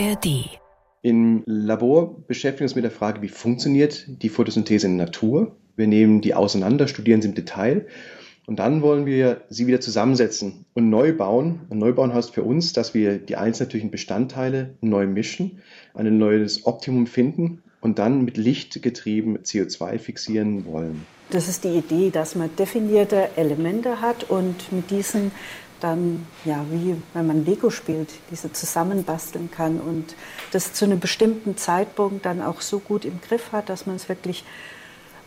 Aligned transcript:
ARD. 0.00 0.58
Im 1.02 1.42
Labor 1.44 2.24
beschäftigen 2.26 2.60
wir 2.60 2.64
uns 2.64 2.74
mit 2.74 2.84
der 2.84 2.90
Frage, 2.90 3.20
wie 3.20 3.28
funktioniert 3.28 4.06
die 4.22 4.30
Photosynthese 4.30 4.86
in 4.86 4.96
der 4.96 5.06
Natur. 5.06 5.56
Wir 5.76 5.86
nehmen 5.86 6.22
die 6.22 6.34
auseinander, 6.34 6.88
studieren 6.88 7.20
sie 7.20 7.28
im 7.28 7.34
Detail 7.34 7.86
und 8.46 8.58
dann 8.58 8.80
wollen 8.80 9.04
wir 9.04 9.42
sie 9.50 9.66
wieder 9.66 9.80
zusammensetzen 9.80 10.64
und 10.72 10.88
neu 10.88 11.14
bauen. 11.14 11.60
Und 11.68 11.78
neu 11.78 11.92
bauen 11.92 12.14
heißt 12.14 12.32
für 12.32 12.42
uns, 12.42 12.72
dass 12.72 12.94
wir 12.94 13.18
die 13.18 13.36
einzelnen 13.36 13.68
natürlichen 13.68 13.90
Bestandteile 13.90 14.74
neu 14.80 15.06
mischen, 15.06 15.60
ein 15.94 16.16
neues 16.16 16.64
Optimum 16.64 17.06
finden 17.06 17.62
und 17.82 17.98
dann 17.98 18.24
mit 18.24 18.38
Licht 18.38 18.82
getrieben 18.82 19.38
CO2 19.38 19.98
fixieren 19.98 20.64
wollen. 20.64 21.06
Das 21.28 21.46
ist 21.46 21.64
die 21.64 21.76
Idee, 21.76 22.10
dass 22.10 22.34
man 22.34 22.50
definierte 22.56 23.28
Elemente 23.36 24.00
hat 24.00 24.28
und 24.30 24.72
mit 24.72 24.90
diesen 24.90 25.30
dann, 25.80 26.26
ja, 26.44 26.64
wie 26.70 26.96
wenn 27.14 27.26
man 27.26 27.44
Lego 27.44 27.70
spielt, 27.70 28.10
diese 28.30 28.52
zusammenbasteln 28.52 29.50
kann 29.50 29.80
und 29.80 30.14
das 30.52 30.72
zu 30.72 30.84
einem 30.84 31.00
bestimmten 31.00 31.56
Zeitpunkt 31.56 32.26
dann 32.26 32.42
auch 32.42 32.60
so 32.60 32.78
gut 32.78 33.04
im 33.04 33.20
Griff 33.20 33.52
hat, 33.52 33.68
dass 33.68 33.86
man 33.86 33.96
es 33.96 34.08
wirklich 34.08 34.44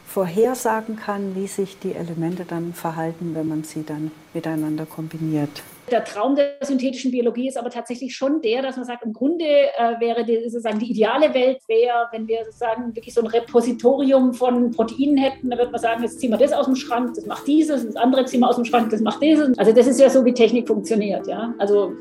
vorhersagen 0.08 0.96
kann, 0.96 1.36
wie 1.36 1.48
sich 1.48 1.80
die 1.80 1.94
Elemente 1.94 2.46
dann 2.46 2.74
verhalten, 2.74 3.34
wenn 3.34 3.48
man 3.48 3.64
sie 3.64 3.84
dann 3.84 4.12
miteinander 4.34 4.86
kombiniert. 4.86 5.64
Der 5.92 6.04
Traum 6.06 6.36
der 6.36 6.54
synthetischen 6.62 7.12
Biologie 7.12 7.50
ist 7.50 7.58
aber 7.58 7.70
tatsächlich 7.70 8.16
schon 8.16 8.42
der, 8.42 8.62
dass 8.62 8.78
man 8.78 8.86
sagt, 8.86 9.04
im 9.04 9.12
Grunde 9.12 9.46
äh, 9.46 10.00
wäre 10.00 10.24
die, 10.24 10.50
sozusagen 10.50 10.80
die 10.80 10.90
ideale 10.90 11.34
Welt 11.34 11.60
wäre, 11.68 12.08
wenn 12.12 12.28
wir 12.28 12.46
sozusagen 12.46 12.96
wirklich 12.96 13.14
so 13.14 13.22
ein 13.22 13.28
Repositorium 13.28 14.34
von 14.34 14.72
Proteinen 14.72 15.18
hätten, 15.18 15.50
da 15.50 15.58
würde 15.58 15.72
man 15.72 15.82
sagen, 15.82 16.02
jetzt 16.02 16.20
ziehen 16.20 16.32
wir 16.32 16.38
das 16.38 16.54
aus 16.54 16.66
dem 16.66 16.76
Schrank, 16.76 17.14
das 17.16 17.26
macht 17.26 17.46
dieses, 17.48 17.86
das 17.86 17.96
andere 17.98 18.24
ziehen 18.26 18.40
wir 18.40 18.50
aus 18.50 18.56
dem 18.56 18.66
Schrank, 18.66 18.90
das 18.92 19.02
macht 19.02 19.22
dieses. 19.22 19.58
Also 19.58 19.74
das 19.74 19.88
ist 19.88 20.00
ja 20.00 20.10
so, 20.10 20.24
wie 20.24 20.34
Technik 20.34 20.68
funktioniert, 20.68 21.28
ja. 21.28 21.54
Also 21.58 21.92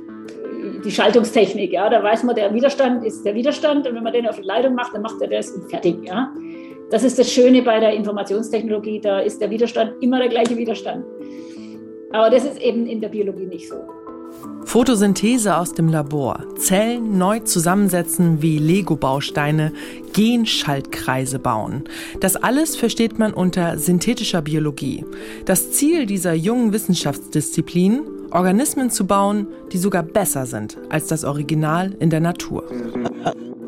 die 0.84 0.90
Schaltungstechnik, 0.90 1.72
ja, 1.72 1.90
da 1.90 2.02
weiß 2.02 2.22
man, 2.22 2.36
der 2.36 2.54
Widerstand 2.54 3.04
ist 3.04 3.24
der 3.24 3.34
Widerstand 3.34 3.86
und 3.86 3.96
wenn 3.96 4.02
man 4.04 4.12
den 4.12 4.28
auf 4.28 4.36
die 4.36 4.46
Leitung 4.46 4.74
macht, 4.74 4.94
dann 4.94 5.02
macht 5.02 5.20
er 5.20 5.28
das 5.28 5.50
und 5.50 5.68
fertig, 5.68 5.96
ja. 6.06 6.32
Das 6.90 7.02
ist 7.02 7.18
das 7.18 7.32
Schöne 7.32 7.62
bei 7.62 7.80
der 7.80 7.94
Informationstechnologie, 7.94 9.00
da 9.00 9.20
ist 9.20 9.40
der 9.40 9.50
Widerstand 9.50 9.94
immer 10.02 10.18
der 10.18 10.28
gleiche 10.28 10.56
Widerstand. 10.56 11.04
Aber 12.12 12.30
das 12.30 12.44
ist 12.44 12.60
eben 12.60 12.86
in 12.86 13.00
der 13.00 13.08
Biologie 13.08 13.46
nicht 13.46 13.68
so. 13.68 13.76
Photosynthese 14.64 15.56
aus 15.56 15.74
dem 15.74 15.88
Labor, 15.88 16.44
Zellen 16.56 17.18
neu 17.18 17.40
zusammensetzen 17.40 18.40
wie 18.40 18.58
Lego-Bausteine, 18.58 19.72
Genschaltkreise 20.12 21.38
bauen. 21.38 21.84
Das 22.20 22.36
alles 22.36 22.76
versteht 22.76 23.18
man 23.18 23.34
unter 23.34 23.78
synthetischer 23.78 24.40
Biologie. 24.40 25.04
Das 25.44 25.72
Ziel 25.72 26.06
dieser 26.06 26.32
jungen 26.32 26.72
Wissenschaftsdisziplin, 26.72 28.02
Organismen 28.30 28.90
zu 28.90 29.06
bauen, 29.06 29.46
die 29.72 29.78
sogar 29.78 30.02
besser 30.02 30.46
sind 30.46 30.78
als 30.88 31.06
das 31.06 31.24
Original 31.24 31.94
in 31.98 32.08
der 32.08 32.20
Natur. 32.20 32.64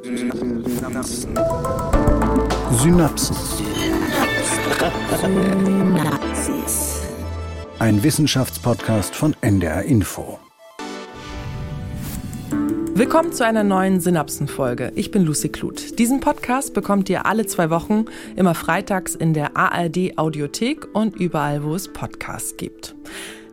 Synapsen. 0.03 1.27
Synapsis. 2.83 3.65
Ein 7.85 8.03
Wissenschaftspodcast 8.03 9.15
von 9.15 9.37
NDR 9.43 9.83
Info. 9.83 10.39
Willkommen 12.95 13.31
zu 13.35 13.45
einer 13.45 13.63
neuen 13.63 14.01
Synapsenfolge. 14.01 14.91
Ich 14.95 15.11
bin 15.11 15.23
Lucy 15.23 15.51
Kluth. 15.51 15.99
Diesen 15.99 16.21
Podcast 16.21 16.73
bekommt 16.73 17.11
ihr 17.11 17.27
alle 17.27 17.45
zwei 17.45 17.69
Wochen, 17.69 18.07
immer 18.37 18.55
freitags 18.55 19.15
in 19.15 19.35
der 19.35 19.59
ARD 19.59 20.17
Audiothek 20.17 20.95
und 20.95 21.17
überall, 21.17 21.63
wo 21.63 21.75
es 21.75 21.93
Podcasts 21.93 22.57
gibt. 22.57 22.95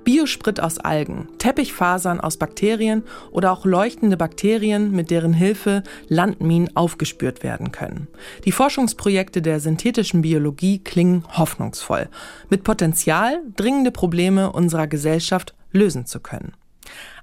Biosprit 0.04 0.60
aus 0.60 0.80
Algen, 0.80 1.28
Teppichfasern 1.38 2.20
aus 2.20 2.38
Bakterien 2.38 3.04
oder 3.32 3.52
auch 3.52 3.66
leuchtende 3.66 4.18
Bakterien, 4.18 4.92
mit 4.92 5.12
deren 5.12 5.34
Hilfe 5.34 5.84
Landminen 6.08 6.76
aufgespürt 6.76 7.44
werden 7.44 7.72
können. 7.72 8.08
Die 8.46 8.52
Forschungsprojekte 8.52 9.42
der 9.42 9.60
synthetischen 9.60 10.22
Biologie 10.22 10.80
klingen 10.80 11.24
hoffnungsvoll, 11.38 12.10
mit 12.50 12.64
Potenzial, 12.64 13.42
dringende 13.56 13.92
Probleme 13.92 14.52
unserer 14.52 14.88
Gesellschaft 14.88 15.54
lösen 15.72 16.06
zu 16.06 16.20
können. 16.20 16.54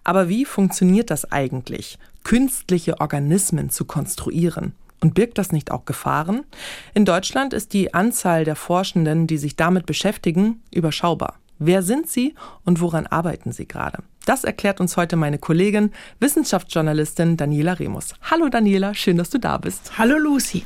Aber 0.05 0.29
wie 0.29 0.45
funktioniert 0.45 1.11
das 1.11 1.31
eigentlich, 1.31 1.99
künstliche 2.25 3.01
Organismen 3.01 3.71
zu 3.71 3.85
konstruieren? 3.85 4.73
Und 5.01 5.15
birgt 5.15 5.39
das 5.39 5.53
nicht 5.53 5.71
auch 5.71 5.85
Gefahren? 5.85 6.45
In 6.93 7.05
Deutschland 7.05 7.53
ist 7.53 7.73
die 7.73 7.95
Anzahl 7.95 8.45
der 8.45 8.57
Forschenden, 8.57 9.27
die 9.27 9.39
sich 9.39 9.55
damit 9.55 9.87
beschäftigen, 9.87 10.61
überschaubar. 10.73 11.39
Wer 11.59 11.83
sind 11.83 12.09
Sie 12.09 12.35
und 12.65 12.81
woran 12.81 13.07
arbeiten 13.07 13.51
Sie 13.51 13.67
gerade? 13.67 13.99
Das 14.27 14.45
erklärt 14.45 14.81
uns 14.81 14.97
heute 14.97 15.17
meine 15.17 15.39
Kollegin, 15.39 15.91
Wissenschaftsjournalistin 16.21 17.37
Daniela 17.37 17.73
Remus. 17.73 18.15
Hallo 18.31 18.49
Daniela, 18.49 18.95
schön, 18.95 19.17
dass 19.17 19.31
du 19.31 19.39
da 19.39 19.59
bist. 19.59 19.99
Hallo 19.99 20.19
Lucy. 20.19 20.65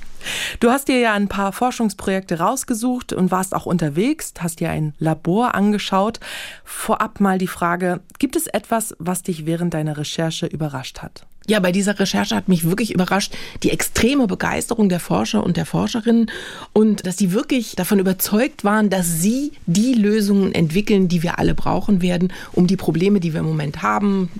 Du 0.60 0.70
hast 0.70 0.88
dir 0.88 0.98
ja 0.98 1.14
ein 1.14 1.28
paar 1.28 1.52
Forschungsprojekte 1.52 2.40
rausgesucht 2.40 3.12
und 3.12 3.30
warst 3.30 3.54
auch 3.54 3.64
unterwegs, 3.64 4.34
hast 4.40 4.60
dir 4.60 4.70
ein 4.70 4.94
Labor 4.98 5.54
angeschaut. 5.54 6.20
Vorab 6.64 7.20
mal 7.20 7.38
die 7.38 7.46
Frage, 7.46 8.00
gibt 8.18 8.36
es 8.36 8.46
etwas, 8.48 8.94
was 8.98 9.22
dich 9.22 9.46
während 9.46 9.74
deiner 9.74 9.96
Recherche 9.96 10.46
überrascht 10.46 11.00
hat? 11.00 11.26
Ja, 11.52 11.60
bei 11.60 11.70
dieser 11.70 11.98
Recherche 11.98 12.34
hat 12.34 12.48
mich 12.48 12.64
wirklich 12.64 12.94
überrascht 12.94 13.34
die 13.62 13.72
extreme 13.72 14.26
Begeisterung 14.26 14.88
der 14.88 15.00
Forscher 15.00 15.44
und 15.44 15.58
der 15.58 15.66
Forscherinnen 15.66 16.30
und 16.72 17.04
dass 17.04 17.18
sie 17.18 17.34
wirklich 17.34 17.76
davon 17.76 17.98
überzeugt 17.98 18.64
waren, 18.64 18.88
dass 18.88 19.20
sie 19.20 19.52
die 19.66 19.92
Lösungen 19.92 20.54
entwickeln, 20.54 21.08
die 21.08 21.22
wir 21.22 21.38
alle 21.38 21.54
brauchen 21.54 22.00
werden, 22.00 22.32
um 22.52 22.66
die 22.66 22.78
Probleme, 22.78 23.20
die 23.20 23.34
wir 23.34 23.40
im 23.40 23.46
Moment 23.46 23.82
haben, 23.82 24.30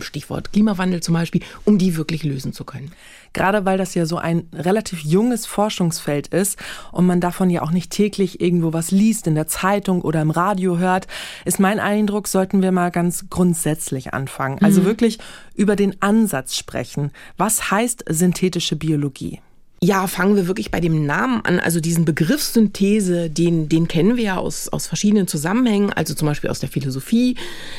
Stichwort 0.00 0.52
Klimawandel 0.52 1.02
zum 1.02 1.14
Beispiel, 1.14 1.42
um 1.64 1.76
die 1.76 1.96
wirklich 1.96 2.22
lösen 2.22 2.52
zu 2.52 2.62
können. 2.62 2.92
Gerade 3.32 3.64
weil 3.64 3.78
das 3.78 3.94
ja 3.94 4.06
so 4.06 4.16
ein 4.16 4.48
relativ 4.52 5.00
junges 5.00 5.46
Forschungsfeld 5.46 6.28
ist 6.28 6.58
und 6.92 7.06
man 7.06 7.20
davon 7.20 7.50
ja 7.50 7.62
auch 7.62 7.70
nicht 7.70 7.90
täglich 7.90 8.40
irgendwo 8.40 8.72
was 8.72 8.90
liest, 8.90 9.26
in 9.26 9.34
der 9.34 9.46
Zeitung 9.46 10.02
oder 10.02 10.20
im 10.20 10.30
Radio 10.30 10.78
hört, 10.78 11.06
ist 11.44 11.60
mein 11.60 11.78
Eindruck, 11.78 12.28
sollten 12.28 12.62
wir 12.62 12.72
mal 12.72 12.90
ganz 12.90 13.26
grundsätzlich 13.30 14.14
anfangen. 14.14 14.58
Also 14.62 14.82
mhm. 14.82 14.86
wirklich 14.86 15.18
über 15.54 15.76
den 15.76 16.00
Ansatz 16.00 16.56
sprechen. 16.56 17.12
Was 17.36 17.70
heißt 17.70 18.04
synthetische 18.08 18.76
Biologie? 18.76 19.40
Ja, 19.82 20.06
fangen 20.08 20.36
wir 20.36 20.46
wirklich 20.46 20.70
bei 20.70 20.78
dem 20.78 21.06
Namen 21.06 21.40
an. 21.42 21.58
Also 21.58 21.80
diesen 21.80 22.04
Begriff 22.04 22.42
Synthese, 22.42 23.30
den, 23.30 23.70
den 23.70 23.88
kennen 23.88 24.18
wir 24.18 24.24
ja 24.24 24.36
aus, 24.36 24.68
aus 24.68 24.86
verschiedenen 24.86 25.26
Zusammenhängen, 25.26 25.90
also 25.90 26.12
zum 26.12 26.26
Beispiel 26.28 26.50
aus 26.50 26.60
der 26.60 26.68
Philosophie. 26.68 27.36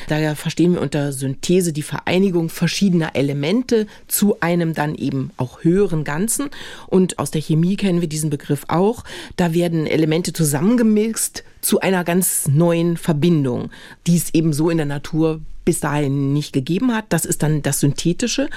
Daher 0.07 0.35
verstehen 0.35 0.73
wir 0.73 0.81
unter 0.81 1.13
Synthese 1.13 1.73
die 1.73 1.83
Vereinigung 1.83 2.49
verschiedener 2.49 3.15
Elemente 3.15 3.85
zu 4.07 4.39
einem 4.39 4.73
dann 4.73 4.95
eben 4.95 5.29
auch 5.37 5.63
höheren 5.63 6.03
Ganzen. 6.03 6.49
Und 6.87 7.19
aus 7.19 7.29
der 7.29 7.41
Chemie 7.41 7.75
kennen 7.75 8.01
wir 8.01 8.09
diesen 8.09 8.31
Begriff 8.31 8.65
auch. 8.67 9.03
Da 9.35 9.53
werden 9.53 9.85
Elemente 9.85 10.33
zusammengemixt 10.33 11.43
zu 11.61 11.81
einer 11.81 12.03
ganz 12.03 12.47
neuen 12.47 12.97
Verbindung, 12.97 13.69
die 14.07 14.17
es 14.17 14.33
eben 14.33 14.53
so 14.53 14.71
in 14.71 14.77
der 14.77 14.87
Natur 14.87 15.41
bis 15.65 15.79
dahin 15.79 16.33
nicht 16.33 16.53
gegeben 16.53 16.93
hat. 16.93 17.05
Das 17.09 17.25
ist 17.25 17.43
dann 17.43 17.61
das 17.61 17.79
Synthetische. 17.79 18.49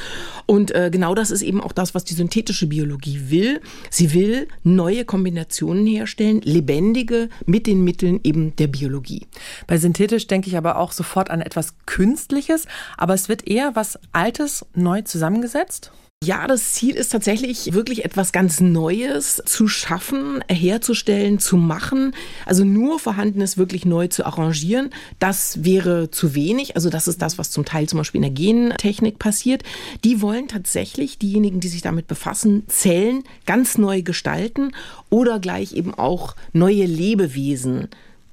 Und 0.46 0.74
äh, 0.74 0.90
genau 0.92 1.14
das 1.14 1.30
ist 1.30 1.42
eben 1.42 1.60
auch 1.60 1.72
das, 1.72 1.94
was 1.94 2.04
die 2.04 2.14
synthetische 2.14 2.66
Biologie 2.66 3.30
will. 3.30 3.60
Sie 3.90 4.12
will 4.14 4.48
neue 4.62 5.04
Kombinationen 5.04 5.86
herstellen, 5.86 6.40
lebendige 6.42 7.28
mit 7.46 7.66
den 7.66 7.84
Mitteln 7.84 8.20
eben 8.24 8.56
der 8.56 8.68
Biologie. 8.68 9.26
Bei 9.66 9.78
synthetisch 9.78 10.26
denke 10.26 10.48
ich 10.48 10.56
aber 10.56 10.78
auch 10.78 10.92
sofort 10.92 11.30
an 11.30 11.40
etwas 11.40 11.74
Künstliches, 11.86 12.66
aber 12.96 13.14
es 13.14 13.28
wird 13.28 13.46
eher 13.46 13.76
was 13.76 13.98
Altes 14.12 14.64
neu 14.74 15.02
zusammengesetzt. 15.02 15.92
Ja, 16.24 16.46
das 16.46 16.72
Ziel 16.72 16.96
ist 16.96 17.10
tatsächlich 17.10 17.74
wirklich 17.74 18.02
etwas 18.02 18.32
ganz 18.32 18.58
Neues 18.60 19.42
zu 19.44 19.68
schaffen, 19.68 20.42
herzustellen, 20.48 21.38
zu 21.38 21.58
machen. 21.58 22.14
Also 22.46 22.64
nur 22.64 22.98
Vorhandenes 22.98 23.58
wirklich 23.58 23.84
neu 23.84 24.08
zu 24.08 24.24
arrangieren, 24.24 24.88
das 25.18 25.64
wäre 25.64 26.10
zu 26.10 26.34
wenig. 26.34 26.76
Also 26.76 26.88
das 26.88 27.08
ist 27.08 27.20
das, 27.20 27.36
was 27.36 27.50
zum 27.50 27.66
Teil 27.66 27.90
zum 27.90 27.98
Beispiel 27.98 28.20
in 28.20 28.22
der 28.22 28.30
Gentechnik 28.30 29.18
passiert. 29.18 29.64
Die 30.02 30.22
wollen 30.22 30.48
tatsächlich, 30.48 31.18
diejenigen, 31.18 31.60
die 31.60 31.68
sich 31.68 31.82
damit 31.82 32.06
befassen, 32.06 32.64
Zellen 32.68 33.22
ganz 33.44 33.76
neu 33.76 34.00
gestalten 34.00 34.72
oder 35.10 35.38
gleich 35.40 35.74
eben 35.74 35.92
auch 35.92 36.36
neue 36.54 36.86
Lebewesen 36.86 37.88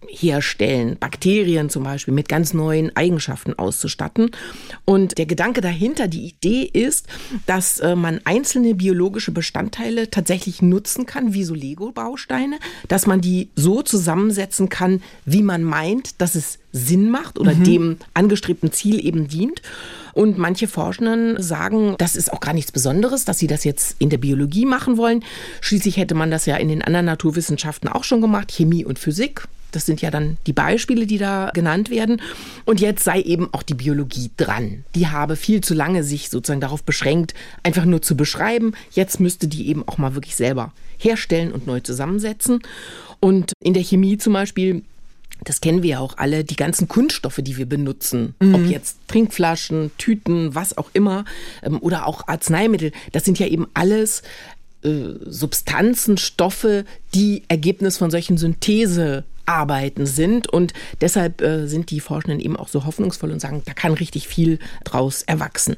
herstellen, 0.08 0.98
Bakterien 1.00 1.70
zum 1.70 1.84
Beispiel 1.84 2.14
mit 2.14 2.28
ganz 2.28 2.54
neuen 2.54 2.96
Eigenschaften 2.96 3.58
auszustatten. 3.58 4.32
Und 4.86 5.18
der 5.18 5.26
Gedanke 5.26 5.62
dahinter, 5.62 6.08
die 6.08 6.28
Idee 6.28 6.64
ist, 6.64 7.08
dass 7.46 7.80
äh, 7.80 7.96
man 7.96 8.20
einzelne 8.26 8.76
biologische 8.76 9.32
Bestandteile 9.32 10.10
tatsächlich 10.10 10.62
nutzen 10.62 11.06
kann, 11.06 11.34
wie 11.34 11.44
so 11.44 11.54
Lego-Bausteine, 11.54 12.58
dass 12.88 13.06
man 13.06 13.22
die 13.22 13.50
so 13.56 13.82
zusammensetzen 13.84 14.70
kann, 14.70 15.02
wie 15.26 15.44
man 15.44 15.64
meint, 15.64 16.20
dass 16.22 16.36
es 16.36 16.60
Sinn 16.72 17.10
macht 17.10 17.38
oder 17.38 17.54
mhm. 17.54 17.64
dem 17.64 17.98
angestrebten 18.14 18.72
Ziel 18.72 19.06
eben 19.06 19.28
dient. 19.28 19.62
Und 20.14 20.38
manche 20.38 20.68
Forschenden 20.68 21.42
sagen, 21.42 21.96
das 21.98 22.16
ist 22.16 22.34
auch 22.34 22.42
gar 22.42 22.54
nichts 22.54 22.72
Besonderes, 22.72 23.24
dass 23.24 23.40
sie 23.40 23.48
das 23.48 23.64
jetzt 23.64 23.96
in 24.00 24.10
der 24.10 24.18
Biologie 24.18 24.66
machen 24.66 24.98
wollen. 24.98 25.24
Schließlich 25.62 25.98
hätte 25.98 26.16
man 26.16 26.32
das 26.32 26.46
ja 26.46 26.58
in 26.58 26.68
den 26.68 26.82
anderen 26.82 27.06
Naturwissenschaften 27.06 27.88
auch 27.88 28.04
schon 28.04 28.20
gemacht, 28.20 28.52
Chemie 28.52 28.84
und 28.84 29.00
Physik 29.00 29.48
Das 29.72 29.86
sind 29.86 30.02
ja 30.02 30.12
dann 30.12 30.38
die 30.48 30.54
Beispiele, 30.54 31.06
die 31.06 31.18
da 31.18 31.52
genannt 31.54 31.90
werden. 31.90 32.22
Und 32.66 32.80
jetzt 32.80 33.04
sei 33.04 33.22
eben 33.22 33.50
auch 33.54 33.64
die 33.64 33.74
Biologie 33.74 34.32
dran. 34.38 34.84
Die 34.96 35.08
habe 35.08 35.36
viel 35.36 35.62
zu 35.62 35.74
lange 35.74 36.04
sich 36.04 36.30
sozusagen 36.30 36.62
darauf 36.62 36.84
beschränkt, 36.84 37.34
einfach 37.64 37.86
nur 37.86 38.02
zu 38.02 38.16
beschreiben. 38.16 38.74
Jetzt 38.92 39.20
müsste 39.20 39.48
die 39.48 39.68
eben 39.70 39.88
auch 39.88 39.98
mal 39.98 40.16
wirklich 40.16 40.36
selber 40.36 40.74
herstellen 40.98 41.52
und 41.52 41.68
neu 41.68 41.80
zusammensetzen. 41.80 42.60
Und 43.20 43.54
in 43.64 43.74
der 43.74 43.84
Chemie 43.84 44.18
zum 44.18 44.34
Beispiel 44.34 44.84
das 45.44 45.60
kennen 45.60 45.82
wir 45.82 45.90
ja 45.92 46.00
auch 46.00 46.18
alle, 46.18 46.44
die 46.44 46.56
ganzen 46.56 46.88
Kunststoffe, 46.88 47.40
die 47.42 47.58
wir 47.58 47.66
benutzen, 47.66 48.36
mhm. 48.40 48.56
ob 48.56 48.66
jetzt 48.68 48.98
Trinkflaschen, 49.08 49.92
Tüten, 49.98 50.54
was 50.54 50.78
auch 50.78 50.92
immer, 50.94 51.26
ähm, 51.64 51.80
oder 51.82 52.08
auch 52.08 52.28
Arzneimittel, 52.28 52.92
das 53.12 53.26
sind 53.26 53.40
ja 53.40 53.48
eben 53.48 53.68
alles 53.74 54.22
äh, 54.84 54.90
Substanzen, 55.26 56.18
Stoffe, 56.18 56.86
die 57.14 57.44
Ergebnis 57.48 57.98
von 57.98 58.12
solchen 58.12 58.38
Synthese 58.38 59.24
Arbeiten 59.52 60.06
sind. 60.06 60.48
Und 60.48 60.74
deshalb 61.02 61.42
äh, 61.42 61.68
sind 61.68 61.92
die 61.92 62.00
Forschenden 62.00 62.40
eben 62.40 62.56
auch 62.56 62.70
so 62.70 62.86
hoffnungsvoll 62.86 63.32
und 63.32 63.42
sagen, 63.42 63.62
da 63.66 63.74
kann 63.74 63.94
richtig 63.94 64.28
viel 64.28 64.60
draus 64.84 65.22
erwachsen. 65.24 65.76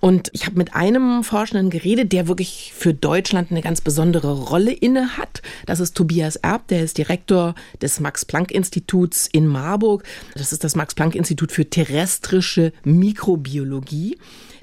Und 0.00 0.30
ich 0.32 0.46
habe 0.46 0.56
mit 0.56 0.74
einem 0.74 1.22
Forschenden 1.22 1.70
geredet, 1.70 2.12
der 2.12 2.28
wirklich 2.28 2.72
für 2.74 2.94
Deutschland 2.94 3.50
eine 3.50 3.60
ganz 3.60 3.80
besondere 3.80 4.32
Rolle 4.32 4.72
inne 4.72 5.18
hat. 5.18 5.42
Das 5.66 5.80
ist 5.80 5.96
Tobias 5.96 6.36
Erb, 6.36 6.68
der 6.68 6.82
ist 6.82 6.96
Direktor 6.98 7.54
des 7.82 8.00
Max-Planck-Instituts 8.00 9.28
in 9.30 9.46
Marburg. 9.46 10.04
Das 10.34 10.52
ist 10.52 10.64
das 10.64 10.74
Max-Planck-Institut 10.74 11.52
für 11.52 11.68
terrestrische 11.68 12.72
Mikrobiologie. 12.84 14.16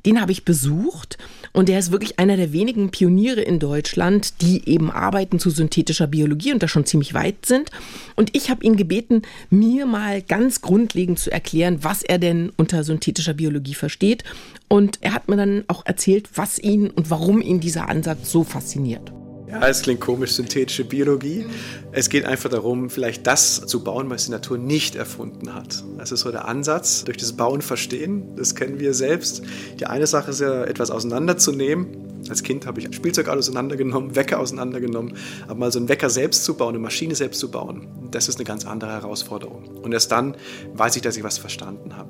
Den 0.08 0.22
habe 0.22 0.32
ich 0.32 0.46
besucht 0.46 1.18
und 1.52 1.68
der 1.68 1.80
ist 1.80 1.92
wirklich 1.92 2.18
einer 2.18 2.38
der 2.38 2.54
wenigen 2.54 2.92
Pioniere 2.92 3.42
in 3.42 3.60
Deutschland, 3.60 4.42
die 4.42 4.70
eben 4.70 4.90
arbeiten 4.90 5.38
zu 5.38 5.50
synthetischer 5.50 6.08
Biologie 6.08 6.54
und 6.54 6.64
da 6.64 6.70
schon 6.70 6.86
ziemlich 6.86 7.14
weit 7.14 7.46
sind. 7.46 7.72
Und 8.16 8.34
ich 8.34 8.50
habe 8.50 8.64
ihn 8.64 8.78
gebeten, 8.78 9.24
mir 9.50 9.86
mal 9.86 10.22
ganz 10.22 10.62
grundlegend 10.62 11.20
zu 11.20 11.30
erklären, 11.30 11.80
was 11.82 12.04
er 12.04 12.20
denn 12.20 12.54
unter 12.56 12.86
synthetischer 12.86 13.34
Biologie 13.34 13.74
versteht. 13.74 14.24
Und 14.70 15.00
er 15.02 15.14
hat 15.14 15.28
mir 15.28 15.36
dann 15.36 15.66
auch 15.68 15.86
erzählt, 15.86 16.30
was 16.36 16.58
ihn 16.58 16.90
und 16.90 17.10
warum 17.10 17.42
ihn 17.42 17.60
dieser 17.60 17.90
Ansatz 17.90 18.32
so 18.32 18.46
fasziniert. 18.46 19.12
Ja, 19.50 19.66
es 19.66 19.82
klingt 19.82 20.02
komisch, 20.02 20.34
synthetische 20.34 20.84
Biologie. 20.84 21.46
Es 21.94 22.10
geht 22.10 22.26
einfach 22.26 22.50
darum, 22.50 22.90
vielleicht 22.90 23.26
das 23.26 23.66
zu 23.66 23.82
bauen, 23.82 24.10
was 24.10 24.26
die 24.26 24.32
Natur 24.32 24.58
nicht 24.58 24.96
erfunden 24.96 25.54
hat. 25.54 25.86
Das 25.98 26.12
ist 26.12 26.20
so 26.22 26.32
der 26.32 26.50
Ansatz, 26.50 27.06
durch 27.06 27.16
das 27.16 27.32
Bauen 27.32 27.62
verstehen, 27.62 28.36
das 28.36 28.56
kennen 28.56 28.82
wir 28.82 28.94
selbst. 28.94 29.42
Die 29.80 29.86
eine 29.86 30.06
Sache 30.06 30.32
ist 30.32 30.42
ja, 30.42 30.66
etwas 30.66 30.92
auseinanderzunehmen. 30.92 31.88
Als 32.28 32.44
Kind 32.44 32.66
habe 32.66 32.82
ich 32.82 32.94
Spielzeug 32.94 33.30
auseinandergenommen, 33.30 34.18
Wecker 34.18 34.40
auseinandergenommen. 34.40 35.16
Aber 35.48 35.56
mal 35.56 35.72
so 35.72 35.80
einen 35.80 35.88
Wecker 35.88 36.10
selbst 36.10 36.44
zu 36.44 36.56
bauen, 36.56 36.76
eine 36.76 36.80
Maschine 36.80 37.16
selbst 37.16 37.40
zu 37.40 37.50
bauen, 37.50 37.88
das 38.12 38.28
ist 38.28 38.36
eine 38.36 38.46
ganz 38.46 38.66
andere 38.66 38.92
Herausforderung. 38.92 39.78
Und 39.82 39.94
erst 39.94 40.12
dann 40.12 40.36
weiß 40.74 40.98
ich, 40.98 41.04
dass 41.04 41.16
ich 41.16 41.24
was 41.24 41.38
verstanden 41.38 41.96
habe. 41.96 42.10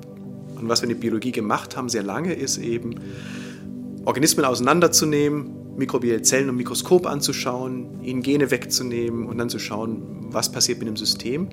Und 0.56 0.68
was 0.68 0.82
wir 0.82 0.88
in 0.88 0.96
der 0.96 1.00
Biologie 1.00 1.30
gemacht 1.30 1.76
haben, 1.76 1.88
sehr 1.88 2.02
lange, 2.02 2.34
ist 2.34 2.58
eben, 2.58 2.96
Organismen 4.04 4.44
auseinanderzunehmen, 4.44 5.67
mikrobielle 5.78 6.22
Zellen 6.22 6.48
im 6.48 6.56
Mikroskop 6.56 7.06
anzuschauen, 7.06 8.02
ihnen 8.02 8.22
Gene 8.22 8.50
wegzunehmen 8.50 9.26
und 9.26 9.38
dann 9.38 9.48
zu 9.48 9.58
schauen, 9.58 10.02
was 10.30 10.52
passiert 10.52 10.78
mit 10.78 10.88
dem 10.88 10.96
System. 10.96 11.48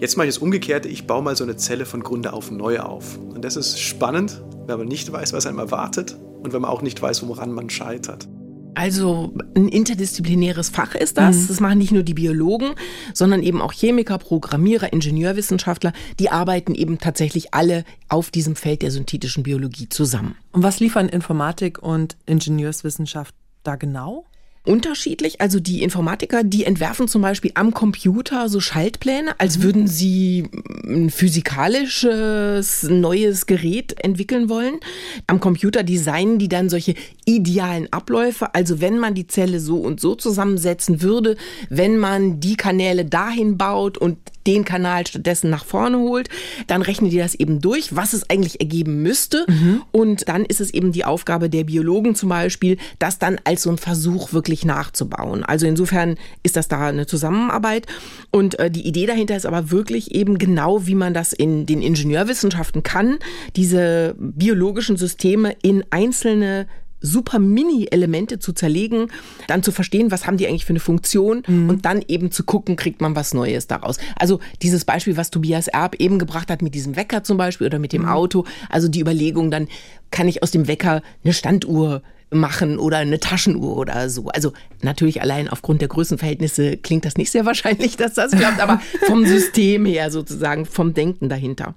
Jetzt 0.00 0.16
mache 0.16 0.28
ich 0.28 0.34
das 0.34 0.42
Umgekehrte, 0.42 0.88
ich 0.88 1.06
baue 1.06 1.22
mal 1.22 1.36
so 1.36 1.44
eine 1.44 1.56
Zelle 1.56 1.84
von 1.84 2.02
Grunde 2.02 2.32
auf 2.32 2.50
neu 2.50 2.80
auf. 2.80 3.18
Und 3.18 3.44
das 3.44 3.56
ist 3.56 3.78
spannend, 3.78 4.42
wenn 4.66 4.78
man 4.78 4.88
nicht 4.88 5.10
weiß, 5.12 5.32
was 5.32 5.46
einem 5.46 5.58
erwartet 5.58 6.16
und 6.42 6.52
wenn 6.52 6.62
man 6.62 6.70
auch 6.70 6.82
nicht 6.82 7.00
weiß, 7.02 7.26
woran 7.28 7.52
man 7.52 7.68
scheitert. 7.68 8.28
Also 8.76 9.32
ein 9.54 9.68
interdisziplinäres 9.68 10.68
Fach 10.68 10.96
ist 10.96 11.16
das. 11.16 11.36
Mhm. 11.36 11.46
Das 11.48 11.60
machen 11.60 11.78
nicht 11.78 11.92
nur 11.92 12.02
die 12.02 12.14
Biologen, 12.14 12.74
sondern 13.12 13.42
eben 13.42 13.62
auch 13.62 13.72
Chemiker, 13.72 14.18
Programmierer, 14.18 14.92
Ingenieurwissenschaftler. 14.92 15.92
Die 16.18 16.30
arbeiten 16.30 16.74
eben 16.74 16.98
tatsächlich 16.98 17.54
alle 17.54 17.84
auf 18.08 18.30
diesem 18.30 18.56
Feld 18.56 18.82
der 18.82 18.90
synthetischen 18.90 19.44
Biologie 19.44 19.88
zusammen. 19.88 20.36
Und 20.50 20.64
was 20.64 20.80
liefern 20.80 21.08
Informatik 21.08 21.80
und 21.80 22.16
Ingenieurswissenschaft 22.26 23.34
da 23.64 23.76
genau? 23.76 24.24
Unterschiedlich. 24.64 25.40
Also 25.40 25.60
die 25.60 25.82
Informatiker, 25.82 26.42
die 26.42 26.64
entwerfen 26.64 27.06
zum 27.06 27.22
Beispiel 27.22 27.52
am 27.54 27.74
Computer 27.74 28.48
so 28.48 28.60
Schaltpläne, 28.60 29.38
als 29.38 29.62
würden 29.62 29.86
sie 29.86 30.48
ein 30.86 31.10
physikalisches 31.10 32.84
neues 32.84 33.46
Gerät 33.46 33.94
entwickeln 34.02 34.48
wollen. 34.48 34.80
Am 35.26 35.40
Computer 35.40 35.82
designen 35.82 36.38
die 36.38 36.48
dann 36.48 36.70
solche 36.70 36.94
idealen 37.26 37.92
Abläufe. 37.92 38.54
Also 38.54 38.80
wenn 38.80 38.98
man 38.98 39.14
die 39.14 39.26
Zelle 39.26 39.60
so 39.60 39.78
und 39.78 40.00
so 40.00 40.14
zusammensetzen 40.14 41.02
würde, 41.02 41.36
wenn 41.68 41.98
man 41.98 42.40
die 42.40 42.56
Kanäle 42.56 43.04
dahin 43.04 43.58
baut 43.58 43.98
und 43.98 44.16
den 44.46 44.64
Kanal 44.64 45.06
stattdessen 45.06 45.50
nach 45.50 45.64
vorne 45.64 45.98
holt, 45.98 46.28
dann 46.66 46.82
rechnen 46.82 47.10
die 47.10 47.16
das 47.16 47.34
eben 47.34 47.60
durch, 47.60 47.96
was 47.96 48.12
es 48.12 48.28
eigentlich 48.28 48.60
ergeben 48.60 49.02
müsste. 49.02 49.46
Mhm. 49.48 49.82
Und 49.90 50.28
dann 50.28 50.44
ist 50.44 50.60
es 50.60 50.72
eben 50.72 50.92
die 50.92 51.04
Aufgabe 51.04 51.48
der 51.48 51.64
Biologen 51.64 52.14
zum 52.14 52.28
Beispiel, 52.28 52.76
das 52.98 53.18
dann 53.18 53.40
als 53.44 53.62
so 53.62 53.70
ein 53.70 53.78
Versuch 53.78 54.32
wirklich 54.32 54.53
nachzubauen. 54.62 55.44
Also 55.44 55.66
insofern 55.66 56.16
ist 56.42 56.56
das 56.56 56.68
da 56.68 56.88
eine 56.88 57.06
Zusammenarbeit. 57.06 57.86
Und 58.30 58.58
äh, 58.58 58.70
die 58.70 58.86
Idee 58.86 59.06
dahinter 59.06 59.36
ist 59.36 59.46
aber 59.46 59.70
wirklich 59.70 60.14
eben 60.14 60.38
genau, 60.38 60.86
wie 60.86 60.94
man 60.94 61.14
das 61.14 61.32
in 61.32 61.66
den 61.66 61.82
Ingenieurwissenschaften 61.82 62.82
kann, 62.82 63.18
diese 63.56 64.14
biologischen 64.18 64.96
Systeme 64.96 65.56
in 65.62 65.84
einzelne 65.90 66.66
super 67.04 67.38
Mini-Elemente 67.38 68.38
zu 68.38 68.52
zerlegen, 68.52 69.08
dann 69.46 69.62
zu 69.62 69.72
verstehen, 69.72 70.10
was 70.10 70.26
haben 70.26 70.38
die 70.38 70.48
eigentlich 70.48 70.64
für 70.64 70.70
eine 70.70 70.80
Funktion 70.80 71.42
mhm. 71.46 71.68
und 71.68 71.84
dann 71.84 72.02
eben 72.08 72.30
zu 72.30 72.44
gucken, 72.44 72.76
kriegt 72.76 73.00
man 73.02 73.14
was 73.14 73.34
Neues 73.34 73.66
daraus. 73.66 73.98
Also 74.16 74.40
dieses 74.62 74.84
Beispiel, 74.84 75.16
was 75.16 75.30
Tobias 75.30 75.68
Erb 75.68 75.96
eben 75.96 76.18
gebracht 76.18 76.50
hat 76.50 76.62
mit 76.62 76.74
diesem 76.74 76.96
Wecker 76.96 77.22
zum 77.22 77.36
Beispiel 77.36 77.66
oder 77.66 77.78
mit 77.78 77.92
dem 77.92 78.02
mhm. 78.02 78.08
Auto, 78.08 78.44
also 78.70 78.88
die 78.88 79.00
Überlegung, 79.00 79.50
dann 79.50 79.68
kann 80.10 80.28
ich 80.28 80.42
aus 80.42 80.50
dem 80.50 80.66
Wecker 80.66 81.02
eine 81.22 81.34
Standuhr 81.34 82.02
machen 82.34 82.78
oder 82.78 82.98
eine 82.98 83.20
Taschenuhr 83.20 83.76
oder 83.76 84.08
so. 84.10 84.28
Also 84.28 84.52
natürlich 84.82 85.22
allein 85.22 85.48
aufgrund 85.48 85.80
der 85.80 85.88
Größenverhältnisse 85.88 86.76
klingt 86.76 87.04
das 87.04 87.16
nicht 87.16 87.30
sehr 87.30 87.46
wahrscheinlich, 87.46 87.96
dass 87.96 88.14
das 88.14 88.32
klappt, 88.32 88.60
aber 88.60 88.80
vom 89.06 89.24
System 89.24 89.86
her 89.86 90.10
sozusagen, 90.10 90.66
vom 90.66 90.94
Denken 90.94 91.28
dahinter. 91.28 91.74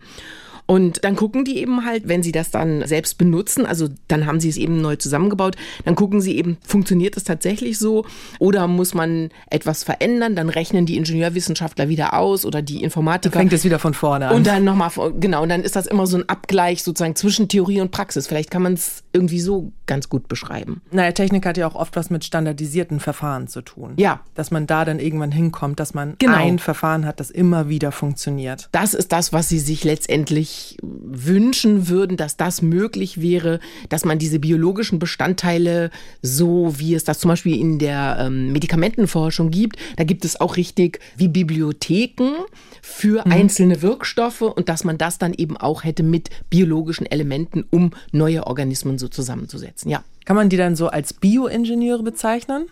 Und 0.68 1.04
dann 1.06 1.16
gucken 1.16 1.46
die 1.46 1.58
eben 1.58 1.86
halt, 1.86 2.08
wenn 2.08 2.22
sie 2.22 2.34
das 2.34 2.52
dann 2.52 2.86
selbst 2.86 3.18
benutzen, 3.18 3.66
also 3.66 3.88
dann 4.10 4.26
haben 4.26 4.42
sie 4.42 4.50
es 4.50 4.58
eben 4.58 4.82
neu 4.82 4.98
zusammengebaut, 4.98 5.56
dann 5.86 5.96
gucken 5.96 6.20
sie 6.20 6.38
eben, 6.38 6.58
funktioniert 6.66 7.16
das 7.16 7.24
tatsächlich 7.24 7.80
so 7.80 8.06
oder 8.40 8.68
muss 8.68 8.94
man 8.94 9.30
etwas 9.50 9.84
verändern, 9.84 10.36
dann 10.36 10.50
rechnen 10.50 10.86
die 10.86 10.98
Ingenieurwissenschaftler 10.98 11.88
wieder 11.88 12.14
aus 12.14 12.46
oder 12.46 12.62
die 12.62 12.84
Informatiker. 12.84 13.32
Dann 13.32 13.44
fängt 13.44 13.54
es 13.54 13.64
wieder 13.64 13.80
von 13.80 13.94
vorne 13.94 14.28
an. 14.28 14.36
Und 14.36 14.46
dann 14.46 14.66
nochmal, 14.66 14.92
genau, 15.18 15.44
und 15.44 15.50
dann 15.50 15.64
ist 15.64 15.78
das 15.78 15.88
immer 15.88 16.06
so 16.06 16.18
ein 16.18 16.28
Abgleich 16.28 16.84
sozusagen 16.84 17.16
zwischen 17.16 17.48
Theorie 17.48 17.80
und 17.80 17.92
Praxis. 17.92 18.28
Vielleicht 18.28 18.52
kann 18.52 18.62
man 18.62 18.74
es 18.74 19.04
irgendwie 19.14 19.40
so 19.40 19.72
ganz 19.86 20.10
gut 20.10 20.28
beschreiben. 20.28 20.82
Naja, 20.92 21.14
Technik 21.14 21.46
hat 21.46 21.56
ja 21.56 21.66
auch 21.66 21.76
oft 21.76 21.96
was 21.96 22.10
mit 22.10 22.26
standardisierten 22.26 23.00
Verfahren 23.00 23.48
zu 23.48 23.62
tun. 23.62 23.94
Ja. 23.96 24.20
Dass 24.36 24.52
man 24.52 24.68
da 24.68 24.84
dann 24.84 25.00
irgendwann 25.00 25.32
hinkommt, 25.32 25.80
dass 25.80 25.94
man 25.94 26.16
genau. 26.20 26.36
ein 26.36 26.60
Verfahren 26.60 27.06
hat, 27.06 27.22
das 27.22 27.32
immer 27.32 27.70
wieder 27.70 27.94
funktioniert. 27.94 28.68
Das 28.74 28.94
ist 28.94 29.14
das, 29.14 29.32
was 29.32 29.48
sie 29.48 29.60
sich 29.60 29.86
letztendlich 29.86 30.57
wünschen 30.82 31.88
würden, 31.88 32.18
dass 32.18 32.38
das 32.38 32.62
möglich 32.62 33.22
wäre, 33.22 33.60
dass 33.90 34.06
man 34.06 34.20
diese 34.20 34.40
biologischen 34.40 35.00
Bestandteile, 35.00 35.92
so 36.22 36.78
wie 36.78 36.94
es 36.94 37.04
das 37.04 37.20
zum 37.20 37.30
Beispiel 37.30 37.60
in 37.60 37.80
der 37.80 38.18
ähm, 38.20 38.52
Medikamentenforschung 38.52 39.52
gibt, 39.52 39.78
da 39.96 40.04
gibt 40.04 40.26
es 40.26 40.40
auch 40.40 40.58
richtig 40.58 41.00
wie 41.16 41.28
Bibliotheken 41.28 42.34
für 42.82 43.26
mhm. 43.26 43.32
einzelne 43.32 43.82
Wirkstoffe 43.82 44.42
und 44.42 44.70
dass 44.70 44.84
man 44.84 44.98
das 44.98 45.18
dann 45.18 45.34
eben 45.34 45.58
auch 45.58 45.84
hätte 45.84 46.04
mit 46.04 46.30
biologischen 46.50 47.06
Elementen, 47.06 47.66
um 47.70 47.92
neue 48.12 48.48
Organismen 48.48 48.98
so 48.98 49.08
zusammenzusetzen. 49.08 49.90
Ja. 49.90 50.04
Kann 50.26 50.36
man 50.36 50.50
die 50.50 50.58
dann 50.58 50.76
so 50.76 50.88
als 50.88 51.14
Bioingenieure 51.14 52.04
bezeichnen? 52.04 52.68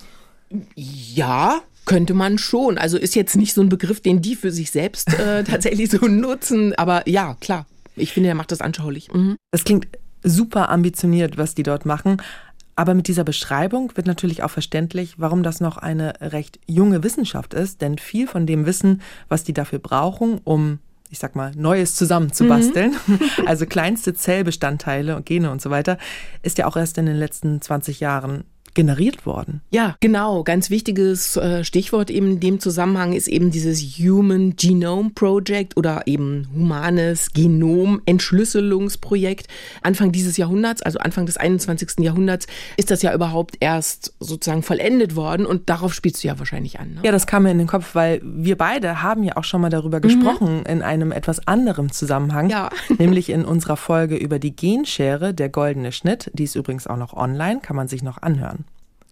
Ja, 0.75 1.61
könnte 1.85 2.13
man 2.13 2.37
schon. 2.37 2.77
Also 2.77 2.97
ist 2.97 3.15
jetzt 3.15 3.35
nicht 3.35 3.53
so 3.53 3.61
ein 3.61 3.69
Begriff, 3.69 4.01
den 4.01 4.21
die 4.21 4.35
für 4.35 4.51
sich 4.51 4.71
selbst 4.71 5.13
äh, 5.13 5.43
tatsächlich 5.49 5.89
so 5.89 6.05
nutzen, 6.07 6.73
aber 6.75 7.07
ja, 7.07 7.35
klar. 7.39 7.65
Ich 7.95 8.13
finde, 8.13 8.29
er 8.29 8.35
macht 8.35 8.51
das 8.51 8.61
anschaulich. 8.61 9.11
Mhm. 9.11 9.37
Das 9.51 9.63
klingt 9.63 9.87
super 10.23 10.69
ambitioniert, 10.69 11.37
was 11.37 11.55
die 11.55 11.63
dort 11.63 11.85
machen. 11.85 12.21
Aber 12.75 12.93
mit 12.93 13.07
dieser 13.07 13.23
Beschreibung 13.23 13.95
wird 13.95 14.05
natürlich 14.05 14.43
auch 14.43 14.49
verständlich, 14.49 15.15
warum 15.17 15.43
das 15.43 15.61
noch 15.61 15.77
eine 15.77 16.13
recht 16.19 16.59
junge 16.67 17.03
Wissenschaft 17.03 17.53
ist. 17.53 17.81
Denn 17.81 17.97
viel 17.97 18.27
von 18.27 18.45
dem 18.45 18.65
Wissen, 18.65 19.01
was 19.29 19.43
die 19.43 19.53
dafür 19.53 19.79
brauchen, 19.79 20.41
um 20.43 20.79
ich 21.11 21.19
sag 21.19 21.35
mal, 21.35 21.51
Neues 21.55 21.95
zusammenzubasteln, 21.95 22.95
mhm. 23.07 23.19
also 23.45 23.65
kleinste 23.65 24.13
Zellbestandteile 24.13 25.15
und 25.15 25.25
Gene 25.25 25.51
und 25.51 25.61
so 25.61 25.69
weiter, 25.69 25.97
ist 26.41 26.57
ja 26.57 26.65
auch 26.65 26.75
erst 26.75 26.97
in 26.97 27.05
den 27.05 27.15
letzten 27.15 27.61
20 27.61 27.99
Jahren 27.99 28.43
generiert 28.75 29.25
worden. 29.25 29.61
Ja, 29.71 29.95
genau. 29.99 30.43
Ganz 30.43 30.69
wichtiges 30.69 31.35
äh, 31.37 31.63
Stichwort 31.63 32.11
eben 32.11 32.31
in 32.31 32.39
dem 32.39 32.59
Zusammenhang 32.59 33.13
ist 33.13 33.27
eben 33.27 33.49
dieses 33.49 33.81
Human 33.97 34.55
Genome 34.55 35.11
Project 35.15 35.77
oder 35.77 36.03
eben 36.05 36.47
humanes 36.53 37.31
Genom 37.33 38.01
Entschlüsselungsprojekt. 38.05 39.47
Anfang 39.81 40.11
dieses 40.11 40.37
Jahrhunderts, 40.37 40.81
also 40.81 40.99
Anfang 40.99 41.25
des 41.25 41.37
21. 41.37 41.99
Jahrhunderts, 41.99 42.47
ist 42.77 42.91
das 42.91 43.01
ja 43.01 43.13
überhaupt 43.13 43.57
erst 43.61 44.13
sozusagen 44.19 44.61
vollendet 44.61 45.15
worden 45.15 45.45
und 45.45 45.69
darauf 45.69 45.93
spielst 45.93 46.23
du 46.23 46.27
ja 46.27 46.37
wahrscheinlich 46.37 46.79
an. 46.79 46.95
Ne? 46.95 47.01
Ja, 47.03 47.11
das 47.11 47.27
kam 47.27 47.43
mir 47.43 47.51
in 47.51 47.57
den 47.57 47.67
Kopf, 47.67 47.95
weil 47.95 48.21
wir 48.23 48.57
beide 48.57 49.01
haben 49.01 49.23
ja 49.23 49.37
auch 49.37 49.43
schon 49.43 49.61
mal 49.61 49.69
darüber 49.69 49.97
mhm. 49.97 50.01
gesprochen 50.01 50.65
in 50.65 50.81
einem 50.81 51.11
etwas 51.11 51.47
anderen 51.47 51.91
Zusammenhang, 51.91 52.49
ja. 52.49 52.69
nämlich 52.97 53.29
in 53.29 53.45
unserer 53.45 53.77
Folge 53.77 54.17
über 54.17 54.37
die 54.37 54.55
Genschere, 54.55 55.33
der 55.33 55.49
goldene 55.49 55.91
Schnitt. 55.91 56.29
Die 56.33 56.43
ist 56.43 56.55
übrigens 56.55 56.87
auch 56.87 56.97
noch 56.97 57.13
online, 57.13 57.61
kann 57.61 57.75
man 57.75 57.87
sich 57.87 58.03
noch 58.03 58.21
anhören. 58.21 58.64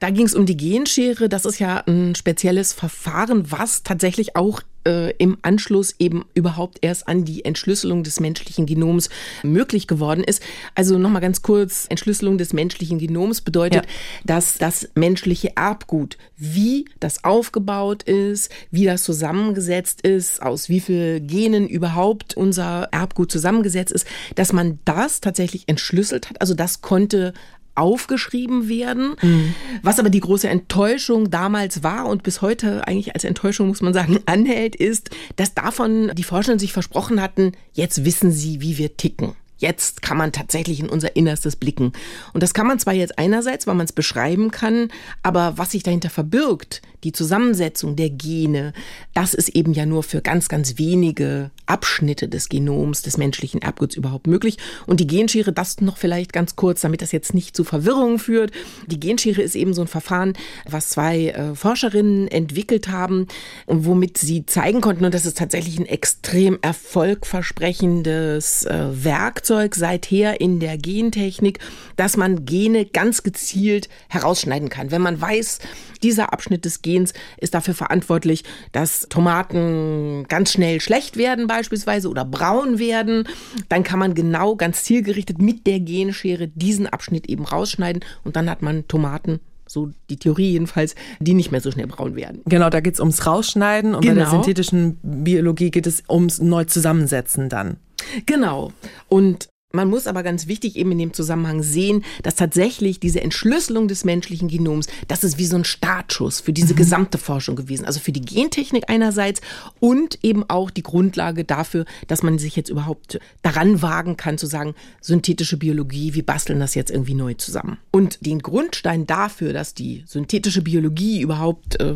Da 0.03 0.10
ging 0.10 0.25
es 0.25 0.36
um 0.36 0.45
die 0.45 0.57
Genschere. 0.57 1.29
Das 1.29 1.45
ist 1.45 1.60
ja 1.60 1.77
ein 1.88 2.13
spezielles 2.15 2.74
Verfahren, 2.74 3.50
was 3.53 3.83
tatsächlich 3.83 4.36
auch 4.36 4.60
äh, 4.86 5.12
im 5.15 5.38
Anschluss 5.43 5.95
eben 5.98 6.25
überhaupt 6.33 6.79
erst 6.81 7.07
an 7.07 7.24
die 7.24 7.45
Entschlüsselung 7.45 8.03
des 8.03 8.19
menschlichen 8.19 8.65
Genoms 8.65 9.07
möglich 9.43 9.88
geworden 9.88 10.22
ist. 10.22 10.43
Also 10.75 10.98
nochmal 10.98 11.22
ganz 11.22 11.41
kurz, 11.41 11.86
Entschlüsselung 11.88 12.38
des 12.38 12.51
menschlichen 12.51 13.00
Genoms 13.00 13.39
bedeutet, 13.39 13.86
ja. 13.86 13.91
dass 14.25 14.57
das 14.57 14.89
menschliche 14.93 15.55
Erbgut, 15.55 16.17
wie 16.36 16.83
das 17.00 17.24
aufgebaut 17.24 18.03
ist, 18.03 18.51
wie 18.72 18.83
das 18.83 19.03
zusammengesetzt 19.03 20.01
ist, 20.01 20.41
aus 20.41 20.67
wie 20.67 20.81
vielen 20.81 21.25
Genen 21.27 21.65
überhaupt 21.65 22.36
unser 22.36 22.89
Erbgut 22.91 23.31
zusammengesetzt 23.31 23.93
ist, 23.93 24.05
dass 24.36 24.51
man 24.51 24.79
das 24.83 25.22
tatsächlich 25.22 25.69
entschlüsselt 25.69 26.29
hat. 26.29 26.41
Also 26.41 26.55
das 26.55 26.81
konnte 26.81 27.33
aufgeschrieben 27.75 28.70
werden. 28.70 29.15
Mhm. 29.22 29.56
Was 29.82 30.00
aber 30.00 30.10
die 30.10 30.20
große 30.20 30.48
Enttäuschung 30.48 31.32
damals 31.32 31.84
war 31.84 32.06
und 32.06 32.24
bis 32.24 32.42
heute 32.42 32.88
eigentlich 32.88 33.13
als 33.13 33.24
Enttäuschung, 33.24 33.68
muss 33.68 33.82
man 33.82 33.94
sagen, 33.94 34.20
anhält, 34.25 34.75
ist, 34.75 35.10
dass 35.36 35.53
davon 35.53 36.12
die 36.15 36.24
Forscher 36.24 36.60
sich 36.60 36.74
versprochen 36.74 37.22
hatten, 37.22 37.53
jetzt 37.74 38.06
wissen 38.06 38.32
sie, 38.32 38.62
wie 38.62 38.77
wir 38.77 38.98
ticken 38.98 39.36
jetzt 39.63 40.01
kann 40.01 40.18
man 40.18 40.34
tatsächlich 40.34 40.82
in 40.82 40.89
unser 40.89 41.15
Innerstes 41.15 41.56
blicken. 41.56 41.94
Und 42.34 42.44
das 42.44 42.53
kann 42.53 42.68
man 42.68 42.80
zwar 42.80 42.94
jetzt 42.94 43.18
einerseits, 43.18 43.65
weil 43.65 43.75
man 43.75 43.86
es 43.86 43.94
beschreiben 43.94 44.51
kann, 44.51 44.89
aber 45.24 45.58
was 45.58 45.72
sich 45.72 45.84
dahinter 45.84 46.10
verbirgt, 46.10 46.82
die 47.03 47.12
Zusammensetzung 47.12 47.95
der 47.95 48.10
Gene, 48.10 48.74
das 49.13 49.33
ist 49.33 49.50
eben 49.50 49.74
ja 49.74 49.86
nur 49.86 50.03
für 50.03 50.22
ganz, 50.22 50.50
ganz 50.50 50.77
wenige 50.77 51.51
Abschnitte 51.65 52.27
des 52.27 52.50
Genoms, 52.50 53.01
des 53.01 53.17
menschlichen 53.17 53.62
Erbguts 53.62 53.95
überhaupt 53.95 54.27
möglich. 54.27 54.57
Und 54.86 55.00
die 55.00 55.07
Genschere, 55.07 55.53
das 55.53 55.81
noch 55.81 55.98
vielleicht 55.98 56.33
ganz 56.33 56.55
kurz, 56.55 56.81
damit 56.81 57.01
das 57.01 57.12
jetzt 57.12 57.33
nicht 57.33 57.55
zu 57.55 57.63
Verwirrungen 57.63 58.19
führt. 58.19 58.51
Die 58.88 59.00
Genschere 59.00 59.41
ist 59.41 59.55
eben 59.55 59.74
so 59.74 59.81
ein 59.81 59.88
Verfahren, 59.88 60.33
was 60.69 60.89
zwei 60.89 61.29
äh, 61.29 61.55
Forscherinnen 61.55 62.27
entwickelt 62.27 62.89
haben 62.89 63.27
und 63.65 63.86
womit 63.86 64.17
sie 64.17 64.45
zeigen 64.45 64.81
konnten, 64.81 65.05
und 65.05 65.13
das 65.13 65.25
ist 65.25 65.38
tatsächlich 65.38 65.79
ein 65.79 65.86
extrem 65.86 66.60
erfolgversprechendes 66.62 68.65
äh, 68.65 69.03
Werkzeug, 69.03 69.75
seither 69.75 70.41
in 70.41 70.60
der 70.60 70.77
Gentechnik, 70.77 71.60
dass 71.95 72.17
man 72.17 72.45
Gene 72.45 72.86
ganz 72.86 73.24
gezielt 73.24 73.89
herausschneiden 74.10 74.69
kann. 74.69 74.91
Wenn 74.91 75.01
man 75.01 75.19
weiß, 75.19 75.60
dieser 76.03 76.33
Abschnitt 76.33 76.65
des 76.65 76.81
Gens 76.81 77.13
ist 77.38 77.53
dafür 77.53 77.74
verantwortlich, 77.74 78.43
dass 78.72 79.07
Tomaten 79.10 80.25
ganz 80.27 80.51
schnell 80.51 80.81
schlecht 80.81 81.17
werden 81.17 81.48
beispielsweise 81.48 82.10
oder 82.10 82.25
braun 82.25 82.79
werden, 82.79 83.27
dann 83.69 83.83
kann 83.83 84.00
man 84.00 84.13
genau 84.13 84.55
ganz 84.55 84.83
zielgerichtet 84.83 85.41
mit 85.41 85.65
der 85.65 85.79
Genschere 85.79 86.50
diesen 86.50 86.88
Abschnitt 86.88 87.27
eben 87.27 87.45
rausschneiden 87.45 88.03
und 88.24 88.36
dann 88.36 88.50
hat 88.50 88.62
man 88.62 88.88
Tomaten 88.88 89.39
so 89.65 89.89
die 90.10 90.17
Theorie 90.17 90.51
jedenfalls, 90.51 90.95
die 91.19 91.33
nicht 91.33 91.51
mehr 91.51 91.62
so 91.62 91.72
schnell 91.72 91.88
braun 91.88 92.15
werden. 92.15 92.41
Genau, 92.45 92.69
da 92.69 92.79
geht 92.79 92.93
es 92.93 93.00
ums 93.00 93.25
Rausschneiden 93.25 93.95
und 93.95 94.01
genau. 94.01 94.13
bei 94.13 94.19
der 94.19 94.25
genau. 94.25 94.43
synthetischen 94.43 95.00
Biologie 95.01 95.72
geht 95.72 95.88
es 95.88 96.03
ums 96.10 96.39
Neuzusammensetzen 96.39 97.50
dann. 97.50 97.77
Genau. 98.25 98.72
Und 99.07 99.50
man 99.75 99.89
muss 99.89 100.06
aber 100.06 100.22
ganz 100.22 100.46
wichtig 100.46 100.75
eben 100.75 100.92
in 100.92 101.00
dem 101.00 101.13
Zusammenhang 101.13 101.63
sehen, 101.63 102.03
dass 102.22 102.36
tatsächlich 102.36 103.00
diese 103.00 103.22
Entschlüsselung 103.22 103.88
des 103.88 104.06
menschlichen 104.06 104.48
Genoms, 104.48 104.86
das 105.08 105.24
ist 105.24 105.39
wie 105.39 105.48
so 105.48 105.56
ein 105.56 105.63
Startschuss 105.63 106.42
für 106.42 106.53
diese 106.53 106.74
mhm. 106.74 106.77
gesamte 106.77 107.18
Forschung 107.18 107.56
gewesen. 107.56 107.86
Also 107.86 108.00
für 108.00 108.12
die 108.12 108.22
Gentechnik 108.22 108.84
einerseits 108.88 109.42
und 109.80 110.20
eben 110.22 110.48
auch 110.48 110.70
die 110.70 110.84
Grundlage 110.84 111.44
dafür, 111.44 111.86
dass 112.06 112.22
man 112.22 112.38
sich 112.38 112.56
jetzt 112.56 112.70
überhaupt 112.70 113.20
daran 113.42 113.82
wagen 113.82 114.15
kann 114.15 114.38
zu 114.38 114.46
sagen, 114.46 114.75
synthetische 115.01 115.58
Biologie, 115.58 116.13
wir 116.13 116.24
basteln 116.24 116.60
das 116.60 116.75
jetzt 116.75 116.92
irgendwie 116.92 117.15
neu 117.15 117.34
zusammen. 117.34 117.80
Und 117.89 118.24
den 118.24 118.44
Grundstein 118.44 119.08
dafür, 119.08 119.53
dass 119.53 119.74
die 119.74 120.03
synthetische 120.06 120.62
Biologie 120.62 121.22
überhaupt 121.22 121.82
äh, 121.82 121.96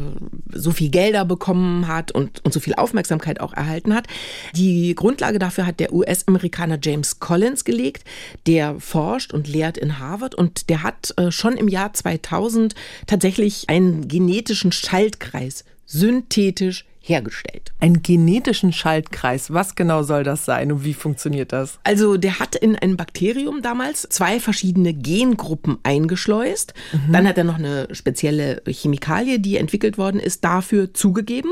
so 0.52 0.72
viel 0.72 0.90
Gelder 0.90 1.26
bekommen 1.26 1.88
hat 1.88 2.12
und, 2.12 2.44
und 2.44 2.56
so 2.56 2.60
viel 2.60 2.74
Aufmerksamkeit 2.74 3.40
auch 3.40 3.54
erhalten 3.54 3.94
hat, 3.94 4.08
die 4.56 4.96
Grundlage 4.96 5.38
dafür 5.38 5.68
hat 5.68 5.80
der 5.80 5.94
US-Amerikaner 5.94 6.80
James 6.82 7.20
Collins 7.20 7.67
gelegt. 7.68 8.04
Der 8.48 8.80
forscht 8.80 9.32
und 9.32 9.48
lehrt 9.48 9.78
in 9.78 10.00
Harvard 10.00 10.34
und 10.34 10.70
der 10.70 10.82
hat 10.82 11.14
äh, 11.18 11.30
schon 11.30 11.56
im 11.56 11.68
Jahr 11.68 11.94
2000 11.94 12.74
tatsächlich 13.06 13.70
einen 13.70 14.08
genetischen 14.08 14.72
Schaltkreis 14.72 15.64
synthetisch 15.86 16.86
hergestellt. 17.08 17.72
Einen 17.80 18.04
genetischen 18.04 18.74
Schaltkreis, 18.74 19.54
was 19.54 19.76
genau 19.76 20.04
soll 20.04 20.24
das 20.24 20.46
sein 20.46 20.72
und 20.72 20.84
wie 20.84 20.94
funktioniert 20.94 21.54
das? 21.54 21.80
Also 21.84 22.18
der 22.18 22.40
hat 22.40 22.56
in 22.56 22.76
ein 22.76 22.98
Bakterium 22.98 23.62
damals 23.62 24.08
zwei 24.10 24.40
verschiedene 24.40 24.94
Gengruppen 24.94 25.78
eingeschleust. 25.84 26.74
Mhm. 26.92 27.14
Dann 27.14 27.28
hat 27.28 27.38
er 27.38 27.44
noch 27.46 27.58
eine 27.58 27.88
spezielle 27.94 28.62
Chemikalie, 28.68 29.40
die 29.40 29.58
entwickelt 29.58 29.98
worden 29.98 30.20
ist, 30.20 30.44
dafür 30.44 30.94
zugegeben. 30.94 31.52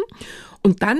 Und 0.65 0.81
dann 0.81 0.97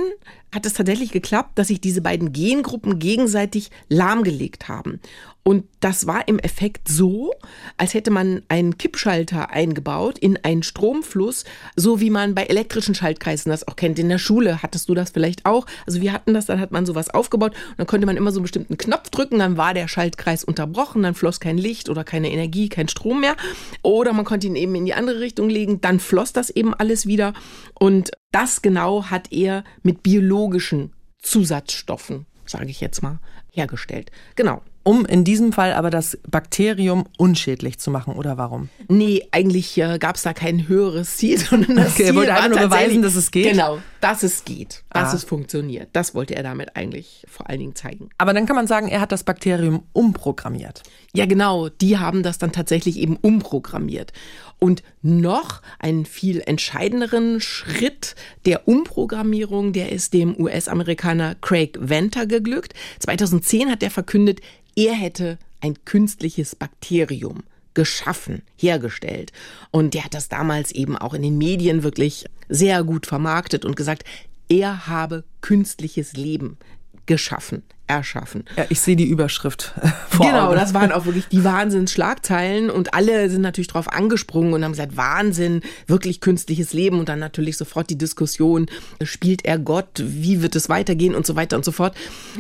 hat 0.53 0.67
es 0.67 0.73
tatsächlich 0.73 1.11
geklappt, 1.11 1.57
dass 1.57 1.69
sich 1.69 1.81
diese 1.81 2.01
beiden 2.01 2.33
Gengruppen 2.33 2.99
gegenseitig 2.99 3.71
lahmgelegt 3.89 4.67
haben. 4.67 4.99
Und 5.47 5.65
das 5.79 6.07
war 6.07 6.27
im 6.27 6.39
Effekt 6.39 6.87
so, 6.87 7.31
als 7.77 7.93
hätte 7.93 8.09
man 8.09 8.41
einen 8.47 8.79
Kippschalter 8.79 9.51
eingebaut 9.51 10.17
in 10.17 10.39
einen 10.43 10.63
Stromfluss, 10.63 11.45
so 11.75 11.99
wie 12.01 12.09
man 12.09 12.33
bei 12.33 12.45
elektrischen 12.45 12.95
Schaltkreisen 12.95 13.51
das 13.51 13.67
auch 13.67 13.75
kennt. 13.75 13.99
In 13.99 14.09
der 14.09 14.17
Schule 14.17 14.63
hattest 14.63 14.89
du 14.89 14.95
das 14.95 15.11
vielleicht 15.11 15.45
auch. 15.45 15.67
Also 15.85 16.01
wir 16.01 16.13
hatten 16.13 16.33
das, 16.33 16.47
dann 16.47 16.59
hat 16.59 16.71
man 16.71 16.87
sowas 16.87 17.11
aufgebaut 17.11 17.51
und 17.51 17.77
dann 17.77 17.85
konnte 17.85 18.07
man 18.07 18.17
immer 18.17 18.31
so 18.31 18.39
einen 18.39 18.45
bestimmten 18.45 18.79
Knopf 18.79 19.11
drücken, 19.11 19.37
dann 19.37 19.55
war 19.55 19.75
der 19.75 19.87
Schaltkreis 19.87 20.43
unterbrochen, 20.43 21.03
dann 21.03 21.13
floss 21.13 21.39
kein 21.39 21.59
Licht 21.59 21.89
oder 21.89 22.03
keine 22.03 22.31
Energie, 22.31 22.67
kein 22.67 22.87
Strom 22.87 23.21
mehr. 23.21 23.35
Oder 23.83 24.13
man 24.13 24.25
konnte 24.25 24.47
ihn 24.47 24.55
eben 24.55 24.73
in 24.73 24.87
die 24.87 24.95
andere 24.95 25.19
Richtung 25.19 25.47
legen, 25.47 25.79
dann 25.79 25.99
floss 25.99 26.33
das 26.33 26.49
eben 26.49 26.73
alles 26.73 27.05
wieder. 27.05 27.33
Und 27.79 28.09
das 28.31 28.63
genau 28.63 29.11
hat 29.11 29.31
er 29.31 29.63
mit 29.83 30.01
biologischen 30.01 30.91
Zusatzstoffen, 31.21 32.25
sage 32.47 32.71
ich 32.71 32.81
jetzt 32.81 33.03
mal, 33.03 33.19
hergestellt. 33.51 34.09
Genau 34.35 34.63
um 34.85 35.03
in 35.03 35.23
diesem 35.23 35.51
Fall 35.51 35.73
aber 35.73 35.89
das 35.89 36.17
Bakterium 36.29 37.05
unschädlich 37.17 37.79
zu 37.79 37.89
machen, 37.89 38.13
oder 38.13 38.37
warum? 38.37 38.69
Nee, 38.87 39.27
eigentlich 39.31 39.75
äh, 39.79 39.97
gab 39.97 40.15
es 40.15 40.21
da 40.21 40.33
kein 40.33 40.67
höheres 40.67 41.17
Ziel, 41.17 41.37
sondern 41.49 41.75
das 41.75 41.93
okay, 41.93 41.95
Ziel 41.95 42.05
er 42.05 42.15
wollte 42.15 42.33
einfach 42.35 42.49
nur 42.49 42.59
beweisen, 42.59 43.01
dass 43.01 43.15
es 43.15 43.31
geht? 43.31 43.51
Genau, 43.51 43.79
dass 43.99 44.21
es 44.21 44.45
geht, 44.45 44.83
dass 44.91 45.11
ah. 45.11 45.15
es 45.15 45.23
funktioniert. 45.23 45.89
Das 45.93 46.13
wollte 46.13 46.35
er 46.35 46.43
damit 46.43 46.75
eigentlich 46.75 47.25
vor 47.27 47.49
allen 47.49 47.59
Dingen 47.59 47.75
zeigen. 47.75 48.09
Aber 48.19 48.33
dann 48.33 48.45
kann 48.45 48.55
man 48.55 48.67
sagen, 48.67 48.87
er 48.87 49.01
hat 49.01 49.11
das 49.11 49.23
Bakterium 49.23 49.83
umprogrammiert. 49.91 50.83
Ja, 51.13 51.25
genau, 51.25 51.69
die 51.69 51.97
haben 51.97 52.21
das 52.21 52.37
dann 52.37 52.51
tatsächlich 52.51 52.97
eben 52.97 53.15
umprogrammiert. 53.15 54.13
Und 54.59 54.83
noch 55.01 55.61
einen 55.79 56.05
viel 56.05 56.41
entscheidenderen 56.45 57.41
Schritt 57.41 58.15
der 58.45 58.67
Umprogrammierung, 58.67 59.73
der 59.73 59.91
ist 59.91 60.13
dem 60.13 60.39
US-Amerikaner 60.39 61.35
Craig 61.35 61.77
Venter 61.79 62.25
geglückt. 62.25 62.73
2010 62.99 63.69
hat 63.69 63.83
er 63.83 63.91
verkündet, 63.91 64.41
er 64.75 64.93
hätte 64.93 65.37
ein 65.61 65.75
künstliches 65.85 66.55
Bakterium 66.55 67.43
geschaffen, 67.73 68.41
hergestellt. 68.57 69.33
Und 69.71 69.93
der 69.93 70.05
hat 70.05 70.13
das 70.13 70.29
damals 70.29 70.71
eben 70.71 70.97
auch 70.97 71.13
in 71.13 71.21
den 71.21 71.37
Medien 71.37 71.83
wirklich 71.83 72.25
sehr 72.47 72.83
gut 72.83 73.05
vermarktet 73.05 73.65
und 73.65 73.75
gesagt, 73.75 74.03
er 74.47 74.87
habe 74.87 75.23
künstliches 75.41 76.13
Leben 76.13 76.57
geschaffen 77.05 77.63
erschaffen. 77.87 78.45
Ja, 78.57 78.65
ich 78.69 78.81
sehe 78.81 78.95
die 78.95 79.05
Überschrift 79.07 79.73
vor 80.09 80.25
Genau, 80.25 80.47
Augen. 80.47 80.55
das 80.55 80.73
waren 80.73 80.91
auch 80.91 81.05
wirklich 81.05 81.27
die 81.27 81.43
Wahnsinnsschlagzeilen 81.43 82.69
und 82.69 82.93
alle 82.93 83.29
sind 83.29 83.41
natürlich 83.41 83.67
drauf 83.67 83.87
angesprungen 83.91 84.53
und 84.53 84.63
haben 84.63 84.71
gesagt, 84.71 84.97
Wahnsinn, 84.97 85.61
wirklich 85.87 86.19
künstliches 86.21 86.73
Leben 86.73 86.99
und 86.99 87.09
dann 87.09 87.19
natürlich 87.19 87.57
sofort 87.57 87.89
die 87.89 87.97
Diskussion, 87.97 88.67
spielt 89.03 89.45
er 89.45 89.59
Gott, 89.59 89.87
wie 89.97 90.41
wird 90.41 90.55
es 90.55 90.69
weitergehen 90.69 91.15
und 91.15 91.25
so 91.25 91.35
weiter 91.35 91.55
und 91.57 91.65
so 91.65 91.71
fort. 91.71 91.95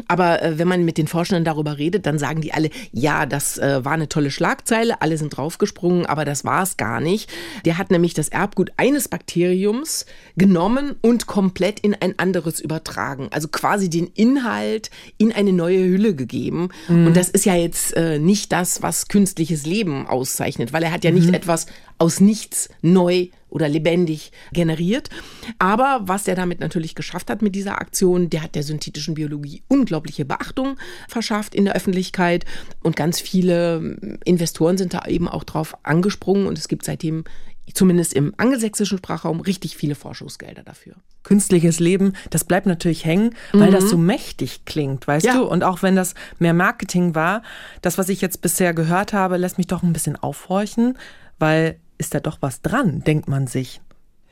Aber 0.07 0.41
äh, 0.41 0.57
wenn 0.57 0.67
man 0.67 0.83
mit 0.85 0.97
den 0.97 1.07
Forschenden 1.07 1.45
darüber 1.45 1.77
redet, 1.77 2.05
dann 2.05 2.17
sagen 2.19 2.41
die 2.41 2.53
alle, 2.53 2.69
ja, 2.91 3.25
das 3.25 3.57
äh, 3.57 3.83
war 3.85 3.93
eine 3.93 4.09
tolle 4.09 4.31
Schlagzeile, 4.31 5.01
alle 5.01 5.17
sind 5.17 5.29
draufgesprungen, 5.35 6.05
aber 6.05 6.25
das 6.25 6.43
war 6.45 6.63
es 6.63 6.77
gar 6.77 6.99
nicht. 7.01 7.29
Der 7.65 7.77
hat 7.77 7.91
nämlich 7.91 8.13
das 8.13 8.29
Erbgut 8.29 8.71
eines 8.77 9.07
Bakteriums 9.07 10.05
genommen 10.37 10.95
und 11.01 11.27
komplett 11.27 11.79
in 11.79 11.93
ein 11.93 12.17
anderes 12.17 12.59
übertragen. 12.59 13.27
Also 13.31 13.47
quasi 13.47 13.89
den 13.89 14.07
Inhalt 14.07 14.89
in 15.17 15.31
eine 15.35 15.53
neue 15.53 15.83
Hülle 15.83 16.15
gegeben. 16.15 16.69
Mhm. 16.87 17.07
Und 17.07 17.17
das 17.17 17.29
ist 17.29 17.45
ja 17.45 17.55
jetzt 17.55 17.95
äh, 17.95 18.19
nicht 18.19 18.51
das, 18.51 18.81
was 18.81 19.07
künstliches 19.07 19.65
Leben 19.65 20.07
auszeichnet, 20.07 20.73
weil 20.73 20.83
er 20.83 20.91
hat 20.91 21.03
ja 21.03 21.11
nicht 21.11 21.27
mhm. 21.27 21.33
etwas 21.33 21.67
aus 21.97 22.19
nichts 22.19 22.69
neu 22.81 23.27
oder 23.49 23.69
lebendig 23.69 24.31
generiert. 24.51 25.09
Aber 25.59 26.01
was 26.03 26.27
er 26.27 26.35
damit 26.35 26.59
natürlich 26.59 26.93
geschafft 26.93 27.29
hat 27.29 27.41
mit 27.41 27.55
dieser 27.55 27.79
Aktion, 27.79 28.29
der 28.29 28.43
hat 28.43 28.55
der 28.55 28.63
synthetischen 28.63 29.13
Biologie 29.13 29.63
unglaubliche 29.69 30.25
Beachtung 30.25 30.77
verschafft 31.07 31.55
in 31.55 31.65
der 31.65 31.75
Öffentlichkeit 31.75 32.43
und 32.83 32.97
ganz 32.97 33.21
viele 33.21 34.17
Investoren 34.25 34.77
sind 34.77 34.93
da 34.93 35.05
eben 35.07 35.29
auch 35.29 35.45
drauf 35.45 35.77
angesprungen 35.83 36.47
und 36.47 36.57
es 36.57 36.67
gibt 36.67 36.83
seitdem 36.83 37.23
zumindest 37.73 38.13
im 38.13 38.33
angelsächsischen 38.37 38.97
Sprachraum 38.97 39.39
richtig 39.39 39.75
viele 39.75 39.95
Forschungsgelder 39.95 40.63
dafür. 40.63 40.95
Künstliches 41.23 41.79
Leben, 41.79 42.13
das 42.29 42.43
bleibt 42.43 42.67
natürlich 42.67 43.05
hängen, 43.05 43.33
weil 43.51 43.69
mhm. 43.69 43.73
das 43.73 43.89
so 43.89 43.97
mächtig 43.97 44.65
klingt, 44.65 45.07
weißt 45.07 45.25
ja. 45.25 45.35
du? 45.35 45.45
Und 45.45 45.63
auch 45.63 45.81
wenn 45.81 45.95
das 45.95 46.13
mehr 46.37 46.53
Marketing 46.53 47.15
war, 47.15 47.41
das, 47.81 47.97
was 47.97 48.09
ich 48.09 48.21
jetzt 48.21 48.41
bisher 48.41 48.73
gehört 48.73 49.13
habe, 49.13 49.37
lässt 49.37 49.57
mich 49.57 49.67
doch 49.67 49.81
ein 49.81 49.93
bisschen 49.93 50.15
aufhorchen, 50.15 50.97
weil 51.39 51.79
ist 51.97 52.13
da 52.13 52.19
doch 52.19 52.37
was 52.41 52.61
dran, 52.61 53.03
denkt 53.03 53.27
man 53.27 53.47
sich. 53.47 53.81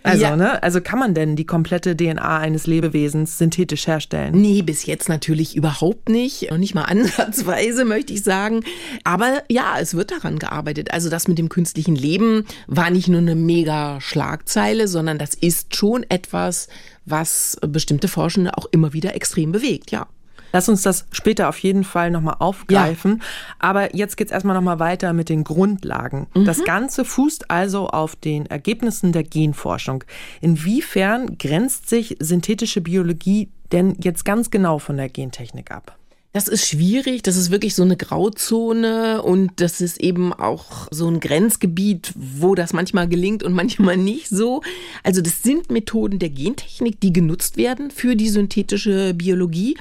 Also, 0.04 0.24
ja. 0.24 0.36
ne? 0.36 0.62
Also 0.62 0.82
kann 0.82 1.00
man 1.00 1.14
denn 1.14 1.36
die 1.36 1.46
komplette 1.46 1.96
DNA 1.96 2.40
eines 2.40 2.68
Lebewesens 2.68 3.38
synthetisch 3.38 3.88
herstellen? 3.88 4.36
Nee, 4.36 4.62
bis 4.62 4.86
jetzt 4.86 5.08
natürlich 5.08 5.56
überhaupt 5.56 6.10
nicht. 6.10 6.52
Noch 6.52 6.58
nicht 6.58 6.76
mal 6.76 6.84
ansatzweise, 6.88 7.86
möchte 7.86 8.14
ich 8.14 8.24
sagen. 8.24 8.64
Aber 9.06 9.44
ja, 9.50 9.76
es 9.80 9.96
wird 9.96 10.12
daran 10.12 10.40
gearbeitet. 10.40 10.92
Also 10.92 11.10
das 11.10 11.28
mit 11.28 11.38
dem 11.38 11.50
künstlichen 11.50 11.96
Leben 11.96 12.46
war 12.68 12.90
nicht 12.90 13.08
nur 13.08 13.22
eine 13.22 13.36
mega 13.36 14.02
Schlagzeile, 14.02 14.90
sondern 14.90 15.18
das 15.18 15.34
ist 15.34 15.76
schon 15.76 16.06
etwas, 16.10 16.68
was 17.06 17.58
bestimmte 17.66 18.10
Forschende 18.10 18.58
auch 18.58 18.66
immer 18.72 18.94
wieder 18.94 19.16
extrem 19.16 19.52
bewegt, 19.52 19.92
ja. 19.92 20.08
Lass 20.54 20.70
uns 20.70 20.84
das 20.84 21.06
später 21.12 21.50
auf 21.50 21.58
jeden 21.58 21.84
Fall 21.84 22.12
nochmal 22.12 22.38
aufgreifen. 22.40 23.18
Ja. 23.18 23.26
Aber 23.60 23.96
jetzt 23.96 24.16
geht's 24.16 24.32
erstmal 24.32 24.56
nochmal 24.56 24.80
weiter 24.80 25.12
mit 25.12 25.28
den 25.28 25.44
Grundlagen. 25.44 26.28
Mhm. 26.34 26.46
Das 26.46 26.64
Ganze 26.64 27.04
fußt 27.04 27.52
also 27.52 27.88
auf 27.90 28.16
den 28.16 28.46
Ergebnissen 28.46 29.12
der 29.12 29.24
Genforschung. 29.24 30.04
Inwiefern 30.40 31.38
grenzt 31.38 31.90
sich 31.90 32.16
synthetische 32.20 32.80
Biologie 32.80 33.50
denn 33.74 33.98
jetzt 34.00 34.24
ganz 34.24 34.52
genau 34.52 34.80
von 34.80 34.98
der 34.98 35.10
Gentechnik 35.10 35.72
ab? 35.72 35.98
Das 36.34 36.48
ist 36.48 36.68
schwierig, 36.68 37.22
das 37.22 37.38
ist 37.38 37.52
wirklich 37.52 37.76
so 37.76 37.84
eine 37.84 37.96
Grauzone 37.96 39.22
und 39.22 39.52
das 39.58 39.82
ist 39.82 40.02
eben 40.02 40.34
auch 40.34 40.88
so 40.90 41.08
ein 41.08 41.20
Grenzgebiet, 41.20 42.12
wo 42.16 42.56
das 42.56 42.74
manchmal 42.74 43.08
gelingt 43.08 43.44
und 43.44 43.54
manchmal 43.54 43.98
nicht 43.98 44.30
so. 44.30 44.64
Also 45.04 45.22
das 45.22 45.44
sind 45.44 45.70
Methoden 45.70 46.18
der 46.18 46.32
Gentechnik, 46.32 47.00
die 47.00 47.14
genutzt 47.14 47.56
werden 47.56 47.92
für 47.92 48.16
die 48.16 48.30
synthetische 48.30 49.14
Biologie. 49.14 49.78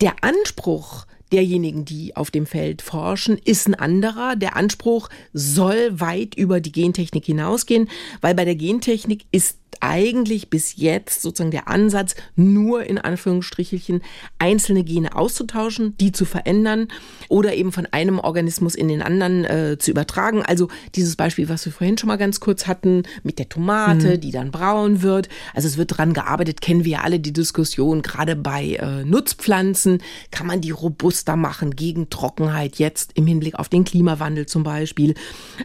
Der 0.00 0.14
Anspruch 0.22 1.06
derjenigen, 1.32 1.84
die 1.84 2.14
auf 2.14 2.30
dem 2.30 2.46
Feld 2.46 2.82
forschen, 2.82 3.36
ist 3.36 3.66
ein 3.66 3.74
anderer. 3.74 4.36
Der 4.36 4.54
Anspruch 4.54 5.08
soll 5.32 5.98
weit 5.98 6.36
über 6.36 6.60
die 6.60 6.72
Gentechnik 6.72 7.24
hinausgehen, 7.24 7.88
weil 8.20 8.36
bei 8.36 8.44
der 8.44 8.56
Gentechnik 8.56 9.24
ist 9.32 9.59
eigentlich 9.80 10.50
bis 10.50 10.76
jetzt 10.76 11.22
sozusagen 11.22 11.50
der 11.50 11.68
Ansatz, 11.68 12.14
nur 12.36 12.84
in 12.84 12.98
Anführungsstrichelchen 12.98 14.02
einzelne 14.38 14.84
Gene 14.84 15.14
auszutauschen, 15.14 15.96
die 15.98 16.12
zu 16.12 16.24
verändern 16.24 16.88
oder 17.28 17.54
eben 17.54 17.72
von 17.72 17.86
einem 17.86 18.18
Organismus 18.18 18.74
in 18.74 18.88
den 18.88 19.02
anderen 19.02 19.44
äh, 19.44 19.78
zu 19.78 19.90
übertragen. 19.90 20.42
Also 20.42 20.68
dieses 20.94 21.16
Beispiel, 21.16 21.48
was 21.48 21.64
wir 21.64 21.72
vorhin 21.72 21.98
schon 21.98 22.08
mal 22.08 22.16
ganz 22.16 22.40
kurz 22.40 22.66
hatten, 22.66 23.04
mit 23.22 23.38
der 23.38 23.48
Tomate, 23.48 24.16
mhm. 24.16 24.20
die 24.20 24.32
dann 24.32 24.50
braun 24.50 25.02
wird. 25.02 25.28
Also 25.54 25.68
es 25.68 25.76
wird 25.76 25.96
dran 25.96 26.12
gearbeitet, 26.12 26.60
kennen 26.60 26.84
wir 26.84 26.90
ja 26.90 27.00
alle 27.02 27.20
die 27.20 27.32
Diskussion, 27.32 28.02
gerade 28.02 28.36
bei 28.36 28.74
äh, 28.74 29.04
Nutzpflanzen, 29.04 30.02
kann 30.30 30.46
man 30.46 30.60
die 30.60 30.70
robuster 30.70 31.36
machen 31.36 31.76
gegen 31.76 32.10
Trockenheit 32.10 32.76
jetzt 32.76 33.12
im 33.14 33.26
Hinblick 33.26 33.54
auf 33.54 33.68
den 33.68 33.84
Klimawandel 33.84 34.46
zum 34.46 34.62
Beispiel. 34.62 35.14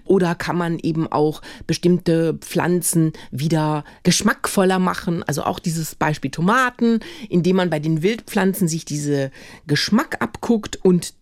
Oder 0.04 0.36
kann 0.36 0.58
man 0.58 0.80
eben 0.80 1.12
auch 1.12 1.42
bestimmte 1.68 2.36
Pflanzen 2.36 3.14
wieder 3.32 3.84
geschmackvoller 4.06 4.80
machen. 4.80 5.24
Also 5.24 5.44
auch 5.44 5.60
dieses 5.60 5.96
Beispiel 5.96 6.32
Tomaten, 6.32 7.00
indem 7.28 7.58
man 7.58 7.70
bei 7.70 7.80
den 7.80 8.02
Wildpflanzen 8.02 8.70
sich 8.70 8.86
diese 8.86 9.32
Geschmack 9.68 10.22
abguckt 10.22 10.78
und 10.78 11.14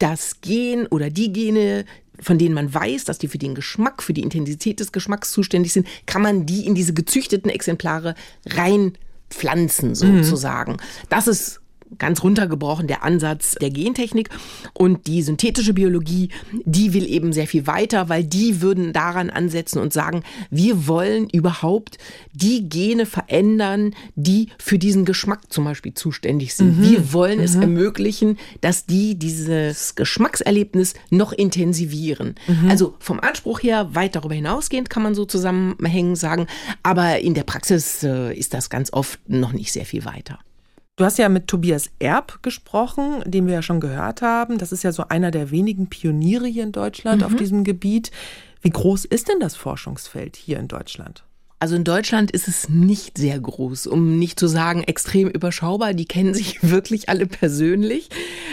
das 0.00 0.40
Gen 0.40 0.86
oder 0.86 1.10
die 1.10 1.32
Gene, 1.32 1.84
von 2.18 2.38
denen 2.38 2.54
man 2.54 2.72
weiß, 2.72 3.04
dass 3.04 3.18
die 3.18 3.28
für 3.28 3.38
den 3.38 3.54
Geschmack, 3.54 4.02
für 4.02 4.14
die 4.14 4.22
Intensität 4.22 4.80
des 4.80 4.90
Geschmacks 4.90 5.30
zuständig 5.30 5.72
sind, 5.72 5.86
kann 6.06 6.22
man 6.22 6.46
die 6.46 6.66
in 6.66 6.74
diese 6.74 6.94
gezüchteten 6.94 7.50
Exemplare 7.50 8.14
reinpflanzen 8.46 9.90
mhm. 9.90 9.94
sozusagen. 9.94 10.72
Mhm. 10.72 10.78
Das 11.10 11.28
ist 11.28 11.59
ganz 11.98 12.22
runtergebrochen 12.22 12.86
der 12.86 13.04
Ansatz 13.04 13.56
der 13.60 13.70
Gentechnik. 13.70 14.30
Und 14.74 15.06
die 15.06 15.22
synthetische 15.22 15.74
Biologie, 15.74 16.30
die 16.64 16.92
will 16.92 17.06
eben 17.06 17.32
sehr 17.32 17.46
viel 17.46 17.66
weiter, 17.66 18.08
weil 18.08 18.24
die 18.24 18.60
würden 18.62 18.92
daran 18.92 19.30
ansetzen 19.30 19.80
und 19.80 19.92
sagen, 19.92 20.22
wir 20.50 20.86
wollen 20.86 21.28
überhaupt 21.30 21.98
die 22.32 22.68
Gene 22.68 23.06
verändern, 23.06 23.94
die 24.14 24.48
für 24.58 24.78
diesen 24.78 25.04
Geschmack 25.04 25.52
zum 25.52 25.64
Beispiel 25.64 25.94
zuständig 25.94 26.54
sind. 26.54 26.78
Mhm. 26.78 26.90
Wir 26.90 27.12
wollen 27.12 27.38
mhm. 27.38 27.44
es 27.44 27.54
ermöglichen, 27.54 28.38
dass 28.60 28.86
die 28.86 29.16
dieses 29.16 29.94
Geschmackserlebnis 29.94 30.94
noch 31.10 31.32
intensivieren. 31.32 32.34
Mhm. 32.46 32.70
Also 32.70 32.94
vom 32.98 33.20
Anspruch 33.20 33.62
her 33.62 33.94
weit 33.94 34.16
darüber 34.16 34.34
hinausgehend 34.34 34.90
kann 34.90 35.02
man 35.02 35.14
so 35.14 35.24
zusammenhängen 35.24 36.16
sagen, 36.16 36.46
aber 36.82 37.20
in 37.20 37.34
der 37.34 37.44
Praxis 37.44 38.02
äh, 38.02 38.32
ist 38.34 38.54
das 38.54 38.70
ganz 38.70 38.92
oft 38.92 39.20
noch 39.28 39.52
nicht 39.52 39.72
sehr 39.72 39.84
viel 39.84 40.04
weiter. 40.04 40.38
Du 41.00 41.06
hast 41.06 41.16
ja 41.16 41.30
mit 41.30 41.46
Tobias 41.46 41.88
Erb 41.98 42.42
gesprochen, 42.42 43.22
den 43.24 43.46
wir 43.46 43.54
ja 43.54 43.62
schon 43.62 43.80
gehört 43.80 44.20
haben. 44.20 44.58
Das 44.58 44.70
ist 44.70 44.82
ja 44.82 44.92
so 44.92 45.04
einer 45.08 45.30
der 45.30 45.50
wenigen 45.50 45.88
Pioniere 45.88 46.46
hier 46.46 46.62
in 46.62 46.72
Deutschland 46.72 47.22
mhm. 47.22 47.26
auf 47.26 47.36
diesem 47.36 47.64
Gebiet. 47.64 48.10
Wie 48.60 48.68
groß 48.68 49.06
ist 49.06 49.30
denn 49.30 49.40
das 49.40 49.56
Forschungsfeld 49.56 50.36
hier 50.36 50.58
in 50.58 50.68
Deutschland? 50.68 51.24
Also 51.62 51.76
in 51.76 51.84
Deutschland 51.84 52.30
ist 52.30 52.48
es 52.48 52.70
nicht 52.70 53.18
sehr 53.18 53.38
groß, 53.38 53.86
um 53.86 54.18
nicht 54.18 54.40
zu 54.40 54.46
sagen 54.46 54.82
extrem 54.82 55.28
überschaubar. 55.28 55.92
Die 55.92 56.06
kennen 56.06 56.32
sich 56.32 56.62
wirklich 56.70 57.10
alle 57.10 57.26
persönlich. 57.26 58.08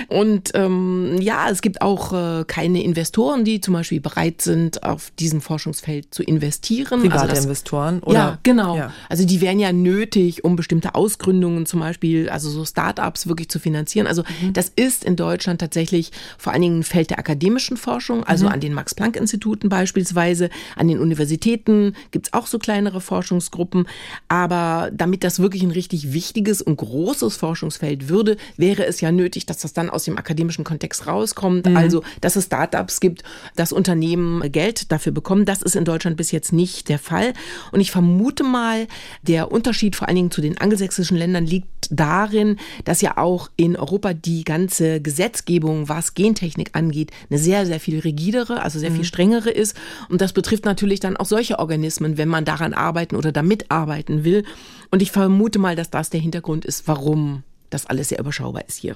Und 0.09 0.51
ähm, 0.55 1.15
ja, 1.21 1.49
es 1.49 1.61
gibt 1.61 1.81
auch 1.81 2.11
äh, 2.11 2.43
keine 2.45 2.83
Investoren, 2.83 3.45
die 3.45 3.61
zum 3.61 3.75
Beispiel 3.75 4.01
bereit 4.01 4.41
sind, 4.41 4.83
auf 4.83 5.11
diesem 5.19 5.39
Forschungsfeld 5.39 6.13
zu 6.13 6.21
investieren. 6.21 6.99
Private 6.99 7.21
also 7.21 7.27
das, 7.33 7.45
Investoren, 7.45 7.99
oder? 8.03 8.13
Ja, 8.13 8.39
genau. 8.43 8.75
Ja. 8.75 8.93
Also 9.07 9.25
die 9.25 9.39
wären 9.39 9.59
ja 9.59 9.71
nötig, 9.71 10.43
um 10.43 10.57
bestimmte 10.57 10.93
Ausgründungen 10.93 11.65
zum 11.65 11.79
Beispiel, 11.79 12.27
also 12.27 12.49
so 12.49 12.65
Startups 12.65 13.27
wirklich 13.27 13.47
zu 13.47 13.59
finanzieren. 13.59 14.05
Also 14.05 14.23
mhm. 14.41 14.51
das 14.51 14.69
ist 14.75 15.05
in 15.05 15.15
Deutschland 15.15 15.61
tatsächlich 15.61 16.11
vor 16.37 16.51
allen 16.51 16.61
Dingen 16.61 16.79
ein 16.79 16.83
Feld 16.83 17.11
der 17.11 17.19
akademischen 17.19 17.77
Forschung, 17.77 18.25
also 18.25 18.47
mhm. 18.47 18.51
an 18.51 18.59
den 18.59 18.73
Max-Planck-Instituten 18.73 19.69
beispielsweise, 19.69 20.49
an 20.75 20.89
den 20.89 20.99
Universitäten 20.99 21.93
gibt's 22.11 22.33
auch 22.33 22.47
so 22.47 22.59
kleinere 22.59 22.96
andere 22.97 23.01
Forschungsgruppen. 23.01 23.87
Aber 24.27 24.89
damit 24.93 25.23
das 25.23 25.39
wirklich 25.39 25.63
ein 25.63 25.71
richtig 25.71 26.13
wichtiges 26.13 26.61
und 26.61 26.77
großes 26.77 27.37
Forschungsfeld 27.37 28.09
würde, 28.09 28.37
wäre 28.57 28.85
es 28.85 29.01
ja 29.01 29.11
nötig, 29.11 29.45
dass 29.45 29.59
das 29.59 29.73
dann 29.73 29.89
aus 29.89 30.03
dem 30.05 30.17
akademischen 30.17 30.63
Kontext 30.63 31.07
rauskommt. 31.07 31.67
Mhm. 31.67 31.77
Also, 31.77 32.03
dass 32.21 32.35
es 32.35 32.45
Startups 32.45 32.99
gibt, 32.99 33.23
dass 33.55 33.71
Unternehmen 33.71 34.51
Geld 34.51 34.91
dafür 34.91 35.11
bekommen. 35.11 35.45
Das 35.45 35.61
ist 35.61 35.75
in 35.75 35.85
Deutschland 35.85 36.17
bis 36.17 36.31
jetzt 36.31 36.53
nicht 36.53 36.89
der 36.89 36.99
Fall. 36.99 37.33
Und 37.71 37.79
ich 37.79 37.91
vermute 37.91 38.43
mal, 38.43 38.87
der 39.23 39.51
Unterschied 39.51 39.95
vor 39.95 40.07
allen 40.07 40.15
Dingen 40.15 40.31
zu 40.31 40.41
den 40.41 40.57
angelsächsischen 40.57 41.17
Ländern 41.17 41.45
liegt 41.45 41.67
darin, 41.89 42.57
dass 42.83 43.01
ja 43.01 43.17
auch 43.17 43.49
in 43.55 43.75
Europa 43.77 44.13
die 44.13 44.43
ganze 44.43 45.01
Gesetzgebung, 45.01 45.87
was 45.87 46.15
Gentechnik 46.15 46.71
angeht, 46.73 47.11
eine 47.29 47.39
sehr, 47.39 47.65
sehr 47.65 47.79
viel 47.79 47.99
rigidere, 47.99 48.61
also 48.61 48.79
sehr 48.79 48.91
viel 48.91 48.99
mhm. 48.99 49.05
strengere 49.05 49.49
ist. 49.49 49.75
Und 50.09 50.21
das 50.21 50.33
betrifft 50.33 50.65
natürlich 50.65 50.99
dann 50.99 51.15
auch 51.15 51.25
solche 51.25 51.59
Organismen, 51.59 52.17
wenn 52.17 52.27
man 52.27 52.43
daran 52.45 52.73
arbeitet 52.73 52.86
arbeiten 52.87 53.15
oder 53.15 53.31
da 53.31 53.43
mitarbeiten 53.43 54.23
will. 54.23 54.43
Und 54.91 55.01
ich 55.01 55.11
vermute 55.11 55.59
mal, 55.59 55.75
dass 55.75 55.89
das 55.89 56.09
der 56.09 56.19
Hintergrund 56.19 56.65
ist, 56.65 56.87
warum 56.87 57.43
das 57.69 57.85
alles 57.85 58.09
sehr 58.09 58.19
überschaubar 58.19 58.65
ist 58.67 58.77
hier. 58.77 58.95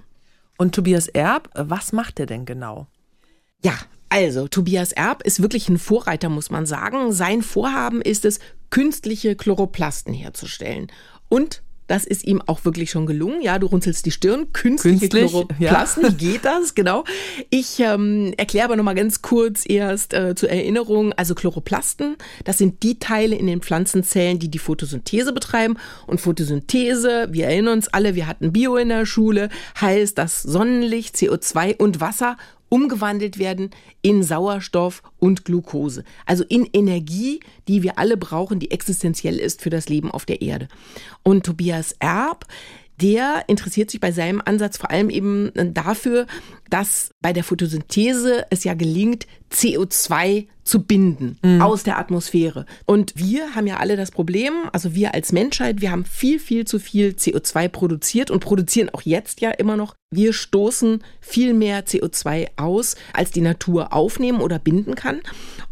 Und 0.58 0.74
Tobias 0.74 1.08
Erb, 1.08 1.50
was 1.54 1.92
macht 1.92 2.20
er 2.20 2.26
denn 2.26 2.46
genau? 2.46 2.88
Ja, 3.64 3.74
also 4.10 4.48
Tobias 4.48 4.92
Erb 4.92 5.24
ist 5.24 5.42
wirklich 5.42 5.70
ein 5.70 5.78
Vorreiter, 5.78 6.30
muss 6.30 6.50
man 6.50 6.66
sagen. 6.66 7.12
Sein 7.12 7.42
Vorhaben 7.42 8.02
ist 8.02 8.26
es, 8.26 8.40
künstliche 8.70 9.36
Chloroplasten 9.36 10.14
herzustellen 10.14 10.92
und 11.30 11.62
das 11.92 12.06
ist 12.06 12.26
ihm 12.26 12.42
auch 12.46 12.64
wirklich 12.64 12.90
schon 12.90 13.06
gelungen. 13.06 13.42
Ja, 13.42 13.60
du 13.60 13.68
runzelst 13.68 14.06
die 14.06 14.12
Stirn. 14.12 14.54
Künstliche 14.54 15.10
Künstlich, 15.10 15.30
Chloroplasten. 15.30 16.04
Ja. 16.04 16.10
Wie 16.12 16.16
geht 16.32 16.46
das? 16.46 16.74
Genau. 16.74 17.04
Ich 17.50 17.82
ähm, 17.82 18.34
erkläre 18.38 18.64
aber 18.64 18.78
nochmal 18.78 18.96
ganz 18.96 19.22
kurz 19.22 19.64
erst 19.68 20.14
äh, 20.14 20.34
zur 20.34 20.50
Erinnerung. 20.50 21.12
Also 21.12 21.36
Chloroplasten, 21.36 22.16
das 22.46 22.60
sind 22.60 22.82
die 22.84 22.98
Teile 22.98 23.36
in 23.36 23.46
den 23.46 23.62
Pflanzenzellen, 23.62 24.40
die 24.40 24.48
die 24.48 24.58
Photosynthese 24.58 25.34
betreiben. 25.34 25.76
Und 26.08 26.22
Photosynthese, 26.22 27.28
wir 27.32 27.48
erinnern 27.48 27.74
uns 27.74 27.90
alle, 27.90 28.16
wir 28.16 28.26
hatten 28.26 28.54
Bio 28.54 28.78
in 28.78 28.88
der 28.88 29.06
Schule, 29.06 29.50
heißt, 29.82 30.18
dass 30.18 30.42
Sonnenlicht, 30.42 31.18
CO2 31.18 31.76
und 31.78 32.00
Wasser 32.00 32.38
umgewandelt 32.72 33.38
werden 33.38 33.70
in 34.02 34.24
Sauerstoff 34.24 35.04
und 35.20 35.44
Glucose. 35.44 36.06
Also 36.26 36.46
in 36.48 36.66
Energie, 36.72 37.42
die 37.68 37.84
wir 37.84 38.00
alle 38.00 38.16
brauchen, 38.16 38.60
die 38.60 38.72
existenziell 38.72 39.38
ist 39.38 39.62
für 39.62 39.70
das 39.70 39.90
Leben 39.90 40.10
auf 40.10 40.26
der 40.26 40.42
Erde. 40.42 40.70
Und 41.22 41.46
Tobias 41.46 41.94
Erb, 42.00 42.46
der 43.02 43.44
interessiert 43.48 43.92
sich 43.92 44.00
bei 44.00 44.12
seinem 44.12 44.42
Ansatz 44.44 44.78
vor 44.78 44.92
allem 44.92 45.10
eben 45.10 45.52
dafür, 45.74 46.28
dass 46.70 47.12
bei 47.22 47.34
der 47.34 47.44
Photosynthese 47.44 48.46
es 48.50 48.64
ja 48.64 48.74
gelingt, 48.74 49.28
CO2 49.52 50.48
zu 50.64 50.84
binden 50.84 51.38
mhm. 51.44 51.62
aus 51.62 51.84
der 51.84 51.98
Atmosphäre. 51.98 52.66
Und 52.86 53.14
wir 53.16 53.56
haben 53.56 53.68
ja 53.68 53.78
alle 53.78 53.98
das 53.98 54.12
Problem, 54.12 54.54
also 54.72 54.94
wir 54.96 55.14
als 55.14 55.32
Menschheit, 55.32 55.82
wir 55.82 55.92
haben 55.92 56.06
viel, 56.06 56.40
viel 56.40 56.66
zu 56.66 56.80
viel 56.80 57.10
CO2 57.10 57.68
produziert 57.68 58.32
und 58.32 58.40
produzieren 58.40 58.90
auch 58.90 59.02
jetzt 59.02 59.42
ja 59.42 59.52
immer 59.52 59.76
noch. 59.76 59.96
Wir 60.12 60.34
stoßen 60.34 61.04
viel 61.20 61.54
mehr 61.54 61.86
CO2 61.86 62.52
aus, 62.58 62.96
als 63.14 63.32
die 63.32 63.42
Natur 63.42 63.92
aufnehmen 63.92 64.40
oder 64.40 64.60
binden 64.60 64.96
kann. 64.96 65.22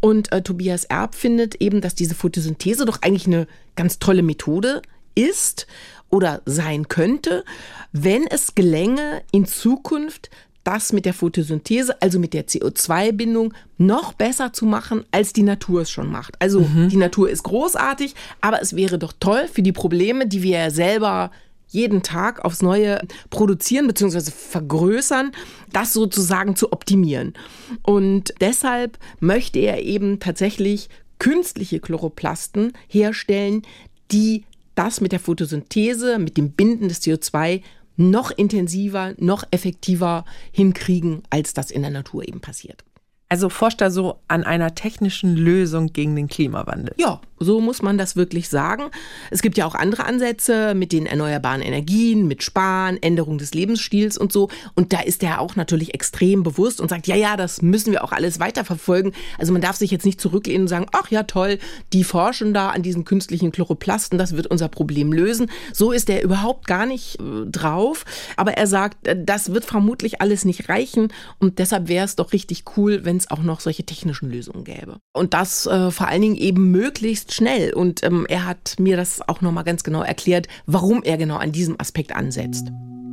Und 0.00 0.32
äh, 0.32 0.42
Tobias 0.42 0.84
Erb 0.84 1.14
findet 1.14 1.56
eben, 1.56 1.80
dass 1.80 1.94
diese 1.94 2.14
Photosynthese 2.14 2.84
doch 2.84 3.00
eigentlich 3.02 3.26
eine 3.26 3.46
ganz 3.76 4.00
tolle 4.00 4.22
Methode 4.22 4.82
ist 5.14 5.66
oder 6.10 6.42
sein 6.44 6.88
könnte, 6.88 7.44
wenn 7.92 8.26
es 8.26 8.54
gelänge, 8.54 9.22
in 9.32 9.46
Zukunft 9.46 10.30
das 10.64 10.92
mit 10.92 11.06
der 11.06 11.14
Photosynthese, 11.14 12.00
also 12.02 12.18
mit 12.18 12.34
der 12.34 12.46
CO2-Bindung, 12.46 13.54
noch 13.78 14.12
besser 14.12 14.52
zu 14.52 14.66
machen, 14.66 15.04
als 15.10 15.32
die 15.32 15.42
Natur 15.42 15.82
es 15.82 15.90
schon 15.90 16.10
macht. 16.10 16.36
Also 16.38 16.60
mhm. 16.60 16.90
die 16.90 16.96
Natur 16.96 17.30
ist 17.30 17.44
großartig, 17.44 18.14
aber 18.40 18.60
es 18.60 18.76
wäre 18.76 18.98
doch 18.98 19.12
toll 19.18 19.48
für 19.50 19.62
die 19.62 19.72
Probleme, 19.72 20.26
die 20.26 20.42
wir 20.42 20.58
ja 20.58 20.70
selber 20.70 21.30
jeden 21.68 22.02
Tag 22.02 22.44
aufs 22.44 22.62
Neue 22.62 23.00
produzieren 23.30 23.86
bzw. 23.86 24.30
vergrößern, 24.30 25.32
das 25.72 25.92
sozusagen 25.92 26.56
zu 26.56 26.72
optimieren. 26.72 27.34
Und 27.82 28.34
deshalb 28.40 28.98
möchte 29.20 29.60
er 29.60 29.82
eben 29.82 30.18
tatsächlich 30.18 30.88
künstliche 31.18 31.80
Chloroplasten 31.80 32.72
herstellen, 32.88 33.62
die 34.10 34.44
das 34.74 35.00
mit 35.00 35.12
der 35.12 35.20
Photosynthese, 35.20 36.18
mit 36.18 36.36
dem 36.36 36.52
Binden 36.52 36.88
des 36.88 37.02
CO2 37.02 37.62
noch 37.96 38.30
intensiver, 38.30 39.14
noch 39.18 39.44
effektiver 39.50 40.24
hinkriegen, 40.52 41.22
als 41.30 41.52
das 41.54 41.70
in 41.70 41.82
der 41.82 41.90
Natur 41.90 42.26
eben 42.26 42.40
passiert. 42.40 42.84
Also 43.28 43.48
forscht 43.48 43.80
er 43.80 43.90
so 43.90 44.16
an 44.26 44.42
einer 44.42 44.74
technischen 44.74 45.36
Lösung 45.36 45.92
gegen 45.92 46.16
den 46.16 46.28
Klimawandel. 46.28 46.94
Ja, 46.98 47.20
so 47.40 47.60
muss 47.60 47.80
man 47.80 47.96
das 47.96 48.16
wirklich 48.16 48.48
sagen. 48.50 48.90
Es 49.30 49.40
gibt 49.40 49.56
ja 49.56 49.66
auch 49.66 49.74
andere 49.74 50.04
Ansätze 50.04 50.74
mit 50.74 50.92
den 50.92 51.06
erneuerbaren 51.06 51.62
Energien, 51.62 52.28
mit 52.28 52.42
Sparen, 52.42 53.02
Änderung 53.02 53.38
des 53.38 53.54
Lebensstils 53.54 54.18
und 54.18 54.30
so. 54.30 54.50
Und 54.74 54.92
da 54.92 55.00
ist 55.00 55.22
er 55.22 55.40
auch 55.40 55.56
natürlich 55.56 55.94
extrem 55.94 56.42
bewusst 56.42 56.80
und 56.80 56.90
sagt, 56.90 57.06
ja, 57.06 57.16
ja, 57.16 57.38
das 57.38 57.62
müssen 57.62 57.92
wir 57.92 58.04
auch 58.04 58.12
alles 58.12 58.40
weiterverfolgen. 58.40 59.12
Also 59.38 59.52
man 59.52 59.62
darf 59.62 59.76
sich 59.76 59.90
jetzt 59.90 60.04
nicht 60.04 60.20
zurücklehnen 60.20 60.62
und 60.62 60.68
sagen, 60.68 60.86
ach 60.92 61.10
ja, 61.10 61.22
toll, 61.22 61.58
die 61.94 62.04
forschen 62.04 62.52
da 62.52 62.70
an 62.70 62.82
diesen 62.82 63.06
künstlichen 63.06 63.52
Chloroplasten, 63.52 64.18
das 64.18 64.36
wird 64.36 64.46
unser 64.46 64.68
Problem 64.68 65.12
lösen. 65.12 65.50
So 65.72 65.92
ist 65.92 66.10
er 66.10 66.22
überhaupt 66.22 66.66
gar 66.66 66.84
nicht 66.84 67.18
äh, 67.20 67.46
drauf. 67.46 68.04
Aber 68.36 68.52
er 68.52 68.66
sagt, 68.66 69.06
äh, 69.06 69.16
das 69.18 69.54
wird 69.54 69.64
vermutlich 69.64 70.20
alles 70.20 70.44
nicht 70.44 70.68
reichen. 70.68 71.08
Und 71.38 71.58
deshalb 71.58 71.88
wäre 71.88 72.04
es 72.04 72.16
doch 72.16 72.34
richtig 72.34 72.64
cool, 72.76 73.06
wenn 73.06 73.16
es 73.16 73.30
auch 73.30 73.42
noch 73.42 73.60
solche 73.60 73.84
technischen 73.84 74.30
Lösungen 74.30 74.64
gäbe. 74.64 74.98
Und 75.14 75.32
das 75.32 75.66
äh, 75.66 75.90
vor 75.90 76.08
allen 76.08 76.22
Dingen 76.22 76.36
eben 76.36 76.70
möglichst 76.70 77.29
schnell. 77.32 77.72
Und 77.72 78.02
ähm, 78.02 78.26
er 78.28 78.46
hat 78.46 78.76
mir 78.78 78.96
das 78.96 79.20
auch 79.28 79.40
nochmal 79.40 79.64
ganz 79.64 79.84
genau 79.84 80.02
erklärt, 80.02 80.48
warum 80.66 81.02
er 81.02 81.16
genau 81.16 81.36
an 81.36 81.52
diesem 81.52 81.76
Aspekt 81.78 82.14
ansetzt. 82.14 82.68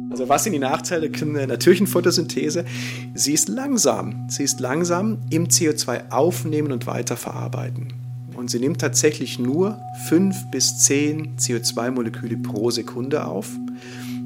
Also 0.10 0.30
was 0.30 0.44
sind 0.44 0.54
die 0.54 0.60
Nachteile 0.60 1.10
der 1.10 1.48
natürlichen 1.48 1.88
Photosynthese? 1.88 2.66
Sie 3.14 3.34
ist 3.34 3.50
langsam. 3.50 4.28
Sie 4.30 4.44
ist 4.44 4.60
langsam 4.60 5.20
im 5.30 5.48
CO2 5.48 6.12
aufnehmen 6.12 6.72
und 6.72 6.88
weiterverarbeiten. 6.88 7.94
Und 8.36 8.50
sie 8.50 8.60
nimmt 8.60 8.80
tatsächlich 8.80 9.40
nur 9.40 9.80
5 10.08 10.52
bis 10.52 10.78
10 10.80 11.38
CO2-Moleküle 11.38 12.42
pro 12.42 12.72
Sekunde 12.72 13.26
auf. 13.26 13.50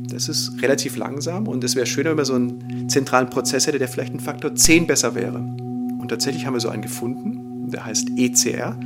Das 0.09 0.27
ist 0.27 0.61
relativ 0.61 0.97
langsam 0.97 1.47
und 1.47 1.63
es 1.63 1.75
wäre 1.75 1.85
schöner, 1.85 2.11
wenn 2.11 2.17
man 2.17 2.25
so 2.25 2.33
einen 2.33 2.89
zentralen 2.89 3.29
Prozess 3.29 3.67
hätte, 3.67 3.79
der 3.79 3.87
vielleicht 3.87 4.13
ein 4.13 4.19
Faktor 4.19 4.53
10 4.53 4.85
besser 4.85 5.15
wäre. 5.15 5.37
Und 5.37 6.07
tatsächlich 6.09 6.45
haben 6.45 6.53
wir 6.53 6.59
so 6.59 6.69
einen 6.69 6.81
gefunden, 6.81 7.71
der 7.71 7.85
heißt 7.85 8.09
ECR 8.17 8.77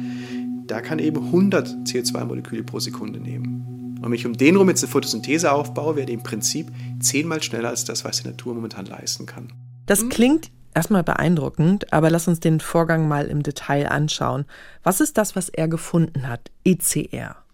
da 0.67 0.81
kann 0.81 0.99
eben 0.99 1.17
100 1.25 1.67
CO2-Moleküle 1.85 2.63
pro 2.63 2.79
Sekunde 2.79 3.19
nehmen. 3.19 3.97
Und 4.01 4.11
wenn 4.11 4.13
ich 4.13 4.25
um 4.25 4.33
den 4.33 4.55
rum 4.55 4.69
jetzt 4.69 4.83
eine 4.83 4.91
Photosynthese 4.91 5.51
aufbaue, 5.51 5.95
werde 5.95 6.11
ich 6.11 6.17
im 6.17 6.23
Prinzip 6.23 6.71
zehnmal 6.99 7.41
schneller 7.41 7.69
als 7.69 7.85
das, 7.85 8.03
was 8.03 8.21
die 8.21 8.27
Natur 8.27 8.53
momentan 8.53 8.85
leisten 8.85 9.25
kann. 9.25 9.53
Das 9.85 10.03
mhm. 10.03 10.09
klingt 10.09 10.51
erstmal 10.73 11.03
beeindruckend, 11.03 11.91
aber 11.93 12.09
lass 12.09 12.27
uns 12.27 12.39
den 12.39 12.59
Vorgang 12.59 13.07
mal 13.07 13.25
im 13.25 13.43
Detail 13.43 13.87
anschauen. 13.89 14.45
Was 14.83 15.01
ist 15.01 15.17
das, 15.17 15.35
was 15.35 15.49
er 15.49 15.67
gefunden 15.67 16.27
hat? 16.27 16.51
ECR. 16.63 17.44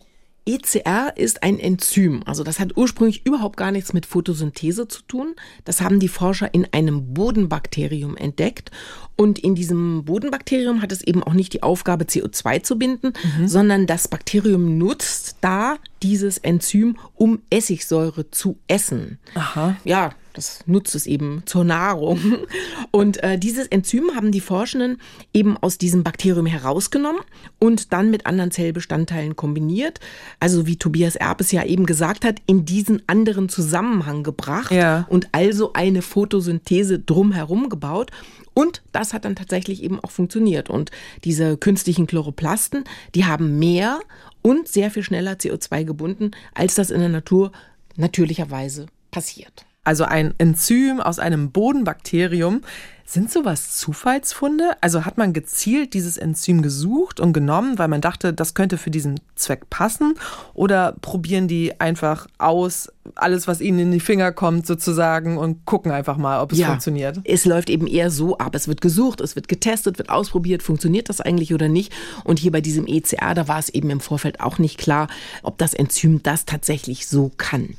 ECR 0.45 1.13
ist 1.15 1.43
ein 1.43 1.59
Enzym. 1.59 2.23
Also 2.25 2.43
das 2.43 2.59
hat 2.59 2.75
ursprünglich 2.75 3.25
überhaupt 3.25 3.57
gar 3.57 3.71
nichts 3.71 3.93
mit 3.93 4.05
Photosynthese 4.05 4.87
zu 4.87 5.03
tun. 5.03 5.35
Das 5.65 5.81
haben 5.81 5.99
die 5.99 6.07
Forscher 6.07 6.53
in 6.53 6.67
einem 6.71 7.13
Bodenbakterium 7.13 8.17
entdeckt. 8.17 8.71
Und 9.15 9.37
in 9.37 9.53
diesem 9.53 10.03
Bodenbakterium 10.05 10.81
hat 10.81 10.91
es 10.91 11.03
eben 11.03 11.21
auch 11.21 11.33
nicht 11.33 11.53
die 11.53 11.61
Aufgabe, 11.61 12.05
CO2 12.05 12.63
zu 12.63 12.79
binden, 12.79 13.13
mhm. 13.37 13.47
sondern 13.47 13.85
das 13.85 14.07
Bakterium 14.07 14.79
nutzt 14.79 15.37
da 15.41 15.75
dieses 16.01 16.39
Enzym, 16.39 16.97
um 17.15 17.39
Essigsäure 17.51 18.31
zu 18.31 18.57
essen. 18.67 19.19
Aha. 19.35 19.77
Ja, 19.83 20.11
das 20.33 20.63
nutzt 20.65 20.95
es 20.95 21.05
eben 21.05 21.43
zur 21.45 21.63
Nahrung. 21.63 22.19
Und 22.91 23.23
äh, 23.23 23.37
dieses 23.37 23.67
Enzym 23.67 24.15
haben 24.15 24.31
die 24.31 24.41
Forschenden 24.41 24.97
eben 25.33 25.57
aus 25.57 25.77
diesem 25.77 26.03
Bakterium 26.03 26.45
herausgenommen 26.45 27.21
und 27.59 27.93
dann 27.93 28.09
mit 28.09 28.25
anderen 28.25 28.51
Zellbestandteilen 28.51 29.35
kombiniert. 29.35 29.99
Also 30.39 30.67
wie 30.67 30.77
Tobias 30.77 31.15
Erb 31.15 31.41
es 31.41 31.51
ja 31.51 31.63
eben 31.63 31.85
gesagt 31.85 32.25
hat, 32.25 32.41
in 32.45 32.65
diesen 32.65 33.01
anderen 33.07 33.49
Zusammenhang 33.49 34.23
gebracht 34.23 34.71
ja. 34.71 35.05
und 35.09 35.29
also 35.31 35.73
eine 35.73 36.01
Photosynthese 36.01 36.99
drumherum 36.99 37.69
gebaut. 37.69 38.11
Und 38.53 38.81
das 38.91 39.13
hat 39.13 39.25
dann 39.25 39.35
tatsächlich 39.35 39.83
eben 39.83 39.99
auch 39.99 40.11
funktioniert. 40.11 40.69
Und 40.69 40.91
diese 41.23 41.57
künstlichen 41.57 42.07
Chloroplasten, 42.07 42.83
die 43.15 43.25
haben 43.25 43.59
mehr 43.59 43.99
und 44.41 44.67
sehr 44.67 44.91
viel 44.91 45.03
schneller 45.03 45.33
CO2 45.33 45.85
gebunden, 45.85 46.31
als 46.53 46.75
das 46.75 46.89
in 46.89 46.99
der 46.99 47.09
Natur 47.09 47.51
natürlicherweise 47.95 48.87
passiert 49.11 49.65
also 49.83 50.03
ein 50.03 50.33
Enzym 50.37 50.99
aus 50.99 51.19
einem 51.19 51.51
Bodenbakterium. 51.51 52.61
Sind 53.03 53.29
sowas 53.29 53.75
Zufallsfunde? 53.75 54.77
Also 54.79 55.03
hat 55.03 55.17
man 55.17 55.33
gezielt 55.33 55.93
dieses 55.93 56.17
Enzym 56.17 56.61
gesucht 56.61 57.19
und 57.19 57.33
genommen, 57.33 57.77
weil 57.77 57.89
man 57.89 57.99
dachte, 57.99 58.31
das 58.31 58.53
könnte 58.53 58.77
für 58.77 58.91
diesen 58.91 59.19
Zweck 59.35 59.69
passen? 59.69 60.13
Oder 60.53 60.95
probieren 61.01 61.49
die 61.49 61.81
einfach 61.81 62.27
aus, 62.37 62.89
alles, 63.15 63.47
was 63.47 63.59
ihnen 63.59 63.79
in 63.79 63.91
die 63.91 63.99
Finger 63.99 64.31
kommt, 64.31 64.65
sozusagen 64.65 65.37
und 65.37 65.65
gucken 65.65 65.91
einfach 65.91 66.15
mal, 66.15 66.41
ob 66.41 66.53
es 66.53 66.59
ja, 66.59 66.67
funktioniert? 66.67 67.19
Es 67.25 67.43
läuft 67.43 67.69
eben 67.69 67.87
eher 67.87 68.11
so 68.11 68.37
ab. 68.37 68.55
Es 68.55 68.69
wird 68.69 68.79
gesucht, 68.79 69.19
es 69.19 69.35
wird 69.35 69.49
getestet, 69.49 69.97
wird 69.97 70.09
ausprobiert, 70.09 70.63
funktioniert 70.63 71.09
das 71.09 71.19
eigentlich 71.19 71.53
oder 71.53 71.67
nicht? 71.67 71.91
Und 72.23 72.39
hier 72.39 72.51
bei 72.51 72.61
diesem 72.61 72.87
ECR, 72.87 73.33
da 73.33 73.47
war 73.49 73.59
es 73.59 73.67
eben 73.69 73.89
im 73.89 73.99
Vorfeld 73.99 74.39
auch 74.39 74.57
nicht 74.57 74.77
klar, 74.77 75.09
ob 75.43 75.57
das 75.57 75.73
Enzym 75.73 76.23
das 76.23 76.45
tatsächlich 76.45 77.07
so 77.07 77.31
kann. 77.35 77.75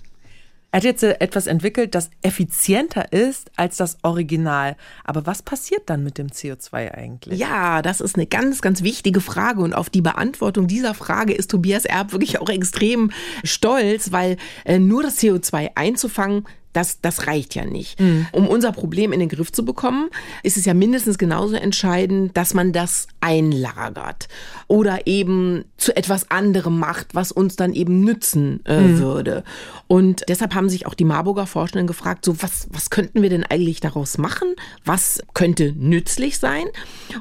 Er 0.72 0.78
hat 0.78 0.84
jetzt 0.84 1.02
etwas 1.02 1.46
entwickelt, 1.46 1.94
das 1.94 2.08
effizienter 2.22 3.12
ist 3.12 3.50
als 3.56 3.76
das 3.76 3.98
Original. 4.02 4.76
Aber 5.04 5.26
was 5.26 5.42
passiert 5.42 5.82
dann 5.86 6.02
mit 6.02 6.16
dem 6.16 6.28
CO2 6.28 6.92
eigentlich? 6.92 7.38
Ja, 7.38 7.82
das 7.82 8.00
ist 8.00 8.16
eine 8.16 8.26
ganz, 8.26 8.62
ganz 8.62 8.82
wichtige 8.82 9.20
Frage. 9.20 9.60
Und 9.60 9.74
auf 9.74 9.90
die 9.90 10.00
Beantwortung 10.00 10.66
dieser 10.66 10.94
Frage 10.94 11.34
ist 11.34 11.50
Tobias 11.50 11.84
Erb 11.84 12.12
wirklich 12.12 12.40
auch 12.40 12.48
extrem 12.48 13.10
stolz, 13.44 14.12
weil 14.12 14.38
äh, 14.64 14.78
nur 14.78 15.02
das 15.02 15.18
CO2 15.18 15.72
einzufangen, 15.74 16.46
das, 16.72 17.00
das 17.02 17.26
reicht 17.26 17.54
ja 17.54 17.66
nicht. 17.66 18.00
Mhm. 18.00 18.26
Um 18.32 18.48
unser 18.48 18.72
Problem 18.72 19.12
in 19.12 19.20
den 19.20 19.28
Griff 19.28 19.52
zu 19.52 19.64
bekommen, 19.64 20.08
ist 20.42 20.56
es 20.56 20.64
ja 20.64 20.72
mindestens 20.72 21.18
genauso 21.18 21.54
entscheidend, 21.56 22.36
dass 22.36 22.54
man 22.54 22.72
das 22.72 23.08
einlagert 23.20 24.28
oder 24.72 25.06
eben 25.06 25.66
zu 25.76 25.94
etwas 25.94 26.30
anderem 26.30 26.78
macht, 26.78 27.14
was 27.14 27.30
uns 27.30 27.56
dann 27.56 27.74
eben 27.74 28.00
nützen 28.00 28.60
äh, 28.64 28.80
mhm. 28.80 28.98
würde. 29.00 29.44
Und 29.86 30.24
deshalb 30.28 30.54
haben 30.54 30.70
sich 30.70 30.86
auch 30.86 30.94
die 30.94 31.04
Marburger 31.04 31.46
Forschenden 31.46 31.86
gefragt, 31.86 32.24
so 32.24 32.42
was, 32.42 32.68
was 32.70 32.88
könnten 32.88 33.20
wir 33.20 33.28
denn 33.28 33.44
eigentlich 33.44 33.80
daraus 33.80 34.16
machen? 34.16 34.48
Was 34.86 35.20
könnte 35.34 35.74
nützlich 35.76 36.38
sein? 36.38 36.64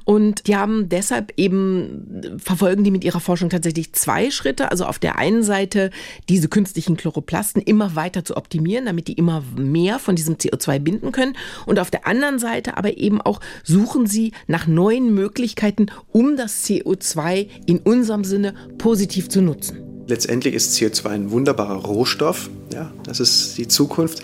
Und 0.06 0.48
die 0.48 0.56
haben 0.56 0.88
deshalb 0.88 1.34
eben, 1.36 2.38
verfolgen 2.38 2.86
die 2.86 2.92
mit 2.92 3.04
ihrer 3.04 3.20
Forschung 3.20 3.50
tatsächlich 3.50 3.92
zwei 3.92 4.32
Schritte. 4.32 4.72
Also 4.72 4.86
auf 4.86 4.98
der 4.98 5.18
einen 5.18 5.44
Seite 5.44 5.90
diese 6.30 6.48
künstlichen 6.48 6.96
Chloroplasten 6.96 7.62
immer 7.62 7.98
weiter 7.98 8.24
zu 8.24 8.38
optimieren, 8.38 8.86
damit 8.86 9.10
die 9.10 9.14
immer 9.16 9.44
mehr 9.58 10.00
von 10.00 10.16
diesem 10.16 10.36
CO2 10.36 10.80
binden 10.80 11.12
können. 11.12 11.36
Und 11.66 11.80
auf 11.80 11.92
der 11.92 12.08
anderen 12.08 12.40
Seite 12.40 12.78
aber 12.78 12.96
eben 12.96 13.20
auch 13.20 13.42
suchen 13.64 14.08
sie 14.08 14.32
nach 14.48 14.68
neuen 14.68 15.14
Möglichkeiten, 15.14 15.88
um 16.14 16.38
das 16.38 16.64
CO2 16.64 17.41
in 17.66 17.80
unserem 17.80 18.24
Sinne 18.24 18.54
positiv 18.78 19.30
zu 19.30 19.42
nutzen. 19.42 19.78
Letztendlich 20.08 20.56
ist 20.56 20.76
CO2 20.76 21.10
ein 21.10 21.32
wunderbarer 21.32 21.76
Rohstoff. 21.76 22.50
Ja, 22.74 22.92
das 23.04 23.20
ist 23.20 23.58
die 23.58 23.68
Zukunft. 23.68 24.22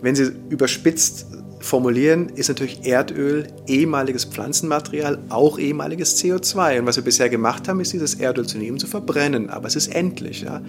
Wenn 0.00 0.14
Sie 0.14 0.30
überspitzt 0.48 1.26
formulieren, 1.60 2.28
ist 2.30 2.48
natürlich 2.48 2.86
Erdöl 2.86 3.48
ehemaliges 3.66 4.24
Pflanzenmaterial, 4.24 5.18
auch 5.28 5.58
ehemaliges 5.58 6.22
CO2. 6.22 6.80
Und 6.80 6.86
was 6.86 6.96
wir 6.96 7.04
bisher 7.04 7.28
gemacht 7.28 7.68
haben, 7.68 7.80
ist 7.80 7.92
dieses 7.92 8.14
Erdöl 8.14 8.46
zu 8.46 8.58
nehmen, 8.58 8.78
zu 8.78 8.86
verbrennen. 8.86 9.50
Aber 9.50 9.66
es 9.66 9.76
ist 9.76 9.88
endlich. 9.88 10.42
Ja? 10.42 10.62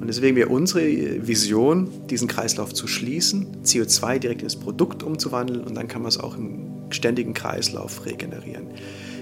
Und 0.00 0.06
deswegen 0.06 0.36
wäre 0.36 0.48
unsere 0.48 1.26
Vision, 1.26 1.88
diesen 2.10 2.28
Kreislauf 2.28 2.74
zu 2.74 2.86
schließen, 2.86 3.46
CO2 3.64 4.18
direkt 4.18 4.42
ins 4.42 4.56
Produkt 4.56 5.02
umzuwandeln 5.02 5.62
und 5.62 5.74
dann 5.74 5.88
kann 5.88 6.02
man 6.02 6.10
es 6.10 6.20
auch 6.20 6.36
im 6.36 6.66
ständigen 6.90 7.34
Kreislauf 7.34 8.06
regenerieren. 8.06 8.66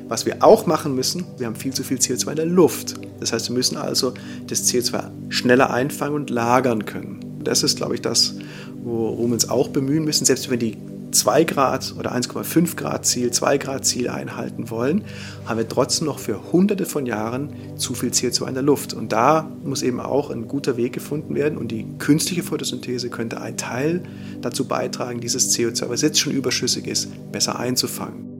Was 0.06 0.26
wir 0.26 0.44
auch 0.44 0.66
machen 0.66 0.94
müssen, 0.94 1.24
wir 1.38 1.46
haben 1.46 1.56
viel 1.56 1.72
zu 1.72 1.82
viel 1.82 1.96
CO2 1.96 2.30
in 2.30 2.36
der 2.36 2.46
Luft. 2.46 2.94
Das 3.20 3.32
heißt, 3.32 3.48
wir 3.48 3.56
müssen 3.56 3.76
also 3.76 4.12
das 4.46 4.70
CO2 4.70 5.04
schneller 5.30 5.70
einfangen 5.70 6.14
und 6.14 6.30
lagern 6.30 6.84
können. 6.84 7.20
Das 7.42 7.62
ist, 7.62 7.76
glaube 7.76 7.94
ich, 7.94 8.02
das, 8.02 8.34
worum 8.82 9.30
wir 9.30 9.34
uns 9.34 9.48
auch 9.48 9.68
bemühen 9.68 10.04
müssen, 10.04 10.24
selbst 10.24 10.50
wenn 10.50 10.58
die 10.58 10.76
2 11.14 11.44
Grad 11.44 11.94
oder 11.98 12.12
1,5 12.12 12.76
Grad 12.76 13.06
Ziel, 13.06 13.30
2 13.30 13.58
Grad 13.58 13.86
Ziel 13.86 14.08
einhalten 14.08 14.68
wollen, 14.68 15.04
haben 15.46 15.58
wir 15.58 15.68
trotzdem 15.68 16.06
noch 16.06 16.18
für 16.18 16.52
hunderte 16.52 16.84
von 16.84 17.06
Jahren 17.06 17.50
zu 17.76 17.94
viel 17.94 18.10
CO2 18.10 18.48
in 18.48 18.54
der 18.54 18.62
Luft. 18.62 18.92
Und 18.92 19.12
da 19.12 19.48
muss 19.64 19.82
eben 19.82 20.00
auch 20.00 20.30
ein 20.30 20.48
guter 20.48 20.76
Weg 20.76 20.92
gefunden 20.92 21.34
werden 21.34 21.56
und 21.56 21.68
die 21.70 21.86
künstliche 21.98 22.42
Photosynthese 22.42 23.08
könnte 23.08 23.40
ein 23.40 23.56
Teil 23.56 24.02
dazu 24.42 24.66
beitragen, 24.66 25.20
dieses 25.20 25.56
CO2, 25.56 25.88
was 25.88 26.02
jetzt 26.02 26.18
schon 26.18 26.32
überschüssig 26.32 26.86
ist, 26.86 27.08
besser 27.32 27.58
einzufangen. 27.58 28.33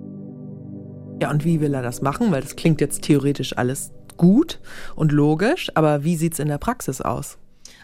Ja, 1.21 1.31
und 1.31 1.45
wie 1.45 1.61
will 1.61 1.75
er 1.75 1.83
das 1.83 2.03
machen? 2.03 2.33
Weil 2.33 2.43
das 2.43 2.57
klingt 2.57 2.81
jetzt 2.81 3.03
theoretisch 3.03 3.57
alles 3.57 3.93
gut 4.17 4.61
und 4.95 5.13
logisch, 5.13 5.71
aber 5.75 6.05
wie 6.05 6.17
sieht 6.17 6.35
es 6.35 6.39
in 6.39 6.49
der 6.49 6.59
Praxis 6.59 7.01
aus? 7.01 7.39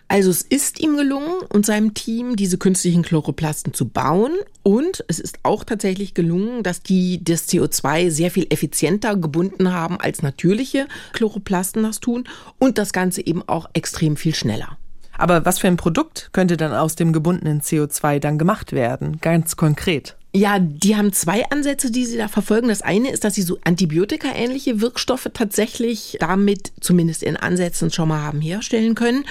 Also 0.09 0.31
es 0.31 0.43
ist 0.43 0.81
ihm 0.81 0.97
gelungen 0.97 1.41
und 1.53 1.65
seinem 1.65 1.95
Team, 1.95 2.35
diese 2.35 2.59
künstlichen 2.59 3.03
Chloroplasten 3.03 3.73
zu 3.73 3.89
bauen. 3.89 4.33
Und 4.65 5.05
es 5.07 5.21
ist 5.21 5.39
auch 5.45 5.63
tatsächlich 5.63 6.15
gelungen, 6.15 6.65
dass 6.65 6.83
die 6.83 7.23
das 7.23 7.49
CO2 7.49 8.11
sehr 8.11 8.33
viel 8.33 8.49
effizienter 8.51 9.17
gebunden 9.17 9.73
haben, 9.73 10.01
als 10.01 10.23
natürliche 10.23 10.89
Chloroplasten 11.13 11.85
das 11.85 12.01
tun. 12.01 12.25
Und 12.59 12.77
das 12.77 12.93
Ganze 12.93 13.25
eben 13.25 13.49
auch 13.49 13.71
extrem 13.73 14.17
viel 14.17 14.35
schneller. 14.35 14.77
Aber 15.17 15.45
was 15.45 15.61
für 15.61 15.69
ein 15.69 15.77
Produkt 15.77 16.31
könnte 16.33 16.57
dann 16.57 16.73
aus 16.73 16.97
dem 16.97 17.13
gebundenen 17.13 17.61
CO2 17.61 18.19
dann 18.19 18.37
gemacht 18.37 18.73
werden? 18.73 19.21
Ganz 19.21 19.55
konkret. 19.55 20.17
Ja, 20.33 20.61
die 20.61 20.95
haben 20.95 21.13
zwei 21.13 21.45
Ansätze, 21.51 21.91
die 21.91 22.07
sie 22.07 22.17
da 22.17 22.29
verfolgen. 22.29 22.69
Das 22.69 22.83
eine 22.83 23.11
ist, 23.11 23.25
dass 23.25 23.35
sie 23.35 23.43
so 23.43 23.59
Antibiotika-ähnliche 23.65 24.81
Wirkstoffe 24.81 25.29
tatsächlich 25.35 26.19
damit 26.21 26.71
zumindest 26.81 27.25
in 27.25 27.37
Ansätzen 27.37 27.91
schon 27.91 28.09
mal 28.09 28.23
haben 28.23 28.41
herstellen 28.41 28.95
können. 28.95 29.25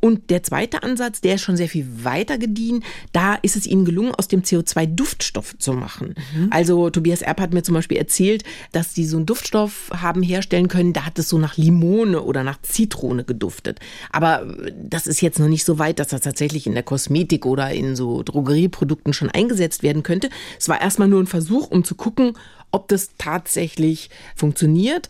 Und 0.00 0.30
der 0.30 0.42
zweite 0.42 0.82
Ansatz, 0.82 1.20
der 1.20 1.34
ist 1.34 1.42
schon 1.42 1.58
sehr 1.58 1.68
viel 1.68 1.86
weiter 2.04 2.38
gediehen. 2.38 2.84
Da 3.12 3.34
ist 3.34 3.56
es 3.56 3.66
ihnen 3.66 3.84
gelungen, 3.84 4.14
aus 4.14 4.28
dem 4.28 4.42
CO2 4.42 4.86
Duftstoff 4.86 5.58
zu 5.58 5.74
machen. 5.74 6.14
Mhm. 6.34 6.48
Also 6.50 6.88
Tobias 6.88 7.20
Erb 7.20 7.40
hat 7.40 7.52
mir 7.52 7.62
zum 7.62 7.74
Beispiel 7.74 7.98
erzählt, 7.98 8.42
dass 8.72 8.94
die 8.94 9.04
so 9.04 9.18
einen 9.18 9.26
Duftstoff 9.26 9.90
haben 9.92 10.22
herstellen 10.22 10.68
können. 10.68 10.94
Da 10.94 11.04
hat 11.04 11.18
es 11.18 11.28
so 11.28 11.36
nach 11.36 11.58
Limone 11.58 12.22
oder 12.22 12.44
nach 12.44 12.62
Zitrone 12.62 13.24
geduftet. 13.24 13.78
Aber 14.10 14.46
das 14.74 15.06
ist 15.06 15.20
jetzt 15.20 15.38
noch 15.38 15.48
nicht 15.48 15.66
so 15.66 15.78
weit, 15.78 15.98
dass 15.98 16.08
das 16.08 16.22
tatsächlich 16.22 16.66
in 16.66 16.72
der 16.72 16.82
Kosmetik 16.82 17.44
oder 17.44 17.70
in 17.72 17.94
so 17.94 18.22
Drogerieprodukten 18.22 19.12
schon 19.12 19.28
eingesetzt 19.28 19.82
werden 19.82 20.02
könnte. 20.02 20.30
Es 20.58 20.68
war 20.68 20.80
erstmal 20.80 21.08
nur 21.08 21.22
ein 21.22 21.26
Versuch, 21.26 21.70
um 21.70 21.84
zu 21.84 21.94
gucken, 21.94 22.36
ob 22.70 22.88
das 22.88 23.10
tatsächlich 23.18 24.10
funktioniert. 24.34 25.08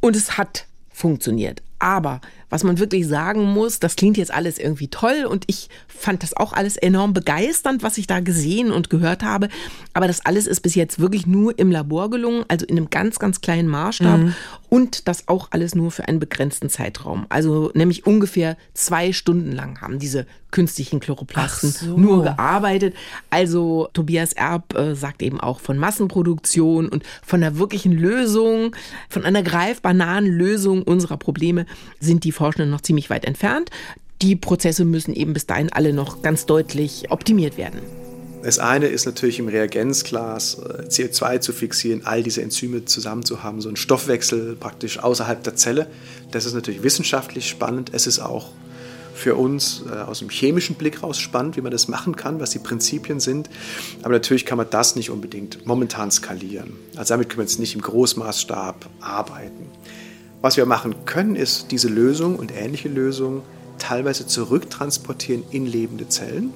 Und 0.00 0.16
es 0.16 0.36
hat 0.36 0.66
funktioniert. 0.90 1.62
Aber 1.78 2.20
was 2.50 2.64
man 2.64 2.78
wirklich 2.78 3.06
sagen 3.06 3.44
muss, 3.44 3.78
das 3.78 3.96
klingt 3.96 4.16
jetzt 4.16 4.32
alles 4.32 4.58
irgendwie 4.58 4.88
toll 4.88 5.24
und 5.28 5.44
ich 5.46 5.68
fand 5.86 6.22
das 6.22 6.36
auch 6.36 6.52
alles 6.52 6.76
enorm 6.76 7.12
begeisternd, 7.12 7.82
was 7.82 7.98
ich 7.98 8.06
da 8.06 8.20
gesehen 8.20 8.70
und 8.70 8.90
gehört 8.90 9.22
habe. 9.22 9.48
Aber 9.92 10.06
das 10.06 10.24
alles 10.24 10.46
ist 10.46 10.60
bis 10.60 10.74
jetzt 10.74 10.98
wirklich 10.98 11.26
nur 11.26 11.58
im 11.58 11.70
Labor 11.70 12.10
gelungen, 12.10 12.44
also 12.48 12.66
in 12.66 12.76
einem 12.76 12.90
ganz, 12.90 13.18
ganz 13.18 13.40
kleinen 13.40 13.68
Maßstab 13.68 14.20
mhm. 14.20 14.34
und 14.68 15.08
das 15.08 15.28
auch 15.28 15.48
alles 15.50 15.74
nur 15.74 15.90
für 15.90 16.08
einen 16.08 16.18
begrenzten 16.18 16.68
Zeitraum. 16.68 17.26
Also 17.28 17.70
nämlich 17.74 18.06
ungefähr 18.06 18.56
zwei 18.74 19.12
Stunden 19.12 19.52
lang 19.52 19.80
haben 19.80 19.98
diese 19.98 20.26
künstlichen 20.54 21.00
Chloroplasten 21.00 21.70
so. 21.70 21.98
nur 21.98 22.22
gearbeitet. 22.22 22.94
Also 23.28 23.88
Tobias 23.92 24.32
Erb 24.34 24.72
äh, 24.78 24.94
sagt 24.94 25.20
eben 25.20 25.40
auch 25.40 25.58
von 25.58 25.76
Massenproduktion 25.76 26.88
und 26.88 27.02
von 27.26 27.42
einer 27.42 27.58
wirklichen 27.58 27.90
Lösung, 27.90 28.76
von 29.08 29.24
einer 29.24 29.42
greifbar 29.42 29.94
nahen 29.94 30.26
Lösung 30.26 30.84
unserer 30.84 31.16
Probleme 31.16 31.66
sind 31.98 32.22
die 32.22 32.30
Forschenden 32.34 32.70
noch 32.70 32.82
ziemlich 32.82 33.08
weit 33.10 33.24
entfernt. 33.24 33.70
Die 34.22 34.36
Prozesse 34.36 34.84
müssen 34.84 35.14
eben 35.14 35.32
bis 35.32 35.46
dahin 35.46 35.72
alle 35.72 35.92
noch 35.92 36.22
ganz 36.22 36.46
deutlich 36.46 37.10
optimiert 37.10 37.56
werden. 37.56 37.80
Das 38.44 38.58
eine 38.58 38.88
ist 38.88 39.06
natürlich 39.06 39.38
im 39.38 39.48
Reagenzglas 39.48 40.58
äh, 40.58 40.82
CO2 40.82 41.40
zu 41.40 41.54
fixieren, 41.54 42.02
all 42.04 42.22
diese 42.22 42.42
Enzyme 42.42 42.84
zusammen 42.84 43.24
zu 43.24 43.42
haben, 43.42 43.62
so 43.62 43.70
ein 43.70 43.76
Stoffwechsel 43.76 44.54
praktisch 44.56 44.98
außerhalb 44.98 45.42
der 45.42 45.56
Zelle. 45.56 45.86
Das 46.30 46.44
ist 46.44 46.52
natürlich 46.52 46.82
wissenschaftlich 46.82 47.48
spannend. 47.48 47.90
Es 47.94 48.06
ist 48.06 48.18
auch 48.18 48.50
für 49.14 49.36
uns 49.36 49.84
äh, 49.90 49.94
aus 49.94 50.18
dem 50.18 50.28
chemischen 50.28 50.76
Blick 50.76 51.02
raus 51.02 51.18
spannend, 51.18 51.56
wie 51.56 51.62
man 51.62 51.72
das 51.72 51.88
machen 51.88 52.16
kann, 52.16 52.38
was 52.38 52.50
die 52.50 52.58
Prinzipien 52.58 53.18
sind. 53.18 53.48
Aber 54.02 54.12
natürlich 54.12 54.44
kann 54.44 54.58
man 54.58 54.68
das 54.68 54.94
nicht 54.94 55.08
unbedingt 55.08 55.64
momentan 55.66 56.10
skalieren. 56.10 56.74
Also 56.96 57.14
damit 57.14 57.30
können 57.30 57.38
wir 57.38 57.44
jetzt 57.44 57.60
nicht 57.60 57.74
im 57.74 57.80
Großmaßstab 57.80 58.90
arbeiten. 59.00 59.70
Was 60.44 60.58
wir 60.58 60.66
machen 60.66 61.06
können, 61.06 61.36
ist 61.36 61.70
diese 61.70 61.88
Lösung 61.88 62.36
und 62.36 62.54
ähnliche 62.54 62.90
Lösungen 62.90 63.40
teilweise 63.78 64.26
zurücktransportieren 64.26 65.42
in 65.50 65.64
lebende 65.64 66.06
Zellen 66.10 66.52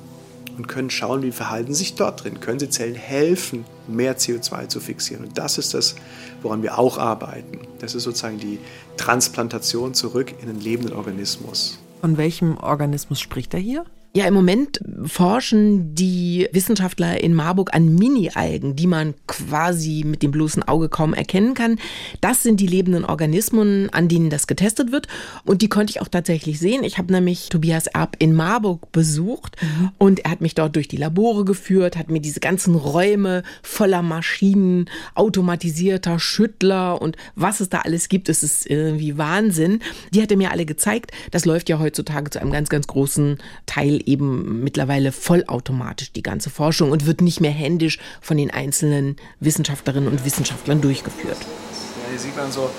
und 0.59 0.69
können 0.69 0.91
schauen, 0.91 1.23
wie 1.23 1.33
verhalten 1.33 1.73
sich 1.73 1.95
dort 1.95 2.23
drin. 2.23 2.39
Können 2.39 2.59
sie 2.59 2.69
Zellen 2.69 2.95
helfen, 2.95 3.65
mehr 3.87 4.19
CO2 4.19 4.69
zu 4.69 4.81
fixieren? 4.81 5.25
Und 5.25 5.39
das 5.39 5.57
ist 5.57 5.73
das, 5.73 5.97
woran 6.43 6.63
wir 6.63 6.79
auch 6.79 6.99
arbeiten. 6.99 7.61
Das 7.79 7.95
ist 7.95 8.03
sozusagen 8.03 8.37
die 8.37 8.59
Transplantation 8.99 9.95
zurück 9.95 10.35
in 10.43 10.51
einen 10.51 10.61
lebenden 10.61 10.93
Organismus. 10.93 11.79
Von 12.03 12.19
welchem 12.19 12.59
Organismus 12.59 13.21
spricht 13.21 13.55
er 13.55 13.61
hier? 13.61 13.87
Ja, 14.15 14.27
im 14.27 14.33
Moment 14.33 14.81
forschen 15.05 15.95
die 15.95 16.49
Wissenschaftler 16.53 17.23
in 17.23 17.35
Marburg 17.35 17.75
an 17.75 17.95
Mini-Algen, 17.95 18.75
die 18.75 18.87
man 18.87 19.15
quasi 19.27 20.03
mit 20.05 20.23
dem 20.23 20.31
bloßen 20.31 20.63
Auge 20.63 20.89
kaum 20.89 21.13
erkennen 21.13 21.53
kann. 21.53 21.79
Das 22.23 22.43
sind 22.43 22.59
die 22.59 22.67
lebenden 22.67 23.05
Organismen, 23.05 23.91
an 23.93 24.09
denen 24.09 24.31
das 24.31 24.47
getestet 24.47 24.93
wird. 24.93 25.09
Und 25.45 25.61
die 25.61 25.69
konnte 25.69 25.91
ich 25.91 26.01
auch 26.01 26.09
tatsächlich 26.09 26.59
sehen. 26.59 26.85
Ich 26.85 26.97
habe 26.97 27.13
nämlich 27.13 27.51
Tobias 27.51 27.87
Erb 27.87 28.17
in 28.19 28.35
Marburg 28.35 28.91
besucht 28.93 29.57
mhm. 29.61 29.91
und 29.99 30.25
er 30.25 30.31
hat 30.31 30.41
mich 30.41 30.55
dort 30.55 30.75
durch 30.75 30.89
die 30.89 30.97
Labore 30.97 31.45
geführt, 31.45 31.97
hat 31.97 32.11
mir 32.11 32.21
diese 32.21 32.41
ganzen 32.41 32.77
Räume 32.77 33.43
voller 33.63 34.03
Maschinen, 34.03 34.87
automatisierter 35.15 36.19
Schüttler 36.19 37.01
und 37.01 37.17
was 37.35 37.61
es 37.61 37.69
da 37.69 37.81
alles 37.81 38.09
gibt, 38.09 38.31
es 38.31 38.43
ist 38.43 38.69
irgendwie 38.69 39.19
Wahnsinn. 39.19 39.81
Die 40.15 40.23
hat 40.23 40.31
er 40.31 40.39
mir 40.39 40.51
alle 40.51 40.65
gezeigt. 40.65 41.13
Das 41.31 41.45
läuft 41.45 41.69
ja 41.69 41.79
heutzutage 41.79 42.31
zu 42.31 42.41
einem 42.41 42.53
ganz, 42.53 42.71
ganz 42.71 42.87
großen 42.87 43.37
Teil 43.67 44.01
eben 44.09 44.63
mittlerweile 44.65 45.13
vollautomatisch 45.13 46.13
die 46.13 46.23
ganze 46.23 46.51
Forschung 46.51 46.91
und 46.91 47.07
wird 47.07 47.21
nicht 47.21 47.41
mehr 47.41 47.51
händisch 47.51 47.99
von 48.21 48.37
den 48.37 48.51
einzelnen 48.51 49.17
Wissenschaftlerinnen 49.41 50.09
und 50.09 50.25
Wissenschaftlern 50.25 50.81
durchgeführt. 50.81 51.39
Ja, 51.39 52.11
hier 52.11 52.19
sieht 52.19 52.37
man 52.37 52.51
so, 52.51 52.71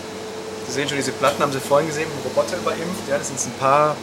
Sie 0.68 0.76
sehen 0.76 0.88
schon, 0.88 0.98
diese 0.98 1.12
Platten 1.14 1.42
haben 1.42 1.52
Sie 1.52 1.60
vorhin 1.60 1.88
gesehen, 1.88 2.08
Roboter 2.24 2.58
überimpft. 2.58 3.10
Ja, 3.10 3.18
das 3.18 3.30
sind 3.30 3.40
ein 3.40 3.60
paar 3.60 3.96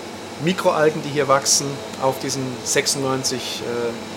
Mikroalgen, 0.45 1.01
die 1.03 1.11
hier 1.11 1.29
wachsen 1.29 1.67
auf 2.03 2.19
diesen 2.19 2.43
96 2.65 3.63
äh, 3.63 4.16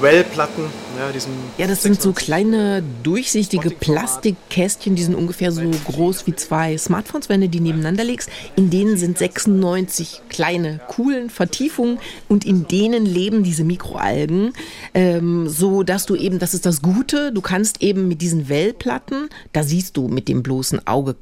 Well-Platten. 0.00 0.64
Ja, 0.96 1.10
ja, 1.58 1.66
das 1.66 1.82
sind 1.82 2.00
so 2.00 2.12
kleine 2.12 2.82
durchsichtige 3.02 3.70
Plastikkästchen, 3.70 4.96
die 4.96 5.02
sind 5.02 5.14
ungefähr 5.14 5.52
so 5.52 5.62
groß 5.84 6.26
wie 6.26 6.34
zwei 6.34 6.76
Smartphones, 6.76 7.28
wenn 7.28 7.40
du 7.40 7.48
die 7.48 7.60
nebeneinander 7.60 8.04
legst. 8.04 8.30
In 8.56 8.70
denen 8.70 8.96
sind 8.96 9.18
96 9.18 10.22
kleine, 10.28 10.80
coolen 10.88 11.30
Vertiefungen 11.30 11.98
und 12.28 12.44
in 12.44 12.66
denen 12.66 13.06
leben 13.06 13.42
diese 13.42 13.64
Mikroalgen, 13.64 14.52
ähm, 14.94 15.48
so 15.48 15.82
dass 15.82 16.06
du 16.06 16.16
eben, 16.16 16.38
das 16.38 16.54
ist 16.54 16.66
das 16.66 16.82
Gute, 16.82 17.32
du 17.32 17.40
kannst 17.40 17.82
eben 17.82 18.08
mit 18.08 18.22
diesen 18.22 18.48
Wellplatten, 18.48 19.28
da 19.52 19.62
siehst 19.62 19.96
du 19.96 20.08
mit 20.08 20.28
dem 20.28 20.42
bloßen 20.42 20.86
Auge 20.86 21.16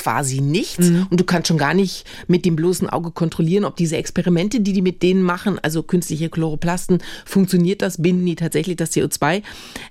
quasi 0.00 0.40
nichts 0.40 0.88
mhm. 0.88 1.06
und 1.10 1.20
du 1.20 1.24
kannst 1.24 1.48
schon 1.48 1.58
gar 1.58 1.74
nicht 1.74 2.06
mit 2.26 2.46
dem 2.46 2.56
bloßen 2.56 2.88
Auge 2.88 3.10
kontrollieren, 3.10 3.66
ob 3.66 3.76
diese 3.76 3.98
Experimente, 3.98 4.60
die 4.60 4.72
die 4.72 4.80
mit 4.80 5.02
denen 5.02 5.22
machen, 5.22 5.58
also 5.62 5.82
künstliche 5.82 6.30
Chloroplasten, 6.30 7.02
funktioniert 7.26 7.82
das, 7.82 8.00
binden 8.00 8.24
die 8.24 8.34
tatsächlich 8.34 8.76
das 8.76 8.92
CO2? 8.92 9.42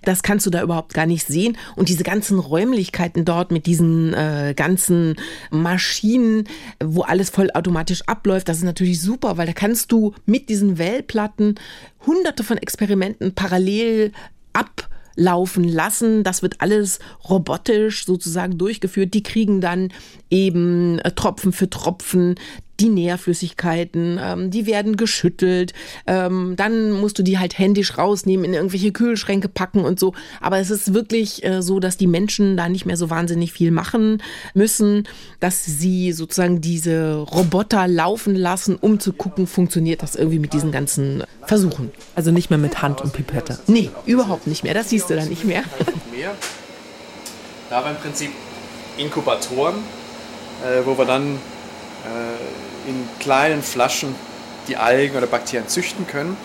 Das 0.02 0.24
kannst 0.24 0.48
du 0.48 0.50
da 0.50 0.64
überhaupt 0.64 0.96
gar 0.96 1.06
nicht 1.06 1.28
sehen 1.28 1.58
und 1.76 1.90
diese 1.90 2.04
ganzen 2.04 2.40
Räumlichkeiten 2.40 3.24
dort 3.24 3.52
mit 3.52 3.68
diesen 3.68 4.16
äh, 4.16 4.54
ganzen 4.56 5.16
Maschinen, 5.52 6.46
wo 6.84 7.04
alles 7.04 7.30
vollautomatisch 7.30 8.02
abläuft, 8.08 8.50
das 8.50 8.58
ist 8.58 8.64
natürlich 8.64 9.00
super, 9.00 9.38
weil 9.38 9.46
da 9.46 9.54
kannst 9.54 9.92
du 9.92 10.16
mit 10.26 10.50
diesen 10.50 10.80
Wellplatten 10.80 11.56
hunderte 12.08 12.44
von 12.44 12.58
Experimenten 12.58 13.36
parallel 13.36 14.12
ab 14.54 14.89
laufen 15.20 15.64
lassen. 15.64 16.24
Das 16.24 16.42
wird 16.42 16.62
alles 16.62 17.00
robotisch 17.30 18.06
sozusagen 18.06 18.58
durchgeführt. 18.58 19.14
Die 19.14 19.24
kriegen 19.24 19.62
dann 19.62 19.90
eben 20.30 21.00
äh, 21.00 21.12
Tropfen 21.12 21.52
für 21.52 21.70
Tropfen 21.70 22.36
die 22.80 22.90
Nährflüssigkeiten, 22.90 24.20
ähm, 24.22 24.52
die 24.52 24.66
werden 24.66 24.98
geschüttelt, 24.98 25.74
ähm, 26.08 26.56
dann 26.56 26.92
musst 26.92 27.20
du 27.20 27.24
die 27.24 27.38
halt 27.40 27.58
händisch 27.58 27.98
rausnehmen, 27.98 28.46
in 28.46 28.54
irgendwelche 28.54 28.92
Kühlschränke 28.92 29.50
packen 29.50 29.82
und 29.86 30.00
so. 30.00 30.14
Aber 30.42 30.60
es 30.60 30.70
ist 30.70 30.94
wirklich 30.94 31.44
äh, 31.44 31.62
so, 31.62 31.80
dass 31.80 31.98
die 31.98 32.08
Menschen 32.08 32.58
da 32.58 32.70
nicht 32.70 32.86
mehr 32.86 32.98
so 32.98 33.10
wahnsinnig 33.10 33.52
viel 33.52 33.72
machen 33.72 34.22
müssen, 34.54 35.08
dass 35.40 35.66
sie 35.66 36.12
sozusagen 36.12 36.62
diese 36.62 37.16
Roboter 37.16 37.88
laufen 37.88 38.36
lassen, 38.36 38.76
um 38.76 39.00
zu 39.00 39.14
gucken, 39.14 39.48
funktioniert 39.48 40.02
das 40.02 40.16
irgendwie 40.16 40.40
mit 40.40 40.54
diesen 40.54 40.72
ganzen 40.72 41.24
Versuchen. 41.46 41.92
Also 42.16 42.32
nicht 42.32 42.50
mehr 42.50 42.60
mit 42.60 42.82
Hand 42.82 43.02
und 43.02 43.14
Pipette. 43.14 43.60
Nee, 43.68 43.90
überhaupt 44.06 44.48
nicht 44.48 44.64
mehr. 44.64 44.74
Das 44.74 44.90
siehst 44.90 45.10
du 45.10 45.16
dann 45.16 45.30
nicht 45.30 45.46
mehr. 45.46 45.64
Da 47.70 47.78
haben 47.78 47.86
wir 47.86 47.92
im 47.92 47.98
Prinzip 47.98 48.32
Inkubatoren, 48.98 49.76
äh, 50.64 50.86
wo 50.86 50.98
wir 50.98 51.06
dann 51.06 51.38
in 52.88 53.08
kleinen 53.20 53.62
Flaschen 53.62 54.16
die 54.68 54.78
Algen 54.78 55.18
oder 55.18 55.28
Bakterien 55.28 55.68
züchten 55.68 56.08
können. 56.08 56.38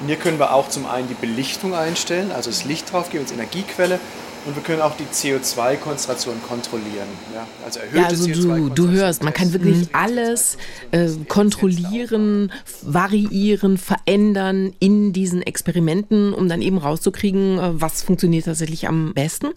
Und 0.00 0.06
hier 0.06 0.16
können 0.16 0.38
wir 0.38 0.54
auch 0.54 0.68
zum 0.68 0.86
einen 0.86 1.08
die 1.08 1.14
Belichtung 1.14 1.74
einstellen, 1.74 2.32
also 2.32 2.50
das 2.50 2.64
Licht 2.64 2.90
drauf 2.92 3.10
geben 3.10 3.24
als 3.24 3.32
Energiequelle 3.32 4.00
und 4.46 4.56
wir 4.56 4.62
können 4.62 4.80
auch 4.80 4.96
die 4.96 5.04
CO2-Konzentration 5.04 6.40
kontrollieren. 6.42 7.08
Ja, 7.34 7.46
also 7.64 7.80
erhöhte 7.80 7.98
ja, 7.98 8.06
also 8.06 8.26
du, 8.26 8.70
du 8.70 8.88
hörst, 8.88 9.22
man 9.22 9.34
kann 9.34 9.52
wirklich 9.52 9.88
alles 9.92 10.56
äh, 10.92 11.08
kontrollieren, 11.28 12.50
variieren, 12.82 13.76
verändern 13.76 14.72
in 14.80 15.12
diesen 15.12 15.42
Experimenten, 15.42 16.32
um 16.32 16.48
dann 16.48 16.62
eben 16.62 16.78
rauszukriegen, 16.78 17.58
äh, 17.58 17.80
was 17.80 18.02
funktioniert 18.02 18.46
tatsächlich 18.46 18.88
am 18.88 19.12
besten. 19.12 19.48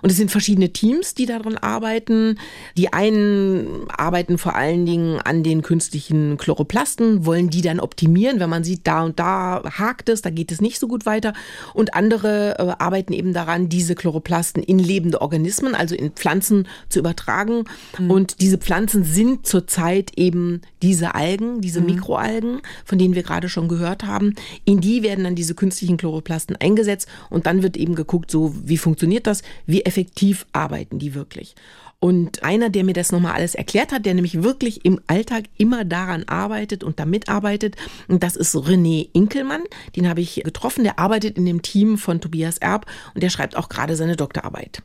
Und 0.00 0.10
es 0.10 0.16
sind 0.16 0.30
verschiedene 0.30 0.72
Teams, 0.72 1.14
die 1.14 1.26
daran 1.26 1.58
arbeiten. 1.58 2.38
Die 2.76 2.92
einen 2.92 3.86
arbeiten 3.88 4.38
vor 4.38 4.54
allen 4.54 4.86
Dingen 4.86 5.20
an 5.20 5.42
den 5.42 5.60
künstlichen 5.60 6.38
Chloroplasten, 6.38 7.26
wollen 7.26 7.50
die 7.50 7.60
dann 7.60 7.80
optimieren, 7.80 8.40
wenn 8.40 8.50
man 8.50 8.64
sieht, 8.64 8.86
da 8.86 9.02
und 9.02 9.18
da 9.18 9.62
hakt 9.78 10.08
es, 10.08 10.22
da 10.22 10.30
geht 10.30 10.50
es 10.52 10.62
nicht 10.62 10.78
so 10.78 10.88
gut 10.88 11.04
weiter. 11.04 11.34
Und 11.74 11.94
andere 11.94 12.58
äh, 12.58 12.82
arbeiten 12.82 13.12
eben 13.12 13.34
daran, 13.34 13.68
diese 13.68 13.94
Chloroplasten 13.94 14.21
Mikroplasten 14.22 14.62
in 14.62 14.78
lebende 14.78 15.20
Organismen, 15.20 15.74
also 15.74 15.94
in 15.94 16.12
Pflanzen 16.12 16.68
zu 16.88 17.00
übertragen. 17.00 17.64
Mhm. 17.98 18.10
Und 18.10 18.40
diese 18.40 18.58
Pflanzen 18.58 19.04
sind 19.04 19.46
zurzeit 19.46 20.12
eben 20.16 20.62
diese 20.82 21.14
Algen, 21.14 21.60
diese 21.60 21.80
mhm. 21.80 21.86
Mikroalgen, 21.86 22.60
von 22.84 22.98
denen 22.98 23.14
wir 23.14 23.22
gerade 23.22 23.48
schon 23.48 23.68
gehört 23.68 24.04
haben. 24.04 24.34
In 24.64 24.80
die 24.80 25.02
werden 25.02 25.24
dann 25.24 25.34
diese 25.34 25.54
künstlichen 25.54 25.96
Chloroplasten 25.96 26.56
eingesetzt 26.56 27.08
und 27.30 27.46
dann 27.46 27.62
wird 27.62 27.76
eben 27.76 27.94
geguckt, 27.94 28.30
so 28.30 28.54
wie 28.64 28.78
funktioniert 28.78 29.26
das, 29.26 29.42
wie 29.66 29.82
effektiv 29.82 30.46
arbeiten 30.52 30.98
die 30.98 31.14
wirklich. 31.14 31.54
Und 32.02 32.42
einer, 32.42 32.68
der 32.68 32.82
mir 32.82 32.94
das 32.94 33.12
nochmal 33.12 33.34
alles 33.34 33.54
erklärt 33.54 33.92
hat, 33.92 34.04
der 34.06 34.14
nämlich 34.14 34.42
wirklich 34.42 34.84
im 34.84 35.00
Alltag 35.06 35.44
immer 35.56 35.84
daran 35.84 36.24
arbeitet 36.24 36.82
und 36.82 36.98
damit 36.98 37.28
arbeitet, 37.28 37.76
und 38.08 38.24
das 38.24 38.34
ist 38.34 38.56
René 38.56 39.08
Inkelmann. 39.12 39.62
Den 39.94 40.08
habe 40.08 40.20
ich 40.20 40.42
getroffen. 40.44 40.82
Der 40.82 40.98
arbeitet 40.98 41.38
in 41.38 41.46
dem 41.46 41.62
Team 41.62 41.98
von 41.98 42.20
Tobias 42.20 42.58
Erb 42.58 42.86
und 43.14 43.22
der 43.22 43.30
schreibt 43.30 43.56
auch 43.56 43.68
gerade 43.68 43.94
seine 43.94 44.16
Doktorarbeit. 44.16 44.82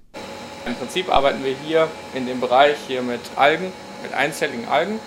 Im 0.68 0.76
Prinzip 0.76 1.10
arbeiten 1.10 1.44
wir 1.44 1.56
hier 1.66 1.88
in 2.14 2.28
dem 2.28 2.40
Bereich 2.40 2.78
hier 2.88 3.02
mit 3.02 3.22
Algen, 3.36 3.74
mit 4.04 4.14
einzelligen 4.14 4.68
Algen. 4.68 5.00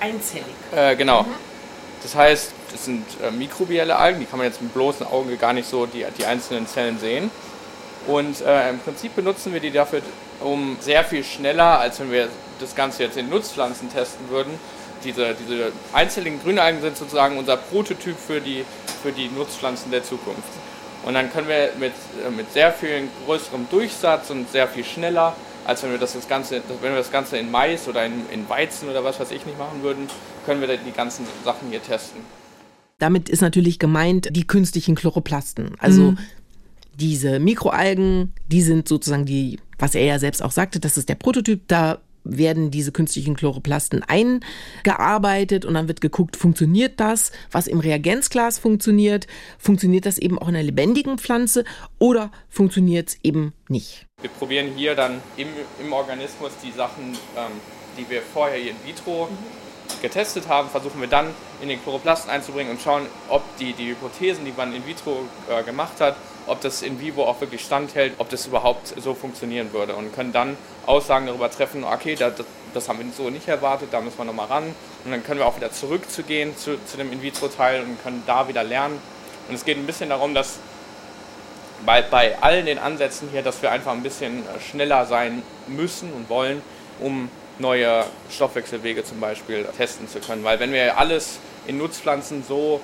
Einzellig? 0.00 0.44
Äh, 0.74 0.96
genau. 0.96 1.22
Mhm. 1.22 1.34
Das 2.02 2.16
heißt, 2.16 2.52
es 2.74 2.84
sind 2.84 3.04
äh, 3.22 3.30
mikrobielle 3.30 3.94
Algen, 3.94 4.18
die 4.18 4.26
kann 4.26 4.40
man 4.40 4.48
jetzt 4.48 4.60
mit 4.60 4.74
bloßem 4.74 5.06
Auge 5.06 5.36
gar 5.36 5.52
nicht 5.52 5.68
so 5.68 5.86
die, 5.86 6.04
die 6.18 6.26
einzelnen 6.26 6.66
Zellen 6.66 6.98
sehen. 6.98 7.30
Und 8.08 8.40
äh, 8.40 8.70
im 8.70 8.80
Prinzip 8.80 9.14
benutzen 9.14 9.52
wir 9.52 9.60
die 9.60 9.70
dafür, 9.70 10.02
um 10.44 10.76
sehr 10.80 11.04
viel 11.04 11.24
schneller, 11.24 11.80
als 11.80 11.98
wenn 12.00 12.12
wir 12.12 12.28
das 12.60 12.74
Ganze 12.74 13.02
jetzt 13.02 13.16
in 13.16 13.28
Nutzpflanzen 13.28 13.90
testen 13.90 14.28
würden. 14.28 14.52
Diese, 15.02 15.34
diese 15.34 15.72
einzelnen 15.92 16.40
Grünalgen 16.42 16.80
sind 16.80 16.96
sozusagen 16.96 17.36
unser 17.36 17.56
Prototyp 17.56 18.16
für 18.16 18.40
die, 18.40 18.64
für 19.02 19.12
die 19.12 19.28
Nutzpflanzen 19.28 19.90
der 19.90 20.02
Zukunft. 20.02 20.42
Und 21.04 21.14
dann 21.14 21.30
können 21.30 21.48
wir 21.48 21.70
mit, 21.78 21.92
äh, 22.26 22.30
mit 22.30 22.50
sehr 22.52 22.72
viel 22.72 23.08
größerem 23.26 23.66
Durchsatz 23.70 24.30
und 24.30 24.50
sehr 24.50 24.66
viel 24.68 24.84
schneller, 24.84 25.36
als 25.66 25.82
wenn 25.82 25.90
wir 25.90 25.98
das, 25.98 26.14
das 26.14 26.28
Ganze, 26.28 26.62
wenn 26.80 26.92
wir 26.92 26.98
das 26.98 27.12
Ganze 27.12 27.36
in 27.36 27.50
Mais 27.50 27.88
oder 27.88 28.06
in, 28.06 28.28
in 28.32 28.48
Weizen 28.48 28.88
oder 28.88 29.04
was 29.04 29.20
weiß 29.20 29.30
ich 29.30 29.44
nicht 29.44 29.58
machen 29.58 29.82
würden, 29.82 30.08
können 30.46 30.60
wir 30.60 30.68
die 30.76 30.92
ganzen 30.92 31.26
Sachen 31.44 31.70
hier 31.70 31.82
testen. 31.82 32.20
Damit 32.98 33.28
ist 33.28 33.42
natürlich 33.42 33.78
gemeint 33.78 34.28
die 34.30 34.46
künstlichen 34.46 34.94
Chloroplasten. 34.94 35.74
Also 35.78 36.12
mhm. 36.12 36.18
diese 36.94 37.38
Mikroalgen, 37.38 38.32
die 38.48 38.62
sind 38.62 38.88
sozusagen 38.88 39.26
die 39.26 39.58
was 39.78 39.94
er 39.94 40.04
ja 40.04 40.18
selbst 40.18 40.42
auch 40.42 40.52
sagte, 40.52 40.80
das 40.80 40.96
ist 40.96 41.08
der 41.08 41.14
Prototyp, 41.16 41.62
da 41.68 41.98
werden 42.24 42.70
diese 42.70 42.90
künstlichen 42.90 43.36
Chloroplasten 43.36 44.02
eingearbeitet 44.02 45.64
und 45.64 45.74
dann 45.74 45.88
wird 45.88 46.00
geguckt, 46.00 46.36
funktioniert 46.36 46.98
das, 46.98 47.32
was 47.52 47.66
im 47.66 47.80
Reagenzglas 47.80 48.58
funktioniert, 48.58 49.26
funktioniert 49.58 50.06
das 50.06 50.18
eben 50.18 50.38
auch 50.38 50.48
in 50.48 50.56
einer 50.56 50.64
lebendigen 50.64 51.18
Pflanze 51.18 51.64
oder 51.98 52.32
funktioniert 52.48 53.10
es 53.10 53.18
eben 53.22 53.52
nicht. 53.68 54.06
Wir 54.20 54.30
probieren 54.30 54.72
hier 54.74 54.94
dann 54.94 55.20
im, 55.36 55.48
im 55.80 55.92
Organismus 55.92 56.52
die 56.62 56.72
Sachen, 56.72 57.12
ähm, 57.36 57.52
die 57.98 58.08
wir 58.08 58.22
vorher 58.22 58.58
hier 58.58 58.70
in 58.70 58.76
vitro 58.86 59.28
getestet 60.00 60.48
haben, 60.48 60.68
versuchen 60.70 61.00
wir 61.00 61.08
dann 61.08 61.26
in 61.60 61.68
den 61.68 61.82
Chloroplasten 61.82 62.30
einzubringen 62.30 62.72
und 62.72 62.80
schauen, 62.80 63.06
ob 63.28 63.42
die, 63.58 63.74
die 63.74 63.88
Hypothesen, 63.88 64.44
die 64.44 64.52
man 64.56 64.74
in 64.74 64.86
vitro 64.86 65.24
äh, 65.50 65.62
gemacht 65.62 66.00
hat, 66.00 66.16
ob 66.46 66.60
das 66.60 66.82
in 66.82 67.00
vivo 67.00 67.24
auch 67.24 67.40
wirklich 67.40 67.62
standhält, 67.62 68.14
ob 68.18 68.28
das 68.28 68.46
überhaupt 68.46 68.94
so 69.00 69.14
funktionieren 69.14 69.72
würde 69.72 69.94
und 69.94 70.14
können 70.14 70.32
dann 70.32 70.56
Aussagen 70.86 71.26
darüber 71.26 71.50
treffen, 71.50 71.84
okay, 71.84 72.14
das, 72.14 72.34
das 72.72 72.88
haben 72.88 72.98
wir 72.98 73.06
so 73.12 73.30
nicht 73.30 73.48
erwartet, 73.48 73.88
da 73.92 74.00
müssen 74.00 74.18
wir 74.18 74.24
nochmal 74.24 74.46
ran 74.46 74.74
und 75.04 75.10
dann 75.10 75.24
können 75.24 75.40
wir 75.40 75.46
auch 75.46 75.56
wieder 75.56 75.72
zurückzugehen 75.72 76.56
zu, 76.56 76.78
zu 76.84 76.96
dem 76.96 77.12
In-vitro-Teil 77.12 77.82
und 77.82 78.02
können 78.02 78.22
da 78.26 78.48
wieder 78.48 78.64
lernen. 78.64 79.00
Und 79.48 79.54
es 79.54 79.64
geht 79.64 79.76
ein 79.76 79.86
bisschen 79.86 80.08
darum, 80.08 80.34
dass 80.34 80.58
bei, 81.84 82.02
bei 82.02 82.38
allen 82.40 82.66
den 82.66 82.78
Ansätzen 82.78 83.28
hier, 83.30 83.42
dass 83.42 83.60
wir 83.62 83.70
einfach 83.70 83.92
ein 83.92 84.02
bisschen 84.02 84.42
schneller 84.70 85.06
sein 85.06 85.42
müssen 85.66 86.12
und 86.12 86.28
wollen, 86.30 86.62
um 87.00 87.28
neue 87.58 88.04
Stoffwechselwege 88.30 89.04
zum 89.04 89.20
Beispiel 89.20 89.64
testen 89.76 90.08
zu 90.08 90.20
können. 90.20 90.44
Weil 90.44 90.60
wenn 90.60 90.72
wir 90.72 90.98
alles 90.98 91.38
in 91.66 91.78
Nutzpflanzen 91.78 92.44
so 92.46 92.80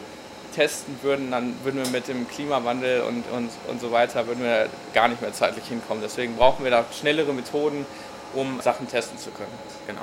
testen 0.55 0.95
würden, 1.03 1.31
dann 1.31 1.55
würden 1.65 1.83
wir 1.85 1.91
mit 1.91 2.09
dem 2.09 2.29
Klimawandel 2.29 3.03
und, 3.03 3.25
und, 3.37 3.51
und 3.69 3.81
so 3.81 3.93
weiter, 3.93 4.27
würden 4.27 4.43
wir 4.43 4.69
gar 4.95 5.09
nicht 5.09 5.21
mehr 5.21 5.33
zeitlich 5.33 5.65
hinkommen. 5.67 6.03
Deswegen 6.03 6.37
brauchen 6.37 6.65
wir 6.65 6.71
da 6.71 6.85
schnellere 6.93 7.33
Methoden, 7.33 7.87
um 8.35 8.61
Sachen 8.61 8.89
testen 8.89 9.19
zu 9.19 9.31
können. 9.31 9.51
Genau. 9.87 10.03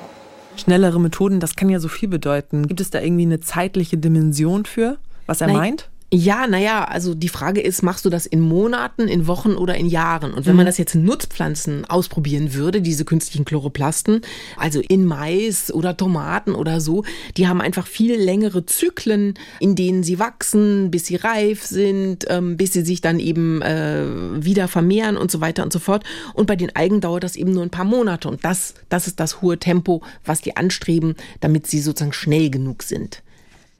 Schnellere 0.56 1.00
Methoden, 1.00 1.40
das 1.40 1.56
kann 1.56 1.68
ja 1.68 1.78
so 1.78 1.88
viel 1.88 2.08
bedeuten. 2.08 2.66
Gibt 2.66 2.80
es 2.80 2.90
da 2.90 3.00
irgendwie 3.00 3.22
eine 3.22 3.40
zeitliche 3.40 3.96
Dimension 3.96 4.64
für, 4.64 4.98
was 5.26 5.40
er 5.40 5.48
Nein. 5.48 5.56
meint? 5.56 5.88
Ja, 6.10 6.46
naja, 6.46 6.84
also 6.84 7.14
die 7.14 7.28
Frage 7.28 7.60
ist, 7.60 7.82
machst 7.82 8.06
du 8.06 8.08
das 8.08 8.24
in 8.24 8.40
Monaten, 8.40 9.08
in 9.08 9.26
Wochen 9.26 9.56
oder 9.56 9.74
in 9.74 9.84
Jahren? 9.84 10.32
Und 10.32 10.46
wenn 10.46 10.54
mhm. 10.54 10.58
man 10.58 10.66
das 10.66 10.78
jetzt 10.78 10.94
in 10.94 11.04
Nutzpflanzen 11.04 11.84
ausprobieren 11.84 12.54
würde, 12.54 12.80
diese 12.80 13.04
künstlichen 13.04 13.44
Chloroplasten, 13.44 14.22
also 14.56 14.80
in 14.80 15.04
Mais 15.04 15.70
oder 15.70 15.98
Tomaten 15.98 16.54
oder 16.54 16.80
so, 16.80 17.04
die 17.36 17.46
haben 17.46 17.60
einfach 17.60 17.86
viel 17.86 18.14
längere 18.18 18.64
Zyklen, 18.64 19.34
in 19.60 19.74
denen 19.74 20.02
sie 20.02 20.18
wachsen, 20.18 20.90
bis 20.90 21.04
sie 21.04 21.16
reif 21.16 21.66
sind, 21.66 22.24
ähm, 22.30 22.56
bis 22.56 22.72
sie 22.72 22.86
sich 22.86 23.02
dann 23.02 23.20
eben 23.20 23.60
äh, 23.60 24.06
wieder 24.42 24.66
vermehren 24.66 25.18
und 25.18 25.30
so 25.30 25.42
weiter 25.42 25.62
und 25.62 25.74
so 25.74 25.78
fort. 25.78 26.04
Und 26.32 26.46
bei 26.46 26.56
den 26.56 26.74
Algen 26.74 27.02
dauert 27.02 27.22
das 27.22 27.36
eben 27.36 27.52
nur 27.52 27.64
ein 27.64 27.70
paar 27.70 27.84
Monate. 27.84 28.28
Und 28.28 28.46
das, 28.46 28.72
das 28.88 29.08
ist 29.08 29.20
das 29.20 29.42
hohe 29.42 29.58
Tempo, 29.58 30.00
was 30.24 30.40
die 30.40 30.56
anstreben, 30.56 31.16
damit 31.40 31.66
sie 31.66 31.80
sozusagen 31.80 32.14
schnell 32.14 32.48
genug 32.48 32.82
sind. 32.82 33.22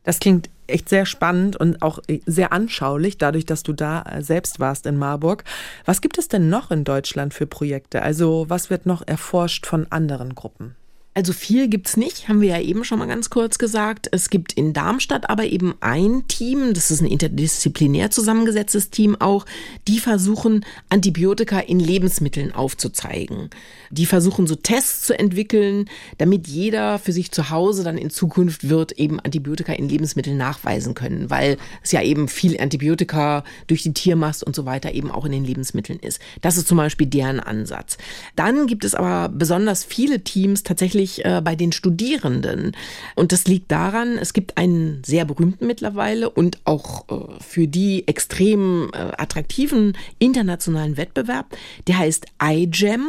Das 0.04 0.20
klingt 0.20 0.50
echt 0.68 0.88
sehr 0.88 1.06
spannend 1.06 1.56
und 1.56 1.82
auch 1.82 1.98
sehr 2.26 2.52
anschaulich, 2.52 3.18
dadurch, 3.18 3.46
dass 3.46 3.62
du 3.62 3.72
da 3.72 4.02
äh, 4.02 4.22
selbst 4.22 4.60
warst 4.60 4.86
in 4.86 4.96
Marburg. 4.96 5.44
Was 5.84 6.00
gibt 6.00 6.18
es 6.18 6.28
denn 6.28 6.48
noch 6.48 6.70
in 6.70 6.84
Deutschland 6.84 7.34
für 7.34 7.46
Projekte? 7.46 8.02
Also 8.02 8.46
was 8.48 8.70
wird 8.70 8.86
noch 8.86 9.02
erforscht 9.06 9.66
von 9.66 9.86
anderen 9.90 10.34
Gruppen? 10.34 10.77
Also 11.18 11.32
viel 11.32 11.66
gibt's 11.66 11.96
nicht, 11.96 12.28
haben 12.28 12.40
wir 12.40 12.50
ja 12.50 12.60
eben 12.60 12.84
schon 12.84 13.00
mal 13.00 13.08
ganz 13.08 13.28
kurz 13.28 13.58
gesagt. 13.58 14.08
Es 14.12 14.30
gibt 14.30 14.52
in 14.52 14.72
Darmstadt 14.72 15.28
aber 15.28 15.46
eben 15.46 15.74
ein 15.80 16.28
Team, 16.28 16.74
das 16.74 16.92
ist 16.92 17.00
ein 17.00 17.08
interdisziplinär 17.08 18.12
zusammengesetztes 18.12 18.90
Team 18.90 19.16
auch, 19.20 19.44
die 19.88 19.98
versuchen, 19.98 20.64
Antibiotika 20.90 21.58
in 21.58 21.80
Lebensmitteln 21.80 22.54
aufzuzeigen. 22.54 23.50
Die 23.90 24.06
versuchen 24.06 24.46
so 24.46 24.54
Tests 24.54 25.06
zu 25.06 25.18
entwickeln, 25.18 25.86
damit 26.18 26.46
jeder 26.46 27.00
für 27.00 27.10
sich 27.10 27.32
zu 27.32 27.50
Hause 27.50 27.82
dann 27.82 27.98
in 27.98 28.10
Zukunft 28.10 28.68
wird 28.68 28.92
eben 28.92 29.18
Antibiotika 29.18 29.72
in 29.72 29.88
Lebensmitteln 29.88 30.36
nachweisen 30.36 30.94
können, 30.94 31.30
weil 31.30 31.56
es 31.82 31.90
ja 31.90 32.00
eben 32.00 32.28
viel 32.28 32.60
Antibiotika 32.60 33.42
durch 33.66 33.82
die 33.82 33.92
Tiermast 33.92 34.44
und 34.44 34.54
so 34.54 34.66
weiter 34.66 34.94
eben 34.94 35.10
auch 35.10 35.24
in 35.24 35.32
den 35.32 35.44
Lebensmitteln 35.44 35.98
ist. 35.98 36.20
Das 36.42 36.56
ist 36.56 36.68
zum 36.68 36.76
Beispiel 36.76 37.08
deren 37.08 37.40
Ansatz. 37.40 37.98
Dann 38.36 38.68
gibt 38.68 38.84
es 38.84 38.94
aber 38.94 39.28
besonders 39.30 39.82
viele 39.82 40.22
Teams 40.22 40.62
tatsächlich 40.62 41.07
häufig 41.08 41.24
äh, 41.24 41.40
bei 41.42 41.56
den 41.56 41.72
Studierenden. 41.72 42.72
Und 43.14 43.32
das 43.32 43.46
liegt 43.46 43.70
daran, 43.70 44.18
es 44.18 44.32
gibt 44.32 44.56
einen 44.56 45.02
sehr 45.04 45.24
berühmten 45.24 45.66
mittlerweile 45.66 46.30
und 46.30 46.58
auch 46.64 47.08
äh, 47.08 47.40
für 47.40 47.66
die 47.66 48.06
extrem 48.06 48.90
äh, 48.92 48.98
attraktiven 49.16 49.96
internationalen 50.18 50.96
Wettbewerb, 50.96 51.56
der 51.86 51.98
heißt 51.98 52.26
iGEM. 52.42 53.06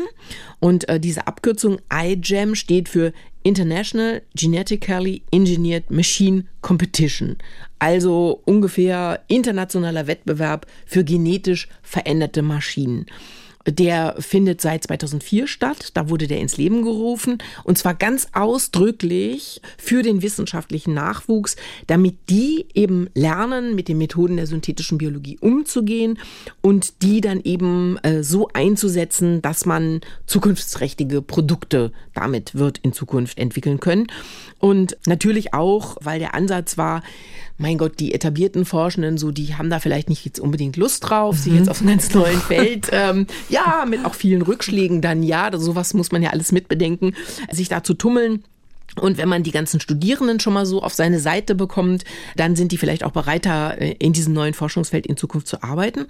Und 0.60 0.90
äh, 0.90 1.00
diese 1.00 1.28
Abkürzung 1.28 1.80
iGEM 1.92 2.56
steht 2.56 2.90
für 2.90 3.14
International 3.44 4.22
Genetically 4.36 5.22
Engineered 5.32 5.90
Machine 5.90 6.44
Competition, 6.62 7.38
also 7.80 8.42
ungefähr 8.44 9.22
internationaler 9.30 10.08
Wettbewerb 10.08 10.68
für 10.86 11.06
genetisch 11.06 11.70
veränderte 11.82 12.42
Maschinen. 12.42 13.06
Der 13.68 14.16
findet 14.20 14.62
seit 14.62 14.84
2004 14.86 15.48
statt. 15.48 15.92
Da 15.94 16.10
wurde 16.10 16.28
der 16.28 16.40
ins 16.40 16.58
Leben 16.58 16.84
gerufen. 16.84 17.38
Und 17.64 17.78
zwar 17.78 17.94
ganz 17.94 18.28
ausdrücklich 18.34 19.62
für 19.78 20.02
den 20.02 20.22
wissenschaftlichen 20.22 20.94
Nachwuchs, 20.94 21.56
damit 21.88 22.16
die 22.30 22.68
eben 22.74 23.10
lernen, 23.14 23.76
mit 23.76 23.88
den 23.88 23.98
Methoden 23.98 24.38
der 24.38 24.48
synthetischen 24.48 24.98
Biologie 24.98 25.38
umzugehen 25.40 26.18
und 26.62 27.02
die 27.02 27.22
dann 27.22 27.42
eben 27.42 27.98
äh, 28.04 28.24
so 28.24 28.50
einzusetzen, 28.54 29.42
dass 29.42 29.66
man 29.66 30.02
zukunftsträchtige 30.26 31.22
Produkte 31.22 31.92
damit 32.14 32.56
wird 32.56 32.78
in 32.80 32.94
Zukunft 32.94 33.38
entwickeln 33.38 33.80
können. 33.80 34.08
Und 34.60 34.98
natürlich 35.08 35.54
auch, 35.54 35.98
weil 36.02 36.20
der 36.20 36.36
Ansatz 36.36 36.78
war, 36.78 37.02
mein 37.58 37.78
Gott, 37.78 38.00
die 38.00 38.14
etablierten 38.14 38.66
Forschenden, 38.66 39.18
so, 39.18 39.32
die 39.32 39.56
haben 39.56 39.70
da 39.70 39.80
vielleicht 39.80 40.10
nicht 40.10 40.26
jetzt 40.26 40.40
unbedingt 40.40 40.78
Lust 40.78 41.10
drauf, 41.10 41.36
mhm. 41.36 41.40
sie 41.40 41.52
jetzt 41.52 41.70
auf 41.70 41.82
einem 41.82 41.90
ganz 41.90 42.14
neuen 42.14 42.40
Feld, 42.40 42.88
ähm, 42.92 43.28
ja, 43.50 43.86
mit 43.88 44.06
auch 44.06 44.16
vielen 44.16 44.42
Rückschlägen 44.42 45.02
dann, 45.02 45.24
ja, 45.24 45.50
sowas 45.58 45.94
muss 45.94 46.12
man 46.12 46.24
ja 46.24 46.30
alles 46.30 46.52
mitbedenken, 46.52 47.16
sich 47.52 47.68
da 47.68 47.84
zu 47.84 47.94
tummeln. 47.94 48.44
Und 48.96 49.18
wenn 49.18 49.30
man 49.30 49.44
die 49.44 49.52
ganzen 49.52 49.80
Studierenden 49.80 50.40
schon 50.40 50.54
mal 50.54 50.66
so 50.66 50.82
auf 50.82 50.94
seine 50.94 51.20
Seite 51.20 51.56
bekommt, 51.56 52.04
dann 52.36 52.56
sind 52.56 52.72
die 52.72 52.78
vielleicht 52.78 53.04
auch 53.04 53.12
bereiter, 53.12 53.80
äh, 53.80 53.96
in 54.00 54.14
diesem 54.14 54.34
neuen 54.34 54.54
Forschungsfeld 54.54 55.06
in 55.08 55.18
Zukunft 55.18 55.48
zu 55.48 55.64
arbeiten. 55.64 56.08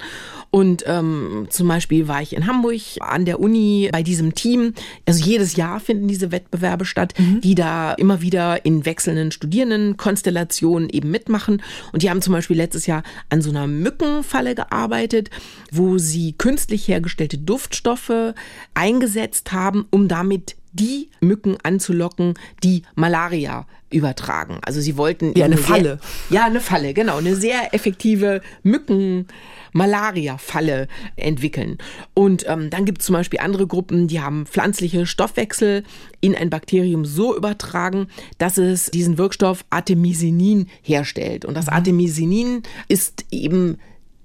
Und 0.50 0.84
ähm, 0.86 1.46
zum 1.50 1.68
Beispiel 1.68 2.08
war 2.08 2.22
ich 2.22 2.34
in 2.34 2.46
Hamburg 2.46 2.80
an 3.00 3.24
der 3.24 3.40
Uni 3.40 3.88
bei 3.92 4.02
diesem 4.02 4.34
Team. 4.34 4.74
Also 5.06 5.24
jedes 5.24 5.56
Jahr 5.56 5.80
finden 5.80 6.08
diese 6.08 6.32
Wettbewerbe 6.32 6.84
statt, 6.84 7.14
mhm. 7.18 7.40
die 7.40 7.54
da 7.54 7.92
immer 7.94 8.20
wieder 8.20 8.64
in 8.64 8.84
wechselnden 8.84 9.32
Studierendenkonstellationen 9.32 10.88
eben 10.90 11.10
mitmachen. 11.10 11.62
Und 11.92 12.02
die 12.02 12.10
haben 12.10 12.22
zum 12.22 12.32
Beispiel 12.32 12.56
letztes 12.56 12.86
Jahr 12.86 13.02
an 13.28 13.42
so 13.42 13.50
einer 13.50 13.66
Mückenfalle 13.66 14.54
gearbeitet, 14.54 15.30
wo 15.70 15.98
sie 15.98 16.32
künstlich 16.32 16.88
hergestellte 16.88 17.38
Duftstoffe 17.38 18.34
eingesetzt 18.74 19.52
haben, 19.52 19.86
um 19.90 20.08
damit 20.08 20.56
die 20.72 21.08
Mücken 21.20 21.56
anzulocken, 21.62 22.34
die 22.62 22.82
Malaria 22.94 23.66
übertragen. 23.90 24.58
Also 24.62 24.80
sie 24.80 24.96
wollten 24.96 25.32
ja 25.36 25.46
eine 25.46 25.56
Falle. 25.56 25.98
Sehr, 26.28 26.38
ja, 26.38 26.44
eine 26.46 26.60
Falle, 26.60 26.94
genau, 26.94 27.16
eine 27.16 27.34
sehr 27.34 27.74
effektive 27.74 28.40
Mücken 28.62 29.26
Malaria-Falle 29.72 30.88
entwickeln. 31.16 31.78
Und 32.14 32.44
ähm, 32.48 32.70
dann 32.70 32.84
gibt 32.84 33.00
es 33.00 33.06
zum 33.06 33.14
Beispiel 33.14 33.40
andere 33.40 33.66
Gruppen, 33.66 34.08
die 34.08 34.20
haben 34.20 34.46
pflanzliche 34.46 35.06
Stoffwechsel 35.06 35.84
in 36.20 36.34
ein 36.34 36.50
Bakterium 36.50 37.04
so 37.04 37.36
übertragen, 37.36 38.08
dass 38.38 38.58
es 38.58 38.90
diesen 38.90 39.18
Wirkstoff 39.18 39.64
Artemisinin 39.70 40.68
herstellt. 40.82 41.44
Und 41.44 41.54
das 41.54 41.66
mhm. 41.66 41.74
Artemisinin 41.74 42.62
ist 42.88 43.24
eben 43.30 43.78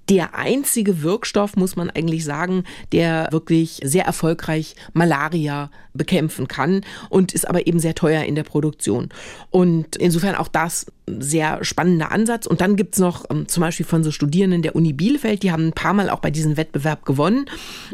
der 0.08 0.34
einzige 0.34 1.02
Wirkstoff, 1.02 1.56
muss 1.56 1.76
man 1.76 1.90
eigentlich 1.90 2.24
sagen, 2.24 2.64
der 2.92 3.28
wirklich 3.32 3.80
sehr 3.82 4.04
erfolgreich 4.04 4.76
Malaria 4.92 5.70
bekämpfen 5.94 6.48
kann 6.48 6.82
und 7.08 7.32
ist 7.32 7.48
aber 7.48 7.66
eben 7.66 7.80
sehr 7.80 7.94
teuer 7.94 8.24
in 8.24 8.34
der 8.34 8.44
Produktion. 8.44 9.08
Und 9.50 9.96
insofern 9.96 10.34
auch 10.34 10.48
das 10.48 10.86
sehr 11.08 11.64
spannender 11.64 12.10
Ansatz. 12.10 12.46
Und 12.46 12.60
dann 12.60 12.76
gibt's 12.76 12.98
noch 12.98 13.26
ähm, 13.30 13.46
zum 13.46 13.60
Beispiel 13.60 13.86
von 13.86 14.02
so 14.02 14.10
Studierenden 14.10 14.62
der 14.62 14.74
Uni 14.74 14.92
Bielefeld, 14.92 15.42
die 15.42 15.52
haben 15.52 15.68
ein 15.68 15.72
paar 15.72 15.92
Mal 15.92 16.10
auch 16.10 16.18
bei 16.18 16.30
diesem 16.30 16.56
Wettbewerb 16.56 17.04
gewonnen. 17.04 17.46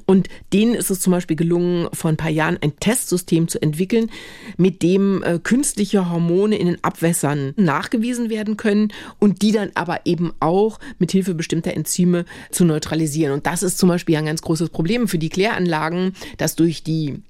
Und 0.07 0.29
denen 0.53 0.75
ist 0.75 0.91
es 0.91 1.01
zum 1.01 1.13
Beispiel 1.13 1.37
gelungen, 1.37 1.89
vor 1.93 2.11
ein 2.11 2.17
paar 2.17 2.31
Jahren 2.31 2.59
ein 2.63 2.79
Testsystem 2.81 3.49
zu 3.49 3.61
entwickeln, 3.61 4.11
mit 4.57 4.83
dem 4.83 5.23
äh, 5.23 5.39
künstliche 5.39 6.11
Hormone 6.11 6.57
in 6.57 6.67
den 6.67 6.83
Abwässern 6.83 7.53
nachgewiesen 7.57 8.31
werden 8.31 8.57
können 8.57 8.93
und 9.19 9.43
die 9.43 9.53
dann 9.53 9.71
aber 9.75 10.01
eben 10.07 10.33
auch 10.41 10.79
mit 10.99 11.13
Hilfe 11.13 11.35
bestimmter 11.35 11.75
Enzyme 11.75 12.02
zu 12.51 12.65
neutralisieren. 12.65 13.33
Und 13.33 13.47
das 13.47 13.63
ist 13.63 13.79
zum 13.79 13.89
Beispiel 13.89 14.17
ein 14.17 14.27
ganz 14.27 14.43
großes 14.43 14.71
Problem 14.71 15.09
für 15.09 15.19
die 15.19 15.29
Kläranlagen, 15.29 16.15
dass 16.39 16.57
durch 16.57 16.83
die 16.83 17.23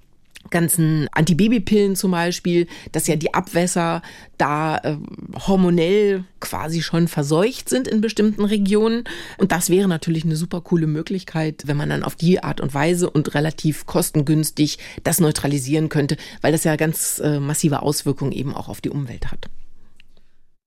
ganzen 0.51 1.09
Antibabypillen 1.13 1.97
zum 1.97 2.11
Beispiel, 2.11 2.67
dass 2.93 3.07
ja 3.07 3.17
die 3.17 3.35
Abwässer 3.35 4.03
da 4.39 4.79
äh, 4.79 4.97
hormonell 5.47 6.25
quasi 6.41 6.83
schon 6.83 7.09
verseucht 7.09 7.69
sind 7.69 7.89
in 7.89 8.01
bestimmten 8.01 8.45
Regionen. 8.45 9.05
Und 9.39 9.53
das 9.53 9.71
wäre 9.71 9.89
natürlich 9.89 10.25
eine 10.25 10.37
super 10.37 10.61
coole 10.61 10.87
Möglichkeit, 10.87 11.63
wenn 11.67 11.77
man 11.77 11.91
dann 11.91 12.03
auf 12.03 12.17
die 12.17 12.43
Art 12.43 12.61
und 12.61 12.75
Weise 12.75 13.09
und 13.09 13.35
relativ 13.35 13.87
kostengünstig 13.87 14.79
das 15.05 15.21
neutralisieren 15.21 15.89
könnte, 15.89 16.17
weil 16.41 16.53
das 16.53 16.65
ja 16.65 16.77
ganz 16.77 17.21
äh, 17.25 17.39
massive 17.41 17.83
Auswirkungen 17.83 18.33
eben 18.33 18.55
auch 18.55 18.69
auf 18.69 18.81
die 18.81 18.91
Umwelt 18.91 19.31
hat. 19.31 19.49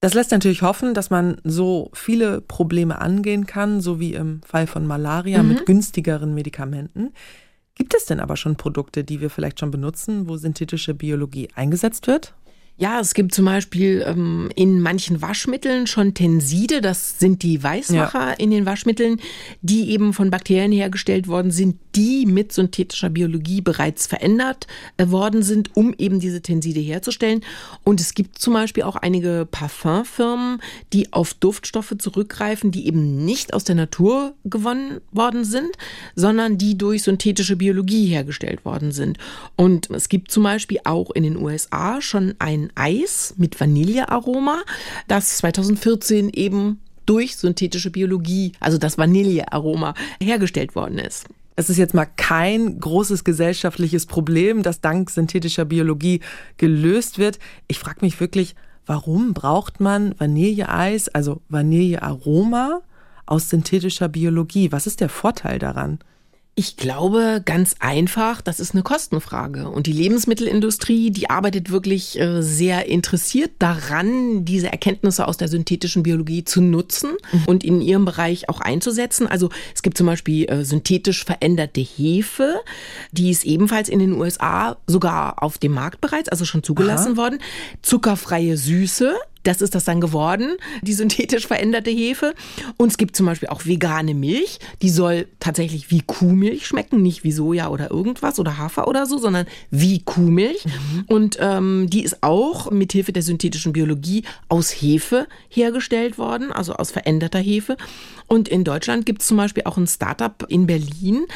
Das 0.00 0.14
lässt 0.14 0.30
natürlich 0.30 0.62
hoffen, 0.62 0.94
dass 0.94 1.10
man 1.10 1.40
so 1.42 1.90
viele 1.94 2.40
Probleme 2.40 3.00
angehen 3.00 3.46
kann, 3.46 3.80
so 3.80 3.98
wie 3.98 4.14
im 4.14 4.42
Fall 4.42 4.66
von 4.66 4.86
Malaria 4.86 5.42
mhm. 5.42 5.48
mit 5.48 5.66
günstigeren 5.66 6.34
Medikamenten. 6.34 7.12
Gibt 7.74 7.94
es 7.94 8.06
denn 8.06 8.20
aber 8.20 8.36
schon 8.36 8.56
Produkte, 8.56 9.04
die 9.04 9.20
wir 9.20 9.30
vielleicht 9.30 9.60
schon 9.60 9.70
benutzen, 9.70 10.28
wo 10.28 10.36
synthetische 10.36 10.94
Biologie 10.94 11.48
eingesetzt 11.54 12.06
wird? 12.06 12.34
Ja, 12.78 13.00
es 13.00 13.14
gibt 13.14 13.34
zum 13.34 13.46
Beispiel 13.46 14.04
ähm, 14.06 14.50
in 14.54 14.80
manchen 14.80 15.22
Waschmitteln 15.22 15.86
schon 15.86 16.12
Tenside, 16.12 16.82
das 16.82 17.18
sind 17.18 17.42
die 17.42 17.62
Weißmacher 17.62 18.28
ja. 18.28 18.32
in 18.32 18.50
den 18.50 18.66
Waschmitteln, 18.66 19.18
die 19.62 19.92
eben 19.92 20.12
von 20.12 20.30
Bakterien 20.30 20.72
hergestellt 20.72 21.26
worden 21.26 21.50
sind, 21.50 21.78
die 21.94 22.26
mit 22.26 22.52
synthetischer 22.52 23.08
Biologie 23.08 23.62
bereits 23.62 24.06
verändert 24.06 24.66
äh, 24.98 25.08
worden 25.08 25.42
sind, 25.42 25.74
um 25.74 25.94
eben 25.96 26.20
diese 26.20 26.42
Tenside 26.42 26.80
herzustellen. 26.80 27.40
Und 27.82 27.98
es 27.98 28.12
gibt 28.12 28.38
zum 28.38 28.52
Beispiel 28.52 28.82
auch 28.82 28.96
einige 28.96 29.48
Parfumfirmen, 29.50 30.60
die 30.92 31.14
auf 31.14 31.32
Duftstoffe 31.32 31.94
zurückgreifen, 31.98 32.72
die 32.72 32.86
eben 32.86 33.24
nicht 33.24 33.54
aus 33.54 33.64
der 33.64 33.74
Natur 33.74 34.34
gewonnen 34.44 35.00
worden 35.12 35.46
sind, 35.46 35.70
sondern 36.14 36.58
die 36.58 36.76
durch 36.76 37.04
synthetische 37.04 37.56
Biologie 37.56 38.04
hergestellt 38.04 38.66
worden 38.66 38.92
sind. 38.92 39.16
Und 39.56 39.88
es 39.88 40.10
gibt 40.10 40.30
zum 40.30 40.42
Beispiel 40.42 40.80
auch 40.84 41.10
in 41.12 41.22
den 41.22 41.38
USA 41.38 42.02
schon 42.02 42.34
ein 42.38 42.65
Eis 42.74 43.34
mit 43.36 43.58
Vanillearoma, 43.58 44.62
das 45.08 45.38
2014 45.38 46.30
eben 46.30 46.80
durch 47.06 47.36
synthetische 47.36 47.90
Biologie, 47.90 48.52
also 48.60 48.78
das 48.78 48.98
Vanillearoma, 48.98 49.94
hergestellt 50.20 50.74
worden 50.74 50.98
ist. 50.98 51.26
Es 51.58 51.70
ist 51.70 51.78
jetzt 51.78 51.94
mal 51.94 52.04
kein 52.04 52.78
großes 52.80 53.24
gesellschaftliches 53.24 54.04
Problem, 54.04 54.62
das 54.62 54.82
dank 54.82 55.08
synthetischer 55.08 55.64
Biologie 55.64 56.20
gelöst 56.58 57.18
wird. 57.18 57.38
Ich 57.66 57.78
frage 57.78 58.04
mich 58.04 58.20
wirklich, 58.20 58.54
warum 58.84 59.32
braucht 59.32 59.80
man 59.80 60.14
Vanilleeis, 60.18 61.08
also 61.08 61.40
Vanillearoma 61.48 62.82
aus 63.24 63.48
synthetischer 63.48 64.08
Biologie? 64.08 64.70
Was 64.70 64.86
ist 64.86 65.00
der 65.00 65.08
Vorteil 65.08 65.58
daran? 65.58 65.98
Ich 66.58 66.78
glaube 66.78 67.42
ganz 67.44 67.76
einfach, 67.80 68.40
das 68.40 68.60
ist 68.60 68.72
eine 68.72 68.82
Kostenfrage. 68.82 69.68
Und 69.68 69.86
die 69.86 69.92
Lebensmittelindustrie, 69.92 71.10
die 71.10 71.28
arbeitet 71.28 71.70
wirklich 71.70 72.18
äh, 72.18 72.40
sehr 72.42 72.86
interessiert 72.86 73.50
daran, 73.58 74.46
diese 74.46 74.72
Erkenntnisse 74.72 75.28
aus 75.28 75.36
der 75.36 75.48
synthetischen 75.48 76.02
Biologie 76.02 76.44
zu 76.44 76.62
nutzen 76.62 77.10
mhm. 77.30 77.44
und 77.44 77.62
in 77.62 77.82
ihrem 77.82 78.06
Bereich 78.06 78.48
auch 78.48 78.62
einzusetzen. 78.62 79.26
Also 79.26 79.50
es 79.74 79.82
gibt 79.82 79.98
zum 79.98 80.06
Beispiel 80.06 80.48
äh, 80.48 80.64
synthetisch 80.64 81.26
veränderte 81.26 81.82
Hefe, 81.82 82.54
die 83.12 83.30
ist 83.30 83.44
ebenfalls 83.44 83.90
in 83.90 83.98
den 83.98 84.14
USA 84.14 84.78
sogar 84.86 85.42
auf 85.42 85.58
dem 85.58 85.72
Markt 85.72 86.00
bereits, 86.00 86.30
also 86.30 86.46
schon 86.46 86.62
zugelassen 86.62 87.12
Aha. 87.12 87.16
worden. 87.18 87.38
Zuckerfreie 87.82 88.56
Süße, 88.56 89.14
das 89.46 89.62
ist 89.62 89.74
das 89.74 89.84
dann 89.84 90.00
geworden, 90.00 90.56
die 90.82 90.92
synthetisch 90.92 91.46
veränderte 91.46 91.90
Hefe. 91.90 92.34
Und 92.76 92.88
es 92.88 92.98
gibt 92.98 93.16
zum 93.16 93.26
Beispiel 93.26 93.48
auch 93.48 93.66
vegane 93.66 94.14
Milch, 94.14 94.58
die 94.82 94.90
soll 94.90 95.28
tatsächlich 95.40 95.90
wie 95.90 96.02
Kuhmilch 96.02 96.66
schmecken, 96.66 97.02
nicht 97.02 97.24
wie 97.24 97.32
Soja 97.32 97.68
oder 97.68 97.90
irgendwas 97.90 98.38
oder 98.38 98.58
Hafer 98.58 98.88
oder 98.88 99.06
so, 99.06 99.18
sondern 99.18 99.46
wie 99.70 100.00
Kuhmilch. 100.00 100.64
Mhm. 100.64 101.04
Und 101.06 101.38
ähm, 101.40 101.88
die 101.90 102.02
ist 102.02 102.22
auch 102.22 102.70
mit 102.70 102.92
Hilfe 102.92 103.12
der 103.12 103.22
synthetischen 103.22 103.72
Biologie 103.72 104.24
aus 104.48 104.70
Hefe 104.70 105.26
hergestellt 105.48 106.18
worden, 106.18 106.52
also 106.52 106.74
aus 106.74 106.90
veränderter 106.90 107.38
Hefe. 107.38 107.76
Und 108.28 108.48
in 108.48 108.64
Deutschland 108.64 109.06
gibt 109.06 109.22
es 109.22 109.28
zum 109.28 109.36
Beispiel 109.36 109.62
auch 109.66 109.76
ein 109.76 109.86
Startup 109.86 110.44
in 110.48 110.66
Berlin, 110.66 111.26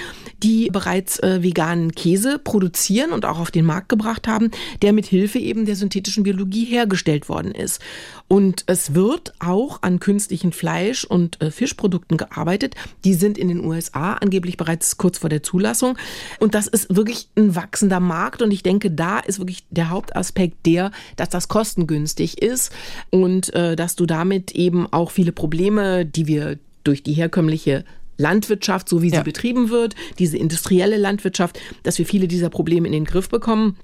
die 0.43 0.71
bereits 0.71 1.21
äh, 1.21 1.43
veganen 1.43 1.93
Käse 1.93 2.39
produzieren 2.39 3.13
und 3.13 3.25
auch 3.25 3.39
auf 3.39 3.51
den 3.51 3.65
Markt 3.65 3.89
gebracht 3.89 4.27
haben, 4.27 4.51
der 4.83 4.93
mit 4.93 5.07
Hilfe 5.07 5.39
eben 5.39 5.67
der 5.67 5.77
synthetischen 5.77 6.25
Biologie 6.25 6.65
hergestellt 6.65 7.29
worden 7.29 7.53
ist. 7.53 7.81
Und 8.29 8.65
es 8.67 8.95
wird 8.95 9.33
auch 9.41 9.83
an 9.83 10.01
künstlichen 10.01 10.53
Fleisch- 10.53 11.05
und 11.05 11.41
äh, 11.41 11.51
Fischprodukten 11.51 12.17
gearbeitet. 12.17 12.75
Die 13.05 13.15
sind 13.15 13.39
in 13.39 13.49
den 13.49 13.65
USA 13.65 14.15
angeblich 14.15 14.57
bereits 14.57 14.97
kurz 14.97 15.19
vor 15.19 15.31
der 15.31 15.43
Zulassung. 15.43 15.99
Und 16.39 16.55
das 16.55 16.67
ist 16.67 16.95
wirklich 16.95 17.29
ein 17.37 17.57
wachsender 17.57 18.01
Markt. 18.01 18.43
Und 18.43 18.51
ich 18.51 18.63
denke, 18.63 18.91
da 18.91 19.19
ist 19.19 19.39
wirklich 19.39 19.65
der 19.71 19.91
Hauptaspekt 19.91 20.67
der, 20.67 20.91
dass 21.17 21.29
das 21.29 21.49
kostengünstig 21.49 22.41
ist 22.41 22.73
und 23.11 23.53
äh, 23.55 23.77
dass 23.77 23.97
du 23.97 24.07
damit 24.07 24.53
eben 24.53 24.87
auch 24.93 25.11
viele 25.11 25.33
Probleme, 25.33 26.07
die 26.07 26.27
wir 26.27 26.59
durch 26.85 27.03
die 27.03 27.13
herkömmliche 27.13 27.85
Landwirtschaft, 28.17 28.89
so 28.89 29.03
wie 29.03 29.11
sie 29.11 29.17
ja. 29.17 29.23
betrieben 29.23 29.71
wird, 29.71 29.95
diese 30.19 30.37
industrielle 30.37 30.99
Landwirtschaft, 30.99 31.59
dass 31.83 31.99
wir 31.99 32.07
viele 32.07 32.29
dieser 32.29 32.51
Probleme 32.51 32.87
in 32.87 32.93
den 32.93 33.05
Griff 33.05 33.29
bekommen 33.29 33.77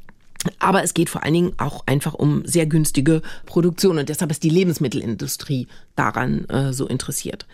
Aber 0.59 0.83
es 0.83 0.95
geht 0.95 1.09
vor 1.09 1.23
allen 1.23 1.35
Dingen 1.35 1.53
auch 1.59 1.87
einfach 1.87 2.15
um 2.15 2.45
sehr 2.45 2.67
günstige 2.67 3.23
Produktion 3.47 3.99
und 3.99 4.09
deshalb 4.09 4.31
ist 4.31 4.43
die 4.43 4.51
Lebensmittelindustrie 4.51 5.67
daran 5.97 6.45
äh, 6.49 6.73
so 6.73 6.87
interessiert. 6.87 7.47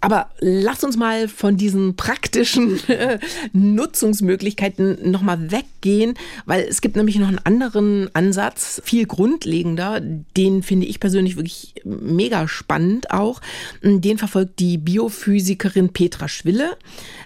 Aber 0.00 0.30
lasst 0.38 0.82
uns 0.82 0.96
mal 0.96 1.28
von 1.28 1.56
diesen 1.58 1.94
praktischen 1.94 2.80
äh, 2.88 3.18
Nutzungsmöglichkeiten 3.52 5.10
nochmal 5.10 5.50
weggehen, 5.50 6.14
weil 6.46 6.62
es 6.62 6.80
gibt 6.80 6.96
nämlich 6.96 7.18
noch 7.18 7.28
einen 7.28 7.38
anderen 7.38 8.14
Ansatz, 8.14 8.80
viel 8.84 9.06
grundlegender, 9.06 10.00
den 10.00 10.62
finde 10.62 10.86
ich 10.86 11.00
persönlich 11.00 11.36
wirklich 11.36 11.74
mega 11.84 12.48
spannend 12.48 13.10
auch. 13.10 13.40
Den 13.82 14.16
verfolgt 14.16 14.58
die 14.58 14.78
Biophysikerin 14.78 15.90
Petra 15.90 16.28
Schwille, 16.28 16.78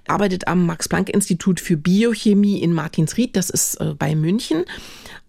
arbeitet 0.09 0.49
am 0.49 0.67
Max-Planck-Institut 0.67 1.61
für 1.61 1.77
Biochemie 1.77 2.61
in 2.61 2.73
Martinsried, 2.73 3.37
das 3.37 3.51
ist 3.51 3.77
äh, 3.81 3.95
bei 3.97 4.17
München. 4.17 4.65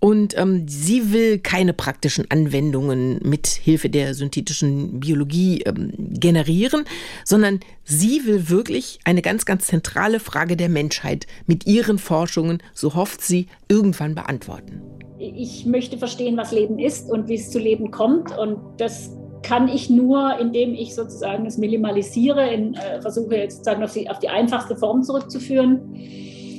Und 0.05 0.37
ähm, 0.37 0.67
sie 0.67 1.13
will 1.13 1.39
keine 1.39 1.73
praktischen 1.73 2.29
Anwendungen 2.29 3.19
mit 3.23 3.47
Hilfe 3.47 3.89
der 3.89 4.13
synthetischen 4.13 4.99
Biologie 4.99 5.63
ähm, 5.65 5.93
generieren, 5.97 6.85
sondern 7.23 7.59
sie 7.85 8.21
will 8.27 8.47
wirklich 8.51 8.99
eine 9.03 9.23
ganz, 9.23 9.47
ganz 9.47 9.65
zentrale 9.65 10.19
Frage 10.19 10.57
der 10.57 10.69
Menschheit 10.69 11.25
mit 11.47 11.65
ihren 11.65 11.97
Forschungen, 11.97 12.61
so 12.75 12.93
hofft 12.93 13.23
sie, 13.23 13.47
irgendwann 13.67 14.13
beantworten. 14.13 14.79
Ich 15.17 15.65
möchte 15.65 15.97
verstehen, 15.97 16.37
was 16.37 16.51
Leben 16.51 16.77
ist 16.77 17.09
und 17.09 17.27
wie 17.27 17.33
es 17.33 17.49
zu 17.49 17.57
Leben 17.57 17.89
kommt. 17.89 18.37
Und 18.37 18.59
das 18.77 19.09
kann 19.41 19.67
ich 19.67 19.89
nur, 19.89 20.37
indem 20.39 20.75
ich 20.75 20.93
sozusagen 20.93 21.47
es 21.47 21.57
minimalisiere, 21.57 22.47
in, 22.53 22.75
äh, 22.75 23.01
versuche 23.01 23.37
jetzt 23.37 23.55
sozusagen 23.55 23.83
auf 23.83 23.93
die, 23.93 24.07
auf 24.07 24.19
die 24.19 24.29
einfachste 24.29 24.75
Form 24.75 25.01
zurückzuführen. 25.01 25.81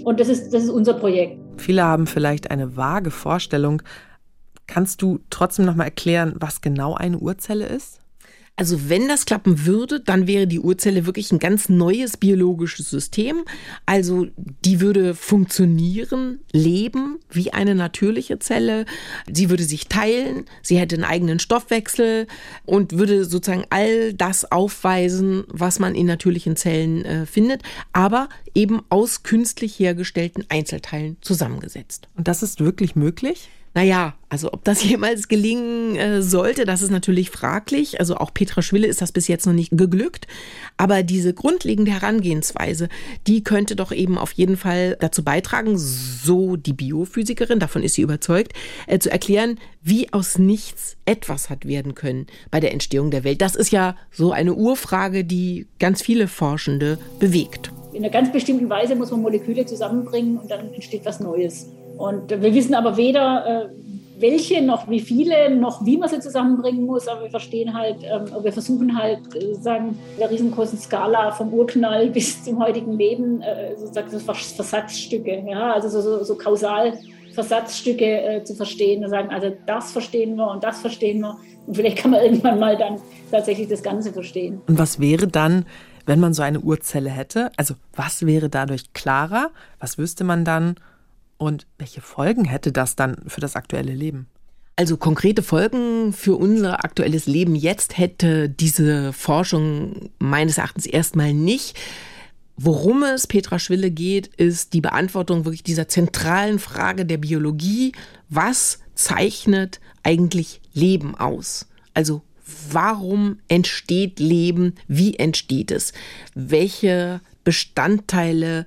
Und 0.07 0.21
das 0.21 0.29
ist, 0.29 0.55
das 0.55 0.63
ist 0.63 0.71
unser 0.71 0.95
Projekt. 0.95 1.37
Viele 1.57 1.83
haben 1.83 2.07
vielleicht 2.07 2.53
eine 2.53 2.77
vage 2.77 3.11
Vorstellung. 3.11 3.83
Kannst 4.69 5.03
du 5.03 5.19
trotzdem 5.31 5.65
noch 5.65 5.75
mal 5.75 5.83
erklären, 5.83 6.37
was 6.39 6.61
genau 6.61 6.95
eine 6.95 7.19
Urzelle 7.19 7.67
ist? 7.67 7.99
Also 8.57 8.89
wenn 8.89 9.07
das 9.07 9.27
klappen 9.27 9.67
würde, 9.67 10.01
dann 10.01 10.27
wäre 10.27 10.47
die 10.47 10.61
Urzelle 10.61 11.05
wirklich 11.05 11.31
ein 11.31 11.39
ganz 11.39 11.69
neues 11.69 12.17
biologisches 12.17 12.89
System. 12.89 13.45
Also 13.85 14.29
die 14.65 14.81
würde 14.81 15.15
funktionieren, 15.15 16.41
leben 16.53 17.19
wie 17.31 17.53
eine 17.53 17.75
natürliche 17.75 18.39
Zelle. 18.39 18.87
Sie 19.31 19.51
würde 19.51 19.65
sich 19.65 19.89
teilen, 19.89 20.47
sie 20.63 20.79
hätte 20.79 20.97
einen 20.97 21.05
eigenen 21.05 21.39
Stoffwechsel 21.39 22.27
und 22.65 22.97
würde 22.97 23.27
sozusagen 23.27 23.67
all 23.69 24.15
das 24.15 24.51
aufweisen, 24.51 25.45
was 25.49 25.79
man 25.79 25.95
in 25.95 26.07
natürlichen 26.07 26.57
Zellen 26.57 27.05
äh, 27.05 27.27
findet, 27.27 27.63
aber 27.93 28.31
eben 28.55 28.81
aus 28.89 29.23
künstlich 29.23 29.79
hergestellten 29.79 30.47
Einzelteilen 30.49 31.19
zusammengesetzt. 31.21 32.09
Und 32.17 32.27
das 32.27 32.43
ist 32.43 32.61
wirklich 32.61 32.97
möglich? 32.97 33.51
Naja, 33.77 34.15
also 34.31 34.55
ob 34.55 34.65
das 34.65 34.83
jemals 34.89 35.29
gelingen 35.29 35.97
äh, 35.97 36.23
sollte, 36.23 36.65
das 36.65 36.81
ist 36.81 36.91
natürlich 36.91 37.31
fraglich. 37.31 38.01
Also 38.01 38.17
auch 38.17 38.33
Petra 38.33 38.63
Schwille 38.63 38.87
ist 38.87 39.03
das 39.03 39.13
bis 39.13 39.29
jetzt 39.29 39.45
noch 39.45 39.53
nicht 39.53 39.77
geglückt. 39.77 40.27
Aber 40.79 41.03
diese 41.03 41.35
grundlegende 41.35 41.93
Herangehensweise, 41.93 42.89
die 43.27 43.45
könnte 43.45 43.77
doch 43.77 43.93
eben 43.93 44.17
auf 44.17 44.33
jeden 44.33 44.57
Fall 44.57 44.97
dazu 44.99 45.23
beitragen, 45.23 45.77
so 45.77 46.57
die 46.57 46.73
Biophysikerin, 46.73 47.61
davon 47.61 47.83
ist 47.83 47.97
sie 47.97 48.03
überzeugt, 48.03 48.55
äh, 48.87 48.99
zu 48.99 49.11
erklären, 49.11 49.61
wie 49.83 50.11
aus 50.11 50.39
nichts 50.39 50.97
etwas 51.05 51.51
hat 51.51 51.67
werden 51.67 51.95
können 51.95 52.29
bei 52.51 52.61
der 52.61 52.73
Entstehung 52.73 53.11
der 53.11 53.25
Welt. 53.25 53.43
Das 53.43 53.55
ist 53.55 53.73
ja 53.73 53.95
so 54.11 54.33
eine 54.33 54.55
Urfrage, 54.55 55.23
die 55.23 55.67
ganz 55.79 56.01
viele 56.01 56.29
Forschende 56.29 56.99
bewegt. 57.19 57.73
In 57.93 58.03
einer 58.03 58.11
ganz 58.11 58.33
bestimmten 58.33 58.71
Weise 58.71 58.97
muss 58.97 59.11
man 59.11 59.21
Moleküle 59.21 59.67
zusammenbringen 59.67 60.39
und 60.39 60.51
dann 60.51 60.73
entsteht 60.73 61.05
was 61.05 61.21
Neues. 61.21 61.67
Und 61.97 62.31
wir 62.31 62.55
wissen 62.55 62.75
aber 62.75 62.97
weder, 62.97 63.47
äh, 63.47 63.69
welche 64.19 64.63
noch 64.63 64.89
wie 64.89 65.01
viele, 65.01 65.55
noch 65.55 65.85
wie 65.85 65.97
man 65.97 66.09
sie 66.09 66.21
zusammenbringen 66.21 66.85
muss, 66.87 67.07
aber 67.09 67.23
wir 67.23 67.31
verstehen 67.31 67.75
halt, 67.75 67.97
ähm, 68.03 68.25
wir 68.43 68.53
versuchen 68.53 68.97
halt, 68.97 69.35
äh, 69.35 69.55
sagen, 69.55 69.99
der 70.19 70.31
riesengroßen 70.31 70.79
Skala 70.79 71.33
vom 71.33 71.53
Urknall 71.53 72.11
bis 72.13 72.45
zum 72.45 72.63
heutigen 72.63 72.93
Leben, 72.93 73.43
äh, 73.43 73.77
sozusagen 73.77 74.11
so 74.11 74.19
Versatzstücke, 74.19 75.45
ja, 75.47 75.73
also 75.73 75.89
so, 75.89 76.01
so, 76.01 76.25
so 76.25 76.37
kausal 76.37 76.95
Versatzstücke 77.35 78.41
zu 78.45 78.55
verstehen 78.55 79.05
und 79.05 79.11
sagen, 79.11 79.29
also 79.29 79.55
das 79.67 79.93
verstehen 79.93 80.37
wir 80.37 80.51
und 80.51 80.65
das 80.65 80.81
verstehen 80.81 81.21
wir 81.21 81.37
und 81.67 81.77
vielleicht 81.77 81.99
kann 81.99 82.13
man 82.13 82.21
irgendwann 82.25 82.59
mal 82.59 82.79
dann 82.79 82.99
tatsächlich 83.31 83.69
das 83.69 83.83
Ganze 83.83 84.11
verstehen. 84.11 84.63
Und 84.67 84.79
was 84.79 85.01
wäre 85.01 85.29
dann, 85.29 85.67
wenn 86.07 86.19
man 86.19 86.33
so 86.33 86.43
eine 86.43 86.61
Urzelle 86.61 87.11
hätte? 87.11 87.51
Also 87.59 87.75
was 87.95 88.25
wäre 88.25 88.49
dadurch 88.49 88.95
klarer? 88.95 89.51
Was 89.81 89.99
wüsste 89.99 90.25
man 90.25 90.47
dann? 90.47 90.77
Und 91.39 91.67
welche 91.79 92.01
Folgen 92.01 92.45
hätte 92.45 92.73
das 92.73 92.97
dann 92.97 93.17
für 93.27 93.41
das 93.41 93.57
aktuelle 93.57 93.95
Leben? 93.95 94.27
Also 94.77 94.99
konkrete 94.99 95.43
Folgen 95.43 96.13
für 96.13 96.37
unser 96.37 96.85
aktuelles 96.85 97.27
Leben 97.27 97.55
jetzt 97.55 97.97
hätte 97.97 98.49
diese 98.51 99.15
Forschung 99.15 100.11
meines 100.19 100.59
Erachtens 100.59 100.85
erstmal 100.85 101.33
nicht. 101.33 101.79
Worum 102.59 103.03
es 103.03 103.27
Petra 103.27 103.59
Schwille 103.59 103.91
geht, 103.91 104.29
ist 104.29 104.75
die 104.75 104.81
Beantwortung 104.81 105.45
wirklich 105.45 105.63
dieser 105.63 105.89
zentralen 105.89 106.59
Frage 106.59 107.07
der 107.07 107.19
Biologie. 107.19 107.93
Was 108.29 108.81
zeichnet 108.95 109.81
eigentlich 110.03 110.61
Leben 110.73 111.15
aus? 111.15 111.67
Also 111.95 112.23
warum 112.71 113.39
entsteht 113.49 114.21
Leben? 114.21 114.75
Wie 114.89 115.17
entsteht 115.17 115.71
es? 115.71 115.93
Welche 116.35 117.21
Bestandteile 117.45 118.67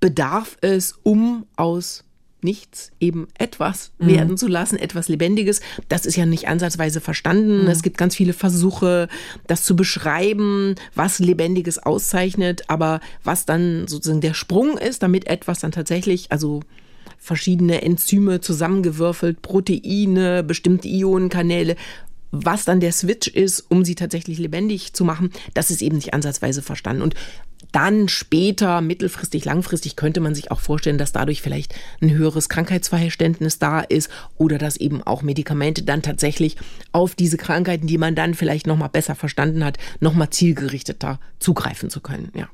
bedarf 0.00 0.56
es, 0.60 0.94
um 1.02 1.46
aus 1.56 2.04
nichts 2.40 2.92
eben 3.00 3.26
etwas 3.36 3.90
mhm. 3.98 4.06
werden 4.06 4.36
zu 4.36 4.46
lassen, 4.46 4.78
etwas 4.78 5.08
Lebendiges. 5.08 5.60
Das 5.88 6.06
ist 6.06 6.16
ja 6.16 6.26
nicht 6.26 6.48
ansatzweise 6.48 7.00
verstanden. 7.00 7.62
Mhm. 7.62 7.68
Es 7.68 7.82
gibt 7.82 7.98
ganz 7.98 8.14
viele 8.14 8.32
Versuche, 8.32 9.08
das 9.46 9.64
zu 9.64 9.74
beschreiben, 9.74 10.76
was 10.94 11.18
Lebendiges 11.18 11.78
auszeichnet, 11.78 12.62
aber 12.68 13.00
was 13.24 13.44
dann 13.44 13.88
sozusagen 13.88 14.20
der 14.20 14.34
Sprung 14.34 14.78
ist, 14.78 15.02
damit 15.02 15.26
etwas 15.26 15.60
dann 15.60 15.72
tatsächlich, 15.72 16.30
also 16.30 16.60
verschiedene 17.18 17.82
Enzyme 17.82 18.40
zusammengewürfelt, 18.40 19.42
Proteine, 19.42 20.44
bestimmte 20.44 20.88
Ionenkanäle, 20.88 21.74
was 22.30 22.64
dann 22.64 22.80
der 22.80 22.92
Switch 22.92 23.28
ist, 23.28 23.64
um 23.68 23.84
sie 23.84 23.94
tatsächlich 23.94 24.38
lebendig 24.38 24.92
zu 24.92 25.04
machen, 25.04 25.30
das 25.54 25.70
ist 25.70 25.82
eben 25.82 25.96
nicht 25.96 26.14
ansatzweise 26.14 26.62
verstanden. 26.62 27.02
Und 27.02 27.14
dann 27.72 28.08
später, 28.08 28.80
mittelfristig, 28.80 29.44
langfristig 29.44 29.96
könnte 29.96 30.20
man 30.20 30.34
sich 30.34 30.50
auch 30.50 30.60
vorstellen, 30.60 30.98
dass 30.98 31.12
dadurch 31.12 31.42
vielleicht 31.42 31.74
ein 32.00 32.10
höheres 32.10 32.48
Krankheitsverständnis 32.48 33.58
da 33.58 33.80
ist 33.80 34.10
oder 34.36 34.58
dass 34.58 34.76
eben 34.76 35.02
auch 35.02 35.22
Medikamente 35.22 35.82
dann 35.82 36.02
tatsächlich 36.02 36.56
auf 36.92 37.14
diese 37.14 37.36
Krankheiten, 37.36 37.86
die 37.86 37.98
man 37.98 38.14
dann 38.14 38.34
vielleicht 38.34 38.66
nochmal 38.66 38.88
besser 38.88 39.14
verstanden 39.14 39.64
hat, 39.64 39.76
nochmal 40.00 40.30
zielgerichteter 40.30 41.20
zugreifen 41.38 41.90
zu 41.90 42.00
können, 42.00 42.30
ja. 42.34 42.48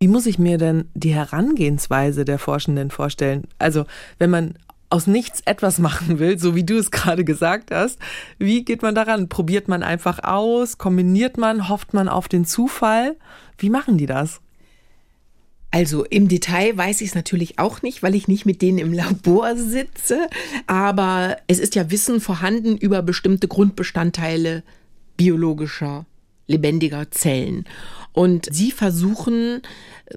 Wie 0.00 0.08
muss 0.08 0.26
ich 0.26 0.36
mir 0.36 0.58
denn 0.58 0.86
die 0.94 1.14
Herangehensweise 1.14 2.24
der 2.24 2.40
Forschenden 2.40 2.90
vorstellen? 2.90 3.44
Also, 3.60 3.84
wenn 4.18 4.30
man 4.30 4.54
aus 4.92 5.06
nichts 5.06 5.40
etwas 5.46 5.78
machen 5.78 6.18
will, 6.18 6.38
so 6.38 6.54
wie 6.54 6.64
du 6.64 6.76
es 6.76 6.90
gerade 6.90 7.24
gesagt 7.24 7.70
hast, 7.70 7.98
wie 8.38 8.64
geht 8.64 8.82
man 8.82 8.94
daran? 8.94 9.28
Probiert 9.28 9.66
man 9.66 9.82
einfach 9.82 10.22
aus? 10.22 10.76
Kombiniert 10.76 11.38
man? 11.38 11.68
Hofft 11.68 11.94
man 11.94 12.08
auf 12.08 12.28
den 12.28 12.44
Zufall? 12.44 13.16
Wie 13.56 13.70
machen 13.70 13.96
die 13.96 14.06
das? 14.06 14.40
Also 15.70 16.04
im 16.04 16.28
Detail 16.28 16.76
weiß 16.76 17.00
ich 17.00 17.08
es 17.08 17.14
natürlich 17.14 17.58
auch 17.58 17.80
nicht, 17.80 18.02
weil 18.02 18.14
ich 18.14 18.28
nicht 18.28 18.44
mit 18.44 18.60
denen 18.60 18.76
im 18.76 18.92
Labor 18.92 19.56
sitze. 19.56 20.28
Aber 20.66 21.38
es 21.46 21.58
ist 21.58 21.74
ja 21.74 21.90
Wissen 21.90 22.20
vorhanden 22.20 22.76
über 22.76 23.00
bestimmte 23.00 23.48
Grundbestandteile 23.48 24.62
biologischer, 25.16 26.04
lebendiger 26.46 27.10
Zellen. 27.10 27.64
Und 28.12 28.48
sie 28.50 28.70
versuchen 28.70 29.62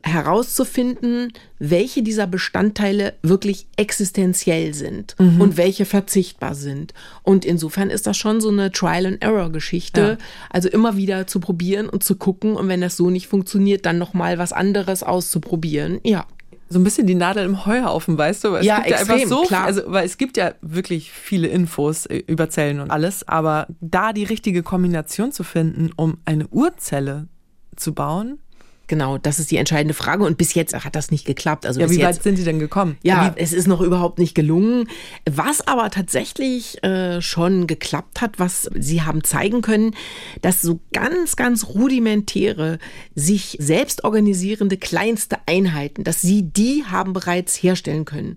herauszufinden, 0.03 1.31
welche 1.59 2.03
dieser 2.03 2.27
Bestandteile 2.27 3.13
wirklich 3.21 3.67
existenziell 3.77 4.73
sind 4.73 5.15
mhm. 5.19 5.39
und 5.39 5.57
welche 5.57 5.85
verzichtbar 5.85 6.55
sind. 6.55 6.93
Und 7.23 7.45
insofern 7.45 7.89
ist 7.89 8.07
das 8.07 8.17
schon 8.17 8.41
so 8.41 8.49
eine 8.49 8.71
Trial-and-Error-Geschichte. 8.71 10.17
Ja. 10.19 10.25
Also 10.49 10.69
immer 10.69 10.97
wieder 10.97 11.27
zu 11.27 11.39
probieren 11.39 11.87
und 11.87 12.03
zu 12.03 12.15
gucken 12.15 12.55
und 12.55 12.67
wenn 12.67 12.81
das 12.81 12.97
so 12.97 13.09
nicht 13.09 13.27
funktioniert, 13.27 13.85
dann 13.85 13.97
nochmal 13.97 14.37
was 14.37 14.51
anderes 14.51 15.03
auszuprobieren. 15.03 15.99
Ja 16.03 16.25
so 16.67 16.79
ein 16.79 16.83
bisschen 16.83 17.05
die 17.05 17.15
Nadel 17.15 17.45
im 17.45 17.65
Heuhaufen, 17.65 18.17
weißt 18.17 18.43
du? 18.43 18.55
Es 18.55 18.65
ja, 18.65 18.77
gibt 18.77 18.87
extrem, 18.89 19.07
ja 19.07 19.13
einfach 19.13 19.29
so, 19.29 19.43
klar. 19.43 19.65
also 19.65 19.83
weil 19.85 20.05
es 20.05 20.17
gibt 20.17 20.35
ja 20.35 20.55
wirklich 20.61 21.11
viele 21.11 21.47
Infos 21.47 22.07
äh, 22.07 22.23
über 22.25 22.49
Zellen 22.49 22.79
und 22.79 22.89
alles, 22.89 23.27
aber 23.27 23.67
da 23.81 24.13
die 24.13 24.23
richtige 24.23 24.63
Kombination 24.63 25.31
zu 25.31 25.43
finden, 25.43 25.91
um 25.95 26.17
eine 26.25 26.47
Urzelle 26.47 27.27
zu 27.75 27.93
bauen, 27.93 28.39
Genau, 28.87 29.17
das 29.17 29.39
ist 29.39 29.49
die 29.49 29.57
entscheidende 29.57 29.93
Frage. 29.93 30.23
Und 30.23 30.37
bis 30.37 30.53
jetzt 30.53 30.73
hat 30.73 30.95
das 30.95 31.09
nicht 31.09 31.25
geklappt. 31.25 31.65
Also 31.65 31.79
ja, 31.79 31.89
wie 31.89 31.97
weit 31.99 32.15
jetzt, 32.15 32.23
sind 32.23 32.35
Sie 32.35 32.43
denn 32.43 32.59
gekommen? 32.59 32.97
Ja, 33.01 33.33
wie, 33.35 33.41
es 33.41 33.51
ist 33.51 33.67
noch 33.67 33.81
überhaupt 33.81 34.19
nicht 34.19 34.35
gelungen. 34.35 34.87
Was 35.29 35.67
aber 35.67 35.89
tatsächlich 35.89 36.83
äh, 36.83 37.21
schon 37.21 37.67
geklappt 37.67 38.21
hat, 38.21 38.37
was 38.37 38.69
Sie 38.75 39.01
haben 39.01 39.23
zeigen 39.23 39.61
können, 39.61 39.95
dass 40.41 40.61
so 40.61 40.79
ganz, 40.93 41.35
ganz 41.35 41.65
rudimentäre, 41.69 42.77
sich 43.15 43.57
selbst 43.59 44.03
organisierende 44.03 44.77
kleinste 44.77 45.37
Einheiten, 45.47 46.03
dass 46.03 46.21
Sie 46.21 46.43
die 46.43 46.83
haben 46.85 47.13
bereits 47.13 47.55
herstellen 47.55 48.05
können. 48.05 48.35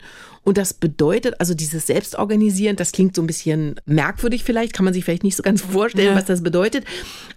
Und 0.49 0.57
das 0.57 0.72
bedeutet, 0.72 1.38
also 1.40 1.53
dieses 1.53 1.86
Selbstorganisieren, 1.86 2.74
das 2.74 2.92
klingt 2.92 3.14
so 3.14 3.20
ein 3.20 3.26
bisschen 3.26 3.78
merkwürdig 3.84 4.44
vielleicht, 4.44 4.72
kann 4.72 4.86
man 4.86 4.94
sich 4.94 5.05
vielleicht 5.05 5.22
nicht 5.22 5.36
so 5.36 5.42
ganz 5.42 5.61
vorstellen, 5.61 6.12
ja. 6.12 6.14
was 6.14 6.24
das 6.24 6.42
bedeutet. 6.42 6.86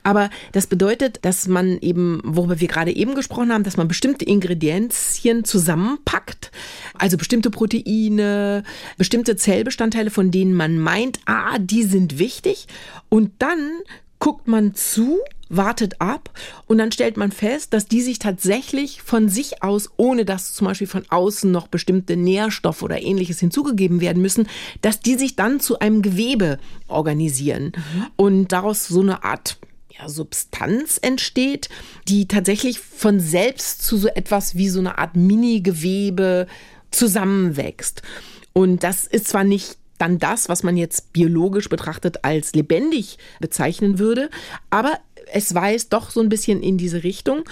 Aber 0.01 0.29
das 0.53 0.67
bedeutet, 0.67 1.19
dass 1.23 1.45
man 1.49 1.77
eben, 1.79 2.21
worüber 2.23 2.61
wir 2.61 2.69
gerade 2.69 2.95
eben 2.95 3.13
gesprochen 3.13 3.51
haben, 3.51 3.65
dass 3.65 3.75
man 3.75 3.89
bestimmte 3.89 4.23
Ingredienzien 4.23 5.43
zusammenpackt, 5.43 6.51
also 6.97 7.17
bestimmte 7.17 7.49
Proteine, 7.49 8.63
bestimmte 8.97 9.35
Zellbestandteile, 9.35 10.09
von 10.09 10.31
denen 10.31 10.53
man 10.53 10.79
meint, 10.79 11.19
ah, 11.25 11.59
die 11.59 11.83
sind 11.83 12.17
wichtig. 12.17 12.65
Und 13.09 13.31
dann 13.39 13.71
guckt 14.19 14.47
man 14.47 14.73
zu, 14.73 15.19
wartet 15.51 15.99
ab 15.99 16.29
und 16.65 16.77
dann 16.77 16.91
stellt 16.91 17.17
man 17.17 17.31
fest, 17.31 17.73
dass 17.73 17.85
die 17.85 18.01
sich 18.01 18.19
tatsächlich 18.19 19.01
von 19.01 19.29
sich 19.29 19.61
aus, 19.61 19.89
ohne 19.97 20.25
dass 20.25 20.53
zum 20.53 20.67
Beispiel 20.67 20.87
von 20.87 21.03
außen 21.09 21.51
noch 21.51 21.67
bestimmte 21.67 22.15
Nährstoffe 22.15 22.81
oder 22.83 23.01
ähnliches 23.01 23.39
hinzugegeben 23.39 24.01
werden 24.01 24.21
müssen, 24.21 24.47
dass 24.81 24.99
die 24.99 25.15
sich 25.15 25.35
dann 25.35 25.59
zu 25.59 25.79
einem 25.79 26.01
Gewebe 26.01 26.57
organisieren 26.87 27.73
mhm. 27.75 28.05
und 28.15 28.51
daraus 28.51 28.87
so 28.87 29.01
eine 29.01 29.23
Art 29.23 29.57
ja, 29.89 30.07
Substanz 30.07 30.97
entsteht, 31.01 31.69
die 32.07 32.27
tatsächlich 32.27 32.79
von 32.79 33.19
selbst 33.19 33.83
zu 33.83 33.97
so 33.97 34.07
etwas 34.07 34.55
wie 34.55 34.69
so 34.69 34.79
eine 34.79 34.97
Art 34.97 35.15
Mini-Gewebe 35.15 36.47
zusammenwächst. 36.91 38.01
Und 38.53 38.83
das 38.83 39.05
ist 39.05 39.27
zwar 39.27 39.43
nicht 39.43 39.77
dann 39.97 40.17
das, 40.17 40.49
was 40.49 40.63
man 40.63 40.77
jetzt 40.77 41.13
biologisch 41.13 41.69
betrachtet 41.69 42.25
als 42.25 42.53
lebendig 42.53 43.17
bezeichnen 43.39 43.99
würde. 43.99 44.29
Aber 44.71 44.99
es 45.33 45.53
weist 45.53 45.93
doch 45.93 46.11
so 46.11 46.21
ein 46.21 46.29
bisschen 46.29 46.61
in 46.61 46.77
diese 46.77 47.03
Richtung. 47.03 47.43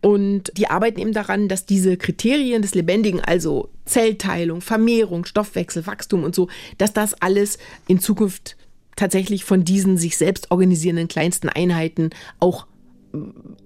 Und 0.00 0.52
die 0.56 0.68
arbeiten 0.68 1.00
eben 1.00 1.12
daran, 1.12 1.48
dass 1.48 1.66
diese 1.66 1.96
Kriterien 1.96 2.62
des 2.62 2.74
Lebendigen, 2.74 3.20
also 3.20 3.70
Zellteilung, 3.84 4.60
Vermehrung, 4.60 5.24
Stoffwechsel, 5.24 5.86
Wachstum 5.86 6.24
und 6.24 6.34
so, 6.34 6.48
dass 6.76 6.92
das 6.92 7.14
alles 7.14 7.58
in 7.86 8.00
Zukunft 8.00 8.56
tatsächlich 8.96 9.44
von 9.44 9.64
diesen 9.64 9.96
sich 9.96 10.16
selbst 10.16 10.50
organisierenden 10.50 11.08
kleinsten 11.08 11.48
Einheiten 11.48 12.10
auch 12.40 12.66
äh, 13.14 13.18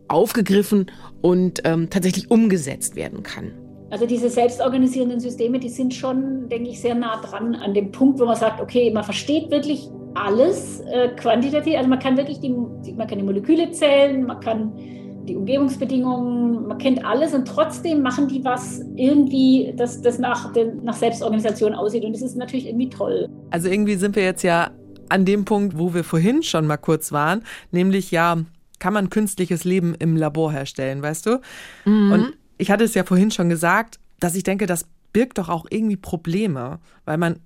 aufgegriffen 0.09 0.91
und 1.23 1.63
ähm, 1.65 1.89
tatsächlich 1.91 2.31
umgesetzt 2.31 2.97
werden 2.97 3.23
kann. 3.23 3.53
Also 3.93 4.07
diese 4.07 4.31
selbstorganisierenden 4.31 5.21
Systeme, 5.21 5.59
die 5.59 5.69
sind 5.69 5.93
schon, 5.93 6.49
denke 6.49 6.71
ich, 6.71 6.81
sehr 6.81 6.95
nah 6.95 7.21
dran 7.21 7.55
an 7.55 7.75
dem 7.75 7.93
Punkt, 7.93 8.19
wo 8.19 8.25
man 8.25 8.37
sagt, 8.37 8.59
okay, 8.59 8.91
man 8.91 9.05
versteht 9.05 9.51
wirklich 9.51 9.87
alles 10.15 10.81
äh, 10.91 11.11
quantitativ. 11.11 11.77
Also 11.77 11.91
man 11.91 11.99
kann 11.99 12.17
wirklich 12.17 12.41
die, 12.41 12.49
man 12.49 13.07
kann 13.07 13.19
die 13.19 13.25
Moleküle 13.25 13.71
zählen, 13.73 14.25
man 14.25 14.41
kann 14.41 14.73
die 15.29 15.37
Umgebungsbedingungen, 15.37 16.69
man 16.69 16.79
kennt 16.79 17.05
alles 17.05 17.35
und 17.35 17.47
trotzdem 17.47 18.01
machen 18.01 18.29
die 18.29 18.43
was 18.43 18.81
irgendwie, 18.97 19.75
das, 19.77 20.01
das 20.01 20.19
nach, 20.19 20.55
nach 20.83 20.95
Selbstorganisation 20.95 21.75
aussieht. 21.75 22.07
Und 22.07 22.15
das 22.15 22.23
ist 22.23 22.35
natürlich 22.35 22.69
irgendwie 22.69 22.89
toll. 22.89 23.29
Also 23.51 23.69
irgendwie 23.69 23.97
sind 23.97 24.17
wir 24.17 24.25
jetzt 24.25 24.43
ja 24.43 24.71
an 25.11 25.27
dem 25.27 25.45
Punkt, 25.45 25.77
wo 25.77 25.93
wir 25.93 26.03
vorhin 26.03 26.43
schon 26.43 26.67
mal 26.67 26.79
kurz 26.79 27.13
waren, 27.13 27.43
nämlich 27.73 28.11
ja, 28.11 28.39
kann 28.79 28.95
man 28.95 29.11
künstliches 29.11 29.65
Leben 29.65 29.95
im 29.99 30.17
Labor 30.17 30.51
herstellen, 30.51 31.03
weißt 31.03 31.27
du? 31.27 31.41
Mhm. 31.85 32.13
Und 32.13 32.33
ich 32.63 32.71
hatte 32.71 32.85
es 32.85 32.95
ja 32.95 33.05
vorhin 33.05 33.33
schon 33.33 33.49
gesagt, 33.49 33.99
dass 34.21 34.37
ich 34.37 34.45
denke, 34.45 34.67
das 34.67 34.87
birgt 35.13 35.39
doch 35.39 35.49
auch 35.49 35.67
irgendwie 35.69 35.97
Probleme, 35.97 36.79
weil 37.05 37.19
man 37.19 37.41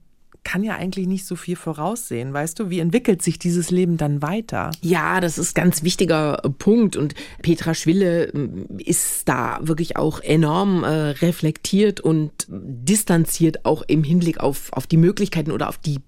kann 0.45 0.63
ja 0.63 0.77
eigentlich 0.77 1.09
nicht 1.09 1.27
so 1.27 1.35
viel 1.35 1.57
voraussehen, 1.57 2.33
weißt 2.33 2.61
du? 2.61 2.71
Wie 2.71 2.79
entwickelt 2.79 3.21
sich 3.21 3.39
dieses 3.39 3.71
Leben 3.71 3.97
dann 3.97 4.23
weiter? 4.23 4.71
Ja, 4.81 5.21
das 5.21 5.39
ist 5.39 5.55
ganz 5.55 5.83
wichtiger 5.83 6.45
äh, 6.45 6.51
Punkt 6.51 6.97
und 6.97 7.15
Petra 7.43 7.75
Schwille 7.75 8.27
ähm, 8.27 8.67
ist 8.79 9.29
da 9.29 9.59
wirklich 9.63 9.97
auch 9.97 10.21
enorm 10.21 10.85
äh, 10.85 10.89
reflektiert 10.89 12.01
und 12.01 12.31
distanziert 12.49 13.65
auch 13.65 13.83
im 13.89 14.05
Hinblick 14.05 14.39
auf, 14.39 14.73
auf 14.73 14.87
die 14.87 14.99
Möglichkeiten 14.99 15.51
oder 15.51 15.69
auf 15.69 15.79
die 15.79 15.99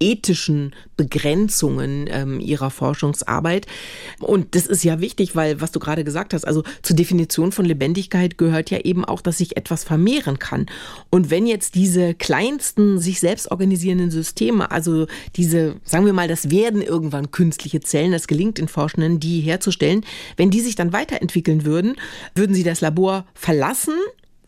ethischen 0.00 0.74
Begrenzungen 0.96 2.06
ähm, 2.10 2.40
ihrer 2.40 2.70
Forschungsarbeit. 2.70 3.66
Und 4.20 4.54
das 4.54 4.66
ist 4.66 4.84
ja 4.84 5.00
wichtig, 5.00 5.36
weil, 5.36 5.60
was 5.60 5.72
du 5.72 5.80
gerade 5.80 6.04
gesagt 6.04 6.34
hast, 6.34 6.46
also 6.46 6.62
zur 6.82 6.96
Definition 6.96 7.52
von 7.52 7.64
Lebendigkeit 7.64 8.38
gehört 8.38 8.70
ja 8.70 8.78
eben 8.80 9.04
auch, 9.04 9.20
dass 9.20 9.38
sich 9.38 9.56
etwas 9.56 9.84
vermehren 9.84 10.38
kann. 10.38 10.66
Und 11.10 11.30
wenn 11.30 11.46
jetzt 11.46 11.74
diese 11.74 12.14
kleinsten, 12.14 12.98
sich 12.98 13.20
selbst 13.20 13.50
organisierenden 13.50 14.10
Systeme, 14.10 14.70
also 14.70 15.06
diese, 15.36 15.76
sagen 15.84 16.06
wir 16.06 16.12
mal, 16.12 16.28
das 16.28 16.50
werden 16.50 16.82
irgendwann 16.82 17.30
künstliche 17.30 17.80
Zellen, 17.80 18.12
das 18.12 18.26
gelingt 18.26 18.58
den 18.58 18.68
Forschenden, 18.68 19.20
die 19.20 19.40
herzustellen, 19.40 20.04
wenn 20.36 20.50
die 20.50 20.60
sich 20.60 20.74
dann 20.74 20.92
weiterentwickeln 20.92 21.64
würden, 21.64 21.96
würden 22.34 22.54
sie 22.54 22.64
das 22.64 22.80
Labor 22.80 23.26
verlassen, 23.34 23.94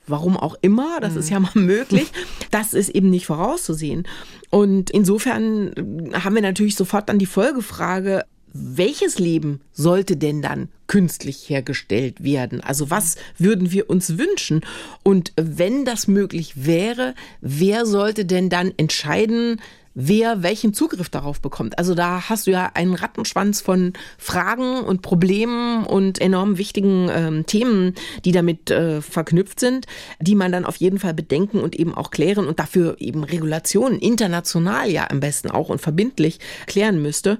warum 0.07 0.37
auch 0.37 0.57
immer, 0.63 1.01
das 1.01 1.17
ist 1.17 1.27
mhm. 1.27 1.33
ja 1.33 1.41
mal 1.41 1.51
möglich, 1.55 2.11
das 2.51 2.75
ist 2.75 2.91
eben 2.91 3.11
nicht 3.11 3.27
vorauszusehen. 3.27 4.07
Und 4.51 4.91
insofern 4.91 5.73
haben 6.13 6.35
wir 6.35 6.43
natürlich 6.43 6.77
sofort 6.77 7.09
dann 7.09 7.19
die 7.19 7.27
Folgefrage, 7.27 8.25
welches 8.53 9.19
Leben 9.19 9.61
sollte 9.73 10.17
denn 10.17 10.43
dann 10.43 10.69
künstlich 10.87 11.49
hergestellt 11.49 12.25
werden? 12.25 12.61
Also 12.61 12.91
was 12.91 13.17
würden 13.39 13.71
wir 13.71 13.89
uns 13.89 14.19
wünschen? 14.19 14.63
Und 15.05 15.33
wenn 15.37 15.85
das 15.85 16.09
möglich 16.09 16.67
wäre, 16.67 17.15
wer 17.41 17.87
sollte 17.87 18.25
denn 18.25 18.49
dann 18.49 18.73
entscheiden, 18.77 19.61
wer 19.95 20.43
welchen 20.43 20.73
Zugriff 20.73 21.09
darauf 21.09 21.41
bekommt. 21.41 21.79
Also 21.79 21.95
da 21.95 22.29
hast 22.29 22.47
du 22.47 22.53
ja 22.53 22.71
einen 22.75 22.95
Rattenschwanz 22.95 23.61
von 23.61 23.93
Fragen 24.19 24.81
und 24.81 25.03
Problemen 25.03 25.85
und 25.85 26.21
enorm 26.21 26.59
wichtigen 26.59 27.11
ähm, 27.13 27.47
Themen, 27.47 27.95
die 28.25 28.33
damit 28.33 28.71
äh, 28.71 29.03
verknüpft 29.03 29.59
sind, 29.59 29.87
die 30.21 30.35
man 30.35 30.53
dann 30.53 30.65
auf 30.65 30.77
jeden 30.77 30.99
Fall 30.99 31.15
bedenken 31.15 31.61
und 31.61 31.75
eben 31.75 31.95
auch 31.95 32.11
klären 32.11 32.47
und 32.47 32.61
dafür 32.61 32.97
eben 33.01 33.25
Regulationen 33.25 33.99
international 33.99 34.89
ja 34.91 35.11
am 35.11 35.21
besten 35.21 35.51
auch 35.51 35.69
und 35.69 35.81
verbindlich 35.81 36.39
klären 36.67 37.03
müsste. 37.03 37.39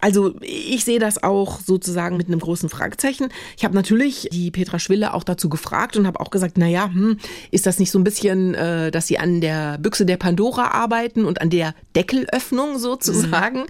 Also 0.00 0.36
ich 0.40 0.84
sehe 0.84 1.00
das 1.00 1.22
auch 1.22 1.60
sozusagen 1.60 2.16
mit 2.16 2.28
einem 2.28 2.40
großen 2.40 2.68
Fragezeichen. 2.68 3.28
Ich 3.56 3.64
habe 3.64 3.74
natürlich 3.74 4.28
die 4.30 4.52
Petra 4.52 4.78
Schwille 4.78 5.14
auch 5.14 5.24
dazu 5.24 5.48
gefragt 5.48 5.96
und 5.96 6.06
habe 6.06 6.20
auch 6.20 6.30
gesagt, 6.30 6.54
na 6.58 6.68
ja, 6.68 6.86
hm, 6.86 7.18
ist 7.50 7.66
das 7.66 7.80
nicht 7.80 7.90
so 7.90 7.98
ein 7.98 8.04
bisschen, 8.04 8.54
äh, 8.54 8.90
dass 8.92 9.08
sie 9.08 9.18
an 9.18 9.40
der 9.40 9.78
Büchse 9.78 10.06
der 10.06 10.16
Pandora 10.16 10.68
arbeiten 10.68 11.24
und 11.24 11.40
an 11.40 11.50
der 11.50 11.74
Deckelöffnung 11.98 12.78
sozusagen. 12.78 13.62
Mhm. 13.62 13.66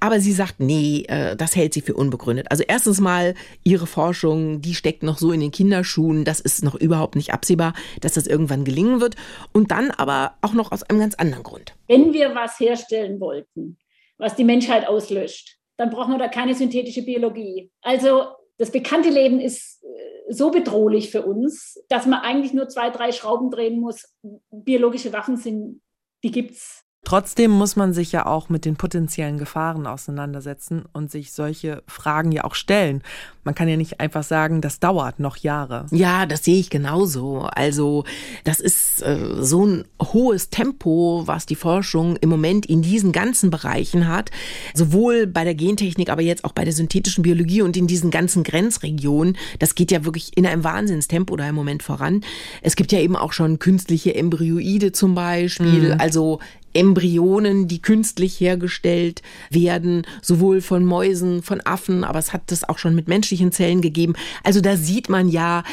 Aber 0.00 0.18
sie 0.18 0.32
sagt, 0.32 0.58
nee, 0.58 1.04
äh, 1.08 1.36
das 1.36 1.54
hält 1.54 1.74
sie 1.74 1.80
für 1.80 1.94
unbegründet. 1.94 2.50
Also 2.50 2.64
erstens 2.66 3.00
mal, 3.00 3.34
ihre 3.62 3.86
Forschung, 3.86 4.60
die 4.60 4.74
steckt 4.74 5.04
noch 5.04 5.18
so 5.18 5.30
in 5.30 5.38
den 5.38 5.52
Kinderschuhen. 5.52 6.24
Das 6.24 6.40
ist 6.40 6.64
noch 6.64 6.74
überhaupt 6.74 7.14
nicht 7.14 7.32
absehbar, 7.32 7.74
dass 8.00 8.14
das 8.14 8.26
irgendwann 8.26 8.64
gelingen 8.64 9.00
wird. 9.00 9.14
Und 9.52 9.70
dann 9.70 9.92
aber 9.92 10.34
auch 10.42 10.54
noch 10.54 10.72
aus 10.72 10.82
einem 10.82 10.98
ganz 10.98 11.14
anderen 11.14 11.44
Grund. 11.44 11.76
Wenn 11.86 12.12
wir 12.12 12.34
was 12.34 12.58
herstellen 12.58 13.20
wollten, 13.20 13.78
was 14.18 14.34
die 14.34 14.44
Menschheit 14.44 14.88
auslöscht, 14.88 15.56
dann 15.76 15.90
brauchen 15.90 16.12
wir 16.12 16.18
da 16.18 16.26
keine 16.26 16.56
synthetische 16.56 17.02
Biologie. 17.02 17.70
Also 17.82 18.24
das 18.56 18.72
bekannte 18.72 19.10
Leben 19.10 19.40
ist 19.40 19.84
äh, 19.84 20.32
so 20.32 20.50
bedrohlich 20.50 21.10
für 21.10 21.22
uns, 21.22 21.80
dass 21.88 22.06
man 22.06 22.22
eigentlich 22.22 22.52
nur 22.52 22.68
zwei, 22.68 22.90
drei 22.90 23.12
Schrauben 23.12 23.52
drehen 23.52 23.80
muss. 23.80 24.16
Biologische 24.50 25.12
Waffen 25.12 25.36
sind, 25.36 25.80
die 26.24 26.32
gibt's. 26.32 26.84
Trotzdem 27.08 27.52
muss 27.52 27.74
man 27.74 27.94
sich 27.94 28.12
ja 28.12 28.26
auch 28.26 28.50
mit 28.50 28.66
den 28.66 28.76
potenziellen 28.76 29.38
Gefahren 29.38 29.86
auseinandersetzen 29.86 30.84
und 30.92 31.10
sich 31.10 31.32
solche 31.32 31.82
Fragen 31.86 32.32
ja 32.32 32.44
auch 32.44 32.54
stellen. 32.54 33.02
Man 33.44 33.54
kann 33.54 33.66
ja 33.66 33.78
nicht 33.78 33.98
einfach 33.98 34.22
sagen, 34.22 34.60
das 34.60 34.78
dauert 34.78 35.18
noch 35.18 35.38
Jahre. 35.38 35.86
Ja, 35.90 36.26
das 36.26 36.44
sehe 36.44 36.60
ich 36.60 36.68
genauso. 36.68 37.48
Also 37.50 38.04
das 38.44 38.60
ist 38.60 39.00
äh, 39.00 39.42
so 39.42 39.64
ein 39.64 39.84
hohes 40.02 40.50
Tempo, 40.50 41.22
was 41.24 41.46
die 41.46 41.54
Forschung 41.54 42.16
im 42.16 42.28
Moment 42.28 42.66
in 42.66 42.82
diesen 42.82 43.10
ganzen 43.10 43.48
Bereichen 43.48 44.06
hat. 44.06 44.30
Sowohl 44.74 45.26
bei 45.26 45.44
der 45.44 45.54
Gentechnik, 45.54 46.10
aber 46.10 46.20
jetzt 46.20 46.44
auch 46.44 46.52
bei 46.52 46.64
der 46.64 46.74
synthetischen 46.74 47.22
Biologie 47.22 47.62
und 47.62 47.74
in 47.78 47.86
diesen 47.86 48.10
ganzen 48.10 48.42
Grenzregionen. 48.42 49.38
Das 49.60 49.74
geht 49.74 49.90
ja 49.90 50.04
wirklich 50.04 50.36
in 50.36 50.44
einem 50.44 50.62
Wahnsinnstempo 50.62 51.34
da 51.36 51.48
im 51.48 51.54
Moment 51.54 51.82
voran. 51.82 52.20
Es 52.60 52.76
gibt 52.76 52.92
ja 52.92 52.98
eben 52.98 53.16
auch 53.16 53.32
schon 53.32 53.58
künstliche 53.58 54.14
Embryoide 54.14 54.92
zum 54.92 55.14
Beispiel. 55.14 55.94
Mhm. 55.94 56.00
Also 56.00 56.40
Embryonen, 56.72 57.68
die 57.68 57.80
künstlich 57.80 58.40
hergestellt 58.40 59.22
werden, 59.50 60.06
sowohl 60.22 60.60
von 60.60 60.84
Mäusen, 60.84 61.42
von 61.42 61.60
Affen, 61.64 62.04
aber 62.04 62.18
es 62.18 62.32
hat 62.32 62.42
das 62.46 62.68
auch 62.68 62.78
schon 62.78 62.94
mit 62.94 63.08
menschlichen 63.08 63.52
Zellen 63.52 63.80
gegeben. 63.80 64.14
Also 64.44 64.60
da 64.60 64.76
sieht 64.76 65.08
man 65.08 65.28
ja, 65.28 65.64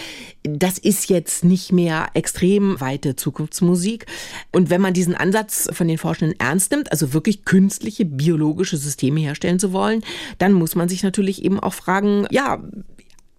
das 0.44 0.78
ist 0.78 1.10
jetzt 1.10 1.44
nicht 1.44 1.72
mehr 1.72 2.08
extrem 2.14 2.80
weite 2.80 3.16
Zukunftsmusik. 3.16 4.06
Und 4.52 4.70
wenn 4.70 4.82
man 4.82 4.94
diesen 4.94 5.16
Ansatz 5.16 5.68
von 5.72 5.88
den 5.88 5.98
Forschenden 5.98 6.40
ernst 6.40 6.72
nimmt, 6.72 6.92
also 6.92 7.14
wirklich 7.14 7.46
künstliche 7.46 8.06
biologische 8.06 8.78
Systeme 8.78 9.20
herstellen 9.20 9.60
zu 9.60 9.74
wollen, 9.74 10.04
dann 10.38 10.54
muss 10.54 10.76
man 10.76 10.90
sich 10.90 11.04
natürlich 11.04 11.44
eben 11.44 11.60
auch 11.60 11.74
fragen, 11.74 12.28
ja, 12.32 12.62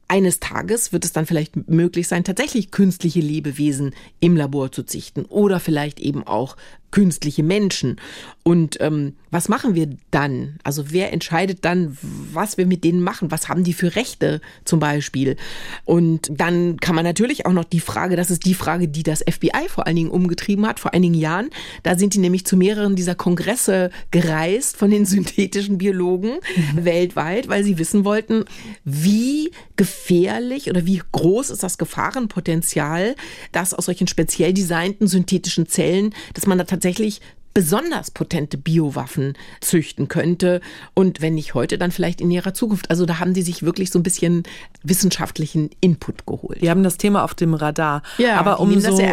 eines 0.09 0.39
Tages 0.39 0.93
wird 0.93 1.05
es 1.05 1.13
dann 1.13 1.27
vielleicht 1.27 1.69
möglich 1.69 2.07
sein, 2.07 2.25
tatsächlich 2.25 2.71
künstliche 2.71 3.21
Lebewesen 3.21 3.95
im 4.21 4.37
Labor 4.37 4.71
zu 4.71 4.85
züchten 4.85 5.25
oder 5.25 5.59
vielleicht 5.59 5.99
eben 5.99 6.25
auch 6.25 6.57
künstliche 6.97 7.43
Menschen. 7.43 8.01
Und 8.43 8.81
ähm, 8.81 9.17
was 9.31 9.51
machen 9.51 9.75
wir 9.75 9.91
dann? 10.11 10.59
Also 10.63 10.93
wer 10.93 11.13
entscheidet 11.13 11.67
dann, 11.67 11.99
was 12.33 12.57
wir 12.57 12.65
mit 12.65 12.85
denen 12.85 13.03
machen? 13.03 13.31
Was 13.31 13.51
haben 13.51 13.65
die 13.65 13.75
für 13.75 13.97
Rechte 13.97 14.41
zum 14.65 14.81
Beispiel? 14.81 15.37
Und 15.85 16.31
dann 16.31 16.79
kann 16.79 16.95
man 16.95 17.05
natürlich 17.05 17.45
auch 17.45 17.53
noch 17.53 17.65
die 17.65 17.81
Frage, 17.81 18.17
das 18.17 18.31
ist 18.31 18.47
die 18.47 18.55
Frage, 18.55 18.89
die 18.89 19.03
das 19.03 19.23
FBI 19.29 19.69
vor 19.69 19.87
allen 19.87 19.97
Dingen 19.97 20.11
umgetrieben 20.11 20.67
hat, 20.67 20.81
vor 20.81 20.95
einigen 20.95 21.13
Jahren. 21.13 21.51
Da 21.83 21.99
sind 21.99 22.15
die 22.15 22.19
nämlich 22.19 22.47
zu 22.47 22.57
mehreren 22.57 22.97
dieser 22.97 23.15
Kongresse 23.15 23.91
gereist 24.11 24.79
von 24.79 24.91
den 24.91 25.05
synthetischen 25.05 25.77
Biologen 25.77 26.39
mhm. 26.57 26.85
weltweit, 26.87 27.49
weil 27.49 27.63
sie 27.63 27.77
wissen 27.77 28.07
wollten, 28.07 28.47
wie 28.85 29.51
gefährlich 29.77 30.71
oder 30.71 30.87
wie 30.87 31.03
groß 31.13 31.51
ist 31.51 31.63
das 31.63 31.77
Gefahrenpotenzial, 31.77 33.17
dass 33.53 33.75
aus 33.75 33.85
solchen 33.85 34.07
speziell 34.07 34.55
designten 34.55 35.09
synthetischen 35.09 35.69
Zellen, 35.69 36.15
dass 36.33 36.47
man 36.47 36.57
da 36.57 36.65
tatsächlich 36.65 36.86
tatsächlich 36.87 37.21
besonders 37.57 38.11
potente 38.11 38.59
Biowaffen 38.59 39.33
züchten 39.63 40.09
könnte. 40.09 40.61
Und 40.93 41.23
wenn 41.23 41.37
nicht 41.37 41.55
heute, 41.55 41.79
dann 41.79 41.91
vielleicht 41.91 42.21
in 42.21 42.31
ihrer 42.31 42.53
Zukunft. 42.53 42.91
Also 42.91 43.07
da 43.07 43.19
haben 43.19 43.33
die 43.33 43.41
sich 43.41 43.63
wirklich 43.63 43.91
so 43.91 43.99
ein 43.99 44.03
bisschen 44.03 44.43
wissenschaftlichen 44.83 45.71
Input 45.81 46.27
geholt. 46.27 46.61
Die 46.61 46.69
haben 46.69 46.83
das 46.83 46.99
Thema 46.99 47.25
auf 47.25 47.33
dem 47.33 47.55
Radar. 47.55 48.03
Ja, 48.19 48.37
aber 48.37 48.61
um 48.61 48.79
so. 48.79 49.01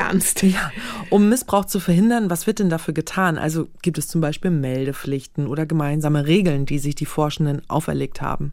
Ja, 0.44 0.72
um 1.10 1.30
Missbrauch 1.30 1.66
zu 1.66 1.80
verhindern, 1.80 2.30
was 2.30 2.46
wird 2.46 2.60
denn 2.60 2.70
dafür 2.70 2.94
getan? 2.94 3.38
Also 3.38 3.70
gibt 3.82 3.98
es 3.98 4.10
zum 4.10 4.20
Beispiel 4.20 4.52
Meldepflichten 4.52 5.48
oder 5.48 5.66
gemeinsame 5.66 6.28
Regeln, 6.28 6.66
die 6.66 6.80
sich 6.80 6.96
die 6.96 7.06
Forschenden 7.06 7.62
auferlegt 7.70 8.22
haben? 8.22 8.52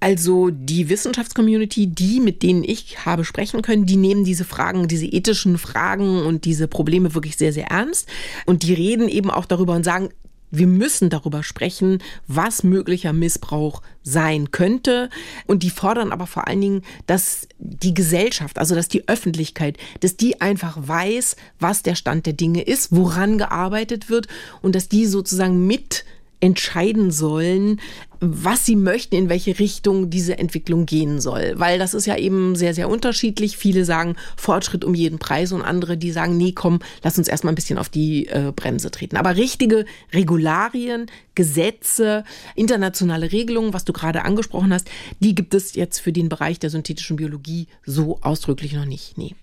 Also 0.00 0.50
die 0.50 0.90
Wissenschaftscommunity, 0.90 1.86
die 1.86 2.20
mit 2.20 2.42
denen 2.42 2.64
ich 2.64 3.06
habe 3.06 3.24
sprechen 3.24 3.62
können, 3.62 3.86
die 3.86 3.96
nehmen 3.96 4.24
diese 4.24 4.44
Fragen, 4.44 4.88
diese 4.88 5.06
ethischen 5.06 5.56
Fragen 5.56 6.22
und 6.22 6.44
diese 6.44 6.68
Probleme 6.68 7.14
wirklich 7.14 7.36
sehr, 7.36 7.52
sehr 7.52 7.68
ernst. 7.68 8.08
Und 8.44 8.64
die 8.64 8.74
reden 8.74 9.08
eben 9.08 9.21
eben 9.22 9.30
auch 9.30 9.46
darüber 9.46 9.74
und 9.74 9.84
sagen, 9.84 10.08
wir 10.50 10.66
müssen 10.66 11.08
darüber 11.08 11.42
sprechen, 11.42 12.02
was 12.26 12.62
möglicher 12.62 13.14
Missbrauch 13.14 13.80
sein 14.02 14.50
könnte. 14.50 15.08
Und 15.46 15.62
die 15.62 15.70
fordern 15.70 16.12
aber 16.12 16.26
vor 16.26 16.46
allen 16.46 16.60
Dingen, 16.60 16.82
dass 17.06 17.48
die 17.58 17.94
Gesellschaft, 17.94 18.58
also 18.58 18.74
dass 18.74 18.88
die 18.88 19.08
Öffentlichkeit, 19.08 19.78
dass 20.00 20.16
die 20.16 20.42
einfach 20.42 20.76
weiß, 20.76 21.36
was 21.58 21.82
der 21.82 21.94
Stand 21.94 22.26
der 22.26 22.34
Dinge 22.34 22.62
ist, 22.62 22.94
woran 22.94 23.38
gearbeitet 23.38 24.10
wird 24.10 24.26
und 24.60 24.74
dass 24.74 24.88
die 24.88 25.06
sozusagen 25.06 25.66
mit 25.66 26.04
entscheiden 26.42 27.12
sollen, 27.12 27.80
was 28.18 28.66
sie 28.66 28.76
möchten, 28.76 29.14
in 29.14 29.28
welche 29.28 29.58
Richtung 29.58 30.10
diese 30.10 30.38
Entwicklung 30.38 30.86
gehen 30.86 31.20
soll. 31.20 31.54
Weil 31.56 31.78
das 31.78 31.94
ist 31.94 32.06
ja 32.06 32.16
eben 32.16 32.56
sehr, 32.56 32.74
sehr 32.74 32.88
unterschiedlich. 32.88 33.56
Viele 33.56 33.84
sagen 33.84 34.16
Fortschritt 34.36 34.84
um 34.84 34.94
jeden 34.94 35.18
Preis 35.18 35.52
und 35.52 35.62
andere, 35.62 35.96
die 35.96 36.10
sagen, 36.12 36.36
nee, 36.36 36.52
komm, 36.52 36.80
lass 37.02 37.18
uns 37.18 37.28
erstmal 37.28 37.52
ein 37.52 37.56
bisschen 37.56 37.78
auf 37.78 37.88
die 37.88 38.26
äh, 38.26 38.52
Bremse 38.54 38.90
treten. 38.90 39.16
Aber 39.16 39.36
richtige 39.36 39.86
Regularien, 40.12 41.06
Gesetze, 41.34 42.24
internationale 42.54 43.32
Regelungen, 43.32 43.72
was 43.72 43.84
du 43.84 43.92
gerade 43.92 44.24
angesprochen 44.24 44.72
hast, 44.72 44.88
die 45.20 45.34
gibt 45.34 45.54
es 45.54 45.74
jetzt 45.74 45.98
für 45.98 46.12
den 46.12 46.28
Bereich 46.28 46.58
der 46.58 46.70
synthetischen 46.70 47.16
Biologie 47.16 47.68
so 47.86 48.18
ausdrücklich 48.20 48.72
noch 48.72 48.84
nicht. 48.84 49.16
Nee. 49.16 49.34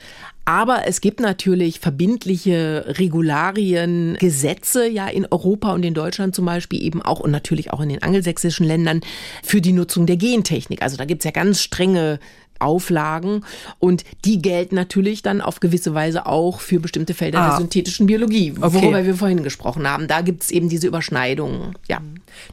Aber 0.50 0.88
es 0.88 1.00
gibt 1.00 1.20
natürlich 1.20 1.80
verbindliche 1.80 2.96
Regularien, 2.98 4.18
Gesetze 4.20 4.90
ja 4.90 5.08
in 5.08 5.28
Europa 5.30 5.72
und 5.74 5.86
in 5.86 5.94
Deutschland 5.94 6.34
zum 6.34 6.46
Beispiel 6.46 6.82
eben 6.82 7.04
auch 7.04 7.20
und 7.20 7.30
natürlich 7.30 7.72
auch 7.72 7.82
in 7.82 7.90
den 7.90 8.02
angelsächsischen 8.02 8.66
Ländern 8.66 9.02
für 9.44 9.62
die 9.62 9.74
Nutzung 9.74 10.08
der 10.08 10.18
Gentechnik. 10.18 10.82
Also 10.82 10.98
da 10.98 11.06
gibt 11.06 11.22
es 11.22 11.26
ja 11.26 11.30
ganz 11.30 11.62
strenge 11.62 12.20
Auflagen 12.58 13.46
und 13.78 14.04
die 14.26 14.42
gelten 14.42 14.74
natürlich 14.74 15.22
dann 15.22 15.40
auf 15.40 15.60
gewisse 15.60 15.94
Weise 15.94 16.26
auch 16.26 16.62
für 16.62 16.80
bestimmte 16.80 17.14
Felder 17.14 17.42
ah. 17.42 17.50
der 17.50 17.58
synthetischen 17.60 18.08
Biologie, 18.08 18.56
okay. 18.60 18.74
worüber 18.74 19.06
wir 19.06 19.14
vorhin 19.14 19.44
gesprochen 19.44 19.88
haben. 19.88 20.08
Da 20.08 20.22
gibt 20.22 20.42
es 20.42 20.50
eben 20.50 20.68
diese 20.68 20.88
Überschneidungen. 20.88 21.76
Ja. 21.88 22.02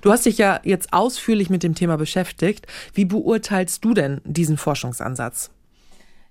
Du 0.02 0.12
hast 0.12 0.26
dich 0.26 0.36
ja 0.36 0.60
jetzt 0.64 0.92
ausführlich 0.92 1.48
mit 1.48 1.62
dem 1.62 1.74
Thema 1.74 1.96
beschäftigt. 1.96 2.66
Wie 2.92 3.06
beurteilst 3.06 3.82
du 3.82 3.94
denn 3.94 4.20
diesen 4.26 4.58
Forschungsansatz? 4.58 5.50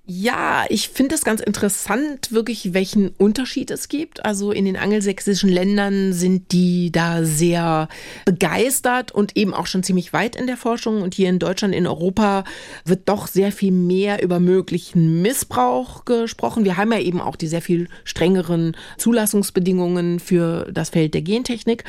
Ja, 0.08 0.66
ich 0.70 0.90
finde 0.90 1.16
es 1.16 1.24
ganz 1.24 1.42
interessant, 1.42 2.32
wirklich, 2.32 2.74
welchen 2.74 3.10
Unterschied 3.18 3.72
es 3.72 3.88
gibt. 3.88 4.24
Also 4.24 4.52
in 4.52 4.66
den 4.66 4.78
angelsächsischen 4.78 5.50
Ländern 5.50 6.14
sind 6.14 6.52
die 6.52 6.92
da 6.92 7.24
sehr 7.24 7.88
begeistert 8.26 9.12
und 9.12 9.36
eben 9.36 9.56
auch 9.56 9.66
schon 9.66 9.82
ziemlich 9.82 10.14
weit 10.14 10.36
in 10.36 10.46
der 10.46 10.58
Forschung. 10.58 11.02
Und 11.02 11.16
hier 11.16 11.30
in 11.30 11.40
Deutschland, 11.40 11.74
in 11.74 11.88
Europa 11.88 12.44
wird 12.84 13.10
doch 13.10 13.28
sehr 13.28 13.52
viel 13.52 13.72
mehr 13.72 14.22
über 14.22 14.40
möglichen 14.40 15.24
Missbrauch 15.24 16.06
gesprochen. 16.06 16.66
Wir 16.66 16.78
haben 16.78 16.92
ja 16.92 17.00
eben 17.00 17.20
auch 17.20 17.36
die 17.36 17.48
sehr 17.48 17.64
viel 17.64 17.88
strengeren 18.04 18.78
Zulassungsbedingungen 18.98 20.20
für 20.20 20.70
das 20.72 20.90
Feld 20.90 21.16
der 21.16 21.24
Gentechnik. 21.24 21.84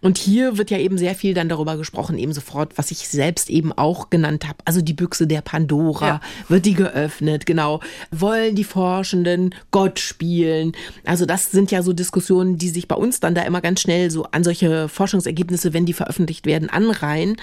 Und 0.00 0.16
hier 0.16 0.56
wird 0.56 0.70
ja 0.70 0.78
eben 0.78 0.96
sehr 0.96 1.14
viel 1.14 1.34
dann 1.34 1.50
darüber 1.50 1.76
gesprochen, 1.76 2.16
eben 2.16 2.32
sofort, 2.32 2.78
was 2.78 2.90
ich 2.92 3.08
selbst 3.08 3.50
eben 3.50 3.72
auch 3.72 4.08
genannt 4.08 4.48
habe. 4.48 4.58
Also 4.64 4.80
die 4.80 4.94
Büchse 4.94 5.26
der 5.26 5.42
Pandora, 5.42 6.06
ja. 6.06 6.20
wird 6.48 6.64
die 6.64 6.74
geöffnet? 6.74 7.44
genau. 7.44 7.57
Wollen 8.10 8.54
die 8.54 8.64
Forschenden 8.64 9.54
Gott 9.70 9.98
spielen? 9.98 10.72
Also 11.04 11.26
das 11.26 11.50
sind 11.50 11.70
ja 11.70 11.82
so 11.82 11.92
Diskussionen, 11.92 12.58
die 12.58 12.68
sich 12.68 12.88
bei 12.88 12.94
uns 12.94 13.20
dann 13.20 13.34
da 13.34 13.42
immer 13.42 13.60
ganz 13.60 13.80
schnell 13.80 14.10
so 14.10 14.24
an 14.24 14.44
solche 14.44 14.88
Forschungsergebnisse, 14.88 15.72
wenn 15.72 15.86
die 15.86 15.92
veröffentlicht 15.92 16.46
werden, 16.46 16.70
anreihen. 16.70 17.36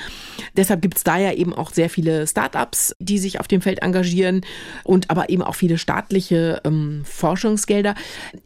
Deshalb 0.56 0.82
gibt 0.82 0.98
es 0.98 1.04
da 1.04 1.18
ja 1.18 1.34
eben 1.34 1.54
auch 1.54 1.72
sehr 1.72 1.90
viele 1.90 2.28
Startups, 2.28 2.96
die 3.00 3.20
sich 3.20 3.40
auf 3.40 3.48
dem 3.48 3.62
Feld 3.62 3.82
engagieren 3.82 4.42
und 4.84 5.10
aber 5.10 5.30
eben 5.30 5.42
auch 5.42 5.56
viele 5.56 5.78
staatliche 5.78 6.62
ähm, 6.64 7.04
Forschungsgelder. 7.06 7.96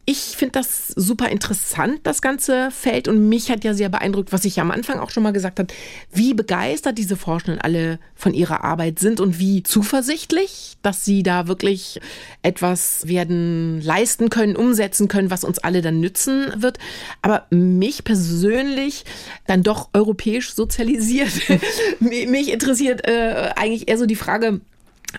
Ich 0.05 0.36
finde 0.38 0.53
das 0.53 0.88
super 0.88 1.30
interessant, 1.30 1.99
das 2.03 2.22
ganze 2.22 2.72
Feld 2.72 3.07
und 3.07 3.30
mich 3.30 3.51
hat 3.51 3.63
ja 3.63 3.74
sehr 3.74 3.89
beeindruckt, 3.89 4.32
was 4.32 4.45
ich 4.45 4.59
am 4.59 4.72
Anfang 4.72 4.99
auch 4.99 5.11
schon 5.11 5.24
mal 5.24 5.34
gesagt 5.34 5.59
habe, 5.59 5.74
wie 6.11 6.34
begeistert 6.34 6.97
diese 6.97 7.15
Forschenden 7.15 7.61
alle 7.61 7.99
von 8.15 8.34
ihrer 8.34 8.63
Arbeit 8.63 8.99
sind 8.99 9.20
und 9.20 9.39
wie 9.39 9.63
zuversichtlich, 9.63 10.78
dass 10.82 11.05
sie 11.05 11.24
da 11.24 11.47
wirklich 11.47 11.59
wirklich 11.60 11.99
etwas 12.41 13.05
werden 13.05 13.82
leisten 13.82 14.30
können, 14.30 14.55
umsetzen 14.55 15.10
können, 15.10 15.30
was 15.30 15.43
uns 15.43 15.60
alle 15.60 15.82
dann 15.82 15.99
nützen 15.99 16.53
wird. 16.62 16.80
Aber 17.22 17.47
mich 17.49 18.05
persönlich 18.05 19.03
dann 19.45 19.62
doch 19.62 19.89
europäisch 19.93 20.53
sozialisiert. 20.53 21.32
mich 21.99 22.51
interessiert 22.51 23.05
äh, 23.07 23.51
eigentlich 23.57 23.89
eher 23.89 23.97
so 23.97 24.05
die 24.05 24.16
Frage, 24.16 24.62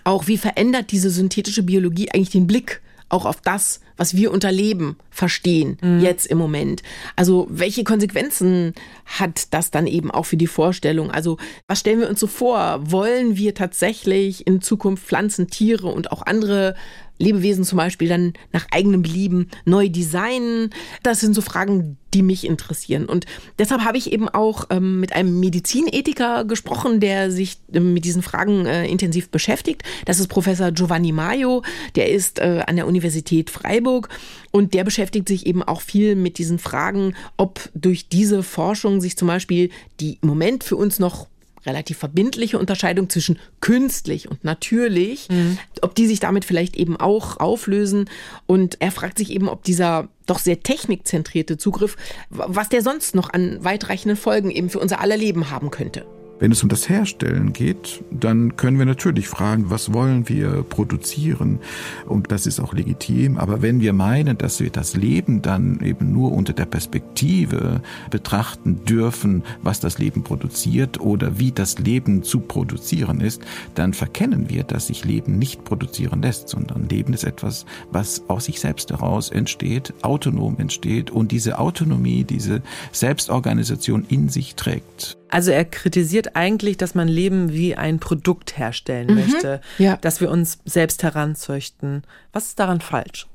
auch 0.03 0.25
wie 0.25 0.37
verändert 0.37 0.91
diese 0.91 1.11
synthetische 1.11 1.61
Biologie 1.61 2.09
eigentlich 2.11 2.31
den 2.31 2.47
Blick 2.47 2.81
auch 3.09 3.25
auf 3.25 3.41
das, 3.41 3.81
was 4.01 4.15
wir 4.15 4.31
unter 4.31 4.51
Leben 4.51 4.97
verstehen, 5.11 5.77
mhm. 5.79 5.99
jetzt 5.99 6.25
im 6.25 6.39
Moment. 6.39 6.81
Also 7.15 7.45
welche 7.51 7.83
Konsequenzen 7.83 8.73
hat 9.05 9.53
das 9.53 9.69
dann 9.69 9.85
eben 9.85 10.09
auch 10.09 10.25
für 10.25 10.37
die 10.37 10.47
Vorstellung? 10.47 11.11
Also 11.11 11.37
was 11.67 11.81
stellen 11.81 11.99
wir 11.99 12.09
uns 12.09 12.19
so 12.19 12.25
vor? 12.25 12.79
Wollen 12.89 13.37
wir 13.37 13.53
tatsächlich 13.53 14.47
in 14.47 14.59
Zukunft 14.59 15.05
Pflanzen, 15.05 15.49
Tiere 15.49 15.89
und 15.89 16.11
auch 16.11 16.23
andere 16.25 16.73
Lebewesen 17.17 17.63
zum 17.63 17.77
Beispiel 17.77 18.09
dann 18.09 18.33
nach 18.51 18.67
eigenem 18.71 19.01
Belieben 19.01 19.49
neu 19.65 19.89
designen? 19.89 20.71
Das 21.03 21.19
sind 21.19 21.33
so 21.33 21.41
Fragen, 21.41 21.97
die 22.13 22.23
mich 22.23 22.45
interessieren. 22.45 23.05
Und 23.05 23.25
deshalb 23.57 23.83
habe 23.83 23.97
ich 23.97 24.11
eben 24.11 24.27
auch 24.27 24.65
ähm, 24.69 24.99
mit 24.99 25.13
einem 25.13 25.39
Medizinethiker 25.39 26.45
gesprochen, 26.45 26.99
der 26.99 27.31
sich 27.31 27.59
ähm, 27.73 27.93
mit 27.93 28.05
diesen 28.05 28.21
Fragen 28.21 28.65
äh, 28.65 28.85
intensiv 28.87 29.29
beschäftigt. 29.29 29.83
Das 30.05 30.19
ist 30.19 30.27
Professor 30.27 30.71
Giovanni 30.71 31.11
Maio, 31.11 31.63
der 31.95 32.09
ist 32.09 32.39
äh, 32.39 32.63
an 32.67 32.75
der 32.75 32.87
Universität 32.87 33.49
Freiburg 33.49 34.09
und 34.51 34.73
der 34.73 34.83
beschäftigt 34.83 35.27
sich 35.27 35.45
eben 35.45 35.63
auch 35.63 35.81
viel 35.81 36.15
mit 36.15 36.37
diesen 36.37 36.59
Fragen, 36.59 37.15
ob 37.37 37.69
durch 37.73 38.09
diese 38.09 38.43
Forschung 38.43 38.99
sich 38.99 39.17
zum 39.17 39.27
Beispiel 39.27 39.69
die 39.99 40.17
im 40.21 40.27
Moment 40.27 40.63
für 40.63 40.75
uns 40.75 40.99
noch 40.99 41.27
relativ 41.65 41.97
verbindliche 41.97 42.57
Unterscheidung 42.59 43.09
zwischen 43.09 43.39
künstlich 43.59 44.29
und 44.29 44.43
natürlich, 44.43 45.29
mhm. 45.29 45.57
ob 45.81 45.95
die 45.95 46.07
sich 46.07 46.19
damit 46.19 46.45
vielleicht 46.45 46.75
eben 46.75 46.97
auch 46.97 47.39
auflösen. 47.39 48.09
Und 48.47 48.77
er 48.79 48.91
fragt 48.91 49.17
sich 49.17 49.31
eben, 49.31 49.49
ob 49.49 49.63
dieser 49.63 50.09
doch 50.25 50.39
sehr 50.39 50.61
technikzentrierte 50.61 51.57
Zugriff, 51.57 51.97
was 52.29 52.69
der 52.69 52.81
sonst 52.81 53.15
noch 53.15 53.31
an 53.31 53.63
weitreichenden 53.63 54.17
Folgen 54.17 54.51
eben 54.51 54.69
für 54.69 54.79
unser 54.79 55.01
aller 55.01 55.17
Leben 55.17 55.49
haben 55.49 55.71
könnte. 55.71 56.05
Wenn 56.41 56.51
es 56.51 56.63
um 56.63 56.69
das 56.69 56.89
Herstellen 56.89 57.53
geht, 57.53 58.03
dann 58.09 58.55
können 58.57 58.79
wir 58.79 58.87
natürlich 58.87 59.27
fragen, 59.27 59.69
was 59.69 59.93
wollen 59.93 60.27
wir 60.27 60.63
produzieren? 60.63 61.59
Und 62.07 62.31
das 62.31 62.47
ist 62.47 62.59
auch 62.59 62.73
legitim. 62.73 63.37
Aber 63.37 63.61
wenn 63.61 63.79
wir 63.79 63.93
meinen, 63.93 64.39
dass 64.39 64.59
wir 64.59 64.71
das 64.71 64.95
Leben 64.95 65.43
dann 65.43 65.81
eben 65.81 66.11
nur 66.11 66.31
unter 66.31 66.53
der 66.53 66.65
Perspektive 66.65 67.83
betrachten 68.09 68.83
dürfen, 68.85 69.43
was 69.61 69.81
das 69.81 69.99
Leben 69.99 70.23
produziert 70.23 70.99
oder 70.99 71.37
wie 71.37 71.51
das 71.51 71.77
Leben 71.77 72.23
zu 72.23 72.39
produzieren 72.39 73.21
ist, 73.21 73.43
dann 73.75 73.93
verkennen 73.93 74.49
wir, 74.49 74.63
dass 74.63 74.87
sich 74.87 75.05
Leben 75.05 75.37
nicht 75.37 75.63
produzieren 75.63 76.23
lässt, 76.23 76.49
sondern 76.49 76.89
Leben 76.89 77.13
ist 77.13 77.23
etwas, 77.23 77.67
was 77.91 78.23
aus 78.29 78.45
sich 78.45 78.59
selbst 78.59 78.89
heraus 78.89 79.29
entsteht, 79.29 79.93
autonom 80.01 80.57
entsteht 80.57 81.11
und 81.11 81.31
diese 81.31 81.59
Autonomie, 81.59 82.23
diese 82.23 82.63
Selbstorganisation 82.91 84.07
in 84.09 84.27
sich 84.27 84.55
trägt. 84.55 85.20
Also 85.31 85.51
er 85.51 85.65
kritisiert 85.65 86.35
eigentlich, 86.35 86.77
dass 86.77 86.93
man 86.93 87.07
Leben 87.07 87.51
wie 87.53 87.75
ein 87.75 87.99
Produkt 87.99 88.57
herstellen 88.57 89.07
mhm, 89.07 89.15
möchte, 89.15 89.61
ja. 89.77 89.97
dass 89.97 90.21
wir 90.21 90.29
uns 90.29 90.59
selbst 90.65 91.03
heranzüchten. 91.03 92.03
Was 92.33 92.47
ist 92.47 92.59
daran 92.59 92.81
falsch? 92.81 93.27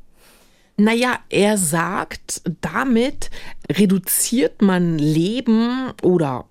Naja, 0.76 1.18
er 1.30 1.56
sagt, 1.56 2.42
damit 2.60 3.30
reduziert 3.70 4.60
man 4.60 4.98
Leben 4.98 5.92
oder 6.02 6.44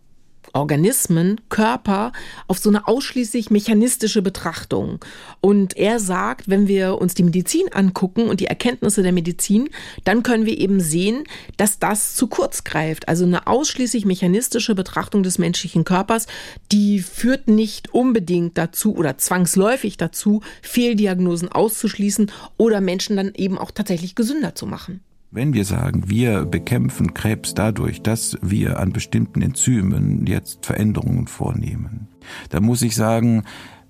Organismen, 0.55 1.41
Körper 1.49 2.13
auf 2.47 2.59
so 2.59 2.69
eine 2.69 2.87
ausschließlich 2.87 3.51
mechanistische 3.51 4.21
Betrachtung. 4.21 5.03
Und 5.41 5.77
er 5.77 5.99
sagt, 5.99 6.49
wenn 6.49 6.67
wir 6.67 6.99
uns 6.99 7.13
die 7.13 7.23
Medizin 7.23 7.71
angucken 7.73 8.27
und 8.29 8.39
die 8.39 8.47
Erkenntnisse 8.47 9.03
der 9.03 9.11
Medizin, 9.11 9.69
dann 10.05 10.23
können 10.23 10.45
wir 10.45 10.57
eben 10.57 10.79
sehen, 10.79 11.23
dass 11.57 11.77
das 11.79 12.15
zu 12.15 12.27
kurz 12.27 12.63
greift. 12.63 13.07
Also 13.07 13.25
eine 13.25 13.47
ausschließlich 13.47 14.05
mechanistische 14.05 14.75
Betrachtung 14.75 15.23
des 15.23 15.37
menschlichen 15.37 15.83
Körpers, 15.83 16.27
die 16.71 16.99
führt 16.99 17.47
nicht 17.47 17.93
unbedingt 17.93 18.57
dazu 18.57 18.95
oder 18.95 19.17
zwangsläufig 19.17 19.97
dazu, 19.97 20.41
Fehldiagnosen 20.61 21.49
auszuschließen 21.49 22.31
oder 22.57 22.81
Menschen 22.81 23.17
dann 23.17 23.33
eben 23.35 23.57
auch 23.57 23.71
tatsächlich 23.71 24.15
gesünder 24.15 24.55
zu 24.55 24.65
machen. 24.65 25.01
Wenn 25.31 25.53
wir 25.53 25.65
sagen, 25.65 26.03
wir 26.07 26.45
bekämpfen 26.45 27.13
Krebs 27.13 27.53
dadurch, 27.53 28.01
dass 28.01 28.37
wir 28.41 28.79
an 28.79 28.93
bestimmten 28.93 29.41
Enzymen 29.41 30.25
jetzt 30.27 30.65
Veränderungen 30.65 31.27
vornehmen, 31.27 32.07
dann 32.49 32.63
muss 32.63 32.81
ich 32.81 32.95
sagen, 32.95 33.43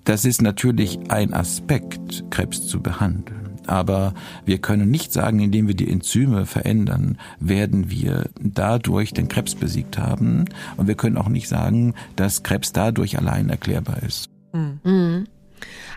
das 0.05 0.25
ist 0.25 0.41
natürlich 0.41 0.99
ein 1.09 1.33
Aspekt, 1.33 2.25
Krebs 2.29 2.67
zu 2.67 2.81
behandeln. 2.81 3.45
Aber 3.67 4.13
wir 4.45 4.59
können 4.59 4.89
nicht 4.91 5.11
sagen, 5.11 5.39
indem 5.39 5.67
wir 5.67 5.75
die 5.75 5.89
Enzyme 5.89 6.45
verändern, 6.45 7.17
werden 7.39 7.89
wir 7.89 8.29
dadurch 8.39 9.13
den 9.13 9.27
Krebs 9.27 9.55
besiegt 9.55 9.97
haben. 9.97 10.45
Und 10.77 10.87
wir 10.87 10.95
können 10.95 11.17
auch 11.17 11.29
nicht 11.29 11.47
sagen, 11.47 11.95
dass 12.15 12.43
Krebs 12.43 12.71
dadurch 12.71 13.17
allein 13.17 13.49
erklärbar 13.49 14.03
ist. 14.03 14.29
Mhm. 14.53 15.25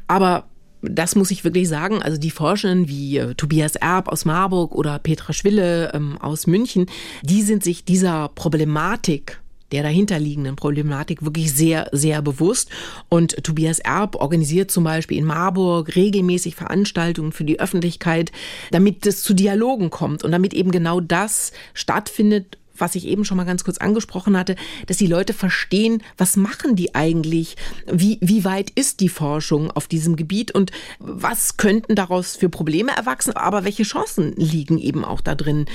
Aber 0.07 0.45
das 0.83 1.17
muss 1.17 1.31
ich 1.31 1.45
wirklich 1.45 1.69
sagen. 1.69 2.03
Also 2.03 2.19
die 2.19 2.31
Forschenden 2.31 2.89
wie 2.89 3.19
äh, 3.19 3.35
Tobias 3.35 3.77
Erb 3.77 4.09
aus 4.09 4.25
Marburg 4.25 4.75
oder 4.75 4.99
Petra 4.99 5.33
Schwille 5.33 5.93
ähm, 5.95 6.19
aus 6.19 6.47
München, 6.47 6.87
die 7.23 7.43
sind 7.43 7.65
sich 7.65 7.85
dieser 7.85 8.29
Problematik 8.29 9.41
der 9.73 9.83
dahinterliegenden 9.83 10.57
Problematik 10.57 11.23
wirklich 11.23 11.53
sehr, 11.53 11.89
sehr 11.93 12.23
bewusst. 12.23 12.71
Und 13.09 13.45
Tobias 13.45 13.81
Erb 13.81 14.17
organisiert 14.17 14.71
zum 14.71 14.85
Beispiel 14.85 15.19
in 15.19 15.25
Marburg 15.25 15.95
regelmäßig 15.95 16.55
Veranstaltungen 16.55 17.33
für 17.33 17.45
die 17.45 17.61
Öffentlichkeit, 17.61 18.33
damit 18.71 19.07
es 19.07 19.23
zu 19.23 19.35
Dialogen 19.35 19.91
kommt 19.91 20.25
und 20.25 20.33
damit 20.33 20.55
eben 20.55 20.71
genau 20.71 21.01
das 21.01 21.53
stattfindet, 21.75 22.57
was 22.81 22.95
ich 22.95 23.07
eben 23.07 23.25
schon 23.25 23.37
mal 23.37 23.45
ganz 23.45 23.65
kurz 23.65 23.79
angesprochen 23.79 24.37
hatte, 24.37 24.57
dass 24.87 24.97
die 24.97 25.07
Leute 25.07 25.33
verstehen, 25.33 26.03
was 26.17 26.37
machen 26.37 26.77
die 26.77 26.95
eigentlich? 26.95 27.57
Wie, 27.87 28.19
wie 28.21 28.45
weit 28.45 28.71
ist 28.71 29.01
die 29.01 29.09
Forschung 29.09 29.71
auf 29.71 29.89
diesem 29.89 30.17
Gebiet 30.17 30.53
und 30.53 30.73
was 30.99 31.57
könnten 31.57 31.95
daraus 31.95 32.37
für 32.37 32.49
Probleme 32.49 32.93
erwachsen? 32.97 33.35
Aber 33.35 33.65
welche 33.65 33.83
Chancen 33.83 34.33
liegen 34.37 34.79
eben 34.79 35.05
auch 35.05 35.21
da 35.21 35.35
drin? 35.35 35.67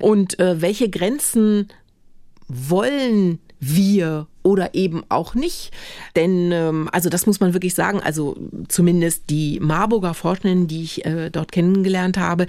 Und 0.00 0.38
äh, 0.38 0.60
welche 0.60 0.88
Grenzen 0.88 1.68
wollen 2.48 3.38
wir 3.60 4.26
oder 4.42 4.74
eben 4.74 5.04
auch 5.08 5.34
nicht. 5.34 5.70
Denn, 6.16 6.52
ähm, 6.52 6.88
also 6.92 7.08
das 7.08 7.26
muss 7.26 7.40
man 7.40 7.54
wirklich 7.54 7.74
sagen, 7.74 8.00
also 8.00 8.36
zumindest 8.68 9.30
die 9.30 9.60
Marburger 9.60 10.14
Forschenden, 10.14 10.66
die 10.66 10.82
ich 10.82 11.04
äh, 11.04 11.30
dort 11.30 11.52
kennengelernt 11.52 12.18
habe, 12.18 12.46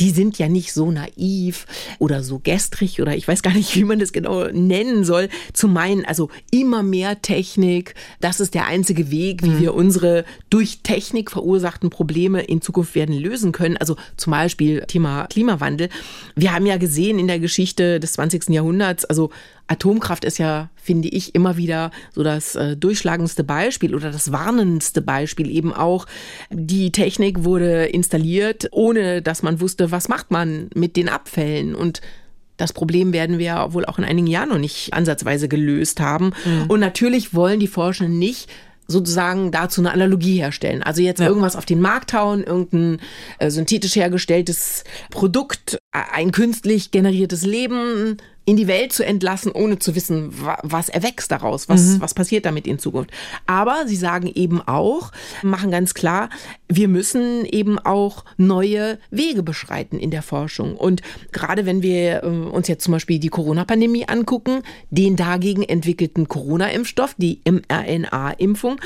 die 0.00 0.10
sind 0.10 0.38
ja 0.38 0.48
nicht 0.48 0.72
so 0.72 0.90
naiv 0.90 1.66
oder 1.98 2.22
so 2.22 2.40
gestrig 2.40 3.00
oder 3.00 3.16
ich 3.16 3.28
weiß 3.28 3.42
gar 3.42 3.54
nicht, 3.54 3.74
wie 3.76 3.84
man 3.84 3.98
das 3.98 4.12
genau 4.12 4.48
nennen 4.48 5.04
soll, 5.04 5.28
zu 5.52 5.68
meinen, 5.68 6.04
also 6.04 6.30
immer 6.50 6.82
mehr 6.82 7.22
Technik, 7.22 7.94
das 8.20 8.40
ist 8.40 8.54
der 8.54 8.66
einzige 8.66 9.10
Weg, 9.10 9.42
wie 9.42 9.50
mhm. 9.50 9.60
wir 9.60 9.74
unsere 9.74 10.24
durch 10.50 10.80
Technik 10.82 11.30
verursachten 11.30 11.90
Probleme 11.90 12.42
in 12.42 12.60
Zukunft 12.60 12.94
werden 12.94 13.14
lösen 13.14 13.52
können. 13.52 13.76
Also 13.76 13.96
zum 14.16 14.32
Beispiel 14.32 14.82
Thema 14.86 15.26
Klimawandel. 15.26 15.88
Wir 16.34 16.52
haben 16.52 16.66
ja 16.66 16.76
gesehen 16.76 17.18
in 17.18 17.26
der 17.26 17.38
Geschichte 17.38 18.00
des 18.00 18.14
20. 18.14 18.48
Jahrhunderts, 18.48 19.04
also 19.04 19.30
Atomkraft 19.68 20.24
ist 20.24 20.38
ja, 20.38 20.70
finde 20.86 21.08
ich, 21.08 21.34
immer 21.34 21.56
wieder 21.56 21.90
so 22.14 22.22
das 22.22 22.54
äh, 22.54 22.76
durchschlagendste 22.76 23.44
Beispiel 23.44 23.94
oder 23.94 24.10
das 24.10 24.30
warnendste 24.32 25.02
Beispiel 25.02 25.50
eben 25.50 25.74
auch. 25.74 26.06
Die 26.50 26.92
Technik 26.92 27.44
wurde 27.44 27.86
installiert, 27.86 28.68
ohne 28.70 29.20
dass 29.20 29.42
man 29.42 29.60
wusste, 29.60 29.90
was 29.90 30.08
macht 30.08 30.30
man 30.30 30.70
mit 30.74 30.96
den 30.96 31.08
Abfällen 31.08 31.74
und 31.74 32.00
das 32.56 32.72
Problem 32.72 33.12
werden 33.12 33.38
wir 33.38 33.68
wohl 33.70 33.84
auch 33.84 33.98
in 33.98 34.04
einigen 34.04 34.28
Jahren 34.28 34.48
noch 34.48 34.58
nicht 34.58 34.94
ansatzweise 34.94 35.46
gelöst 35.46 36.00
haben. 36.00 36.32
Mhm. 36.46 36.64
Und 36.68 36.80
natürlich 36.80 37.34
wollen 37.34 37.60
die 37.60 37.66
Forschenden 37.66 38.18
nicht 38.18 38.48
sozusagen 38.88 39.50
dazu 39.50 39.80
eine 39.80 39.92
Analogie 39.92 40.38
herstellen. 40.38 40.82
Also 40.82 41.02
jetzt 41.02 41.20
ja. 41.20 41.26
irgendwas 41.26 41.56
auf 41.56 41.66
den 41.66 41.80
Markt 41.80 42.14
hauen, 42.14 42.44
irgendein 42.44 43.00
äh, 43.38 43.50
synthetisch 43.50 43.96
hergestelltes 43.96 44.84
Produkt, 45.10 45.78
ein 45.90 46.30
künstlich 46.32 46.92
generiertes 46.92 47.44
Leben 47.44 48.16
in 48.46 48.56
die 48.56 48.68
Welt 48.68 48.92
zu 48.92 49.04
entlassen, 49.04 49.50
ohne 49.50 49.80
zu 49.80 49.96
wissen, 49.96 50.32
was 50.62 50.88
erwächst 50.88 51.32
daraus, 51.32 51.68
was, 51.68 51.82
mhm. 51.82 52.00
was 52.00 52.14
passiert 52.14 52.46
damit 52.46 52.68
in 52.68 52.78
Zukunft. 52.78 53.10
Aber 53.46 53.86
sie 53.86 53.96
sagen 53.96 54.30
eben 54.32 54.62
auch, 54.62 55.10
machen 55.42 55.72
ganz 55.72 55.94
klar, 55.94 56.30
wir 56.68 56.86
müssen 56.86 57.44
eben 57.44 57.80
auch 57.80 58.24
neue 58.36 58.98
Wege 59.10 59.42
beschreiten 59.42 59.98
in 59.98 60.12
der 60.12 60.22
Forschung. 60.22 60.76
Und 60.76 61.02
gerade 61.32 61.66
wenn 61.66 61.82
wir 61.82 62.22
äh, 62.22 62.26
uns 62.26 62.68
jetzt 62.68 62.84
zum 62.84 62.92
Beispiel 62.92 63.18
die 63.18 63.30
Corona-Pandemie 63.30 64.08
angucken, 64.08 64.62
den 64.90 65.16
dagegen 65.16 65.64
entwickelten 65.64 66.28
Corona-Impfstoff, 66.28 67.14
die 67.18 67.40
mRNA-Impfung, 67.44 68.80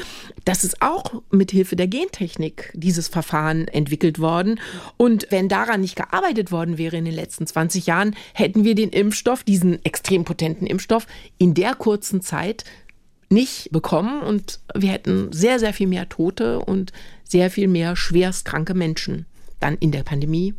das 0.47 0.65
ist 0.65 0.81
auch 0.81 1.23
mit 1.31 1.51
Hilfe 1.51 1.77
der 1.77 1.87
Gentechnik 1.87 2.73
dieses 2.75 3.09
Verfahren 3.09 3.69
entwickelt 3.69 4.21
worden. 4.21 4.59
Und 4.97 5.27
wenn 5.29 5.51
daran 5.51 5.83
nicht 5.83 5.97
gearbeitet 5.97 6.51
worden 6.51 6.79
wäre 6.79 6.97
in 6.97 7.05
den 7.05 7.15
letzten 7.15 7.47
20 7.47 7.87
Jahren, 7.87 8.17
hätten 8.33 8.65
wir 8.65 8.75
den 8.75 8.89
Impfstoff, 8.89 9.45
diesen 9.51 9.85
extrem 9.85 10.25
potenten 10.25 10.65
Impfstoff 10.65 11.09
in 11.37 11.55
der 11.55 11.75
kurzen 11.75 12.21
Zeit 12.21 12.63
nicht 13.29 13.73
bekommen 13.73 14.23
und 14.23 14.61
wir 14.77 14.91
hätten 14.91 15.33
sehr, 15.33 15.59
sehr 15.59 15.75
viel 15.75 15.89
mehr 15.89 16.09
Tote 16.09 16.61
und 16.61 16.93
sehr 17.25 17.51
viel 17.51 17.67
mehr 17.67 17.97
schwerstkranke 17.97 18.75
Menschen 18.75 19.27
dann 19.59 19.77
in 19.79 19.91
der 19.91 20.05
Pandemie 20.05 20.55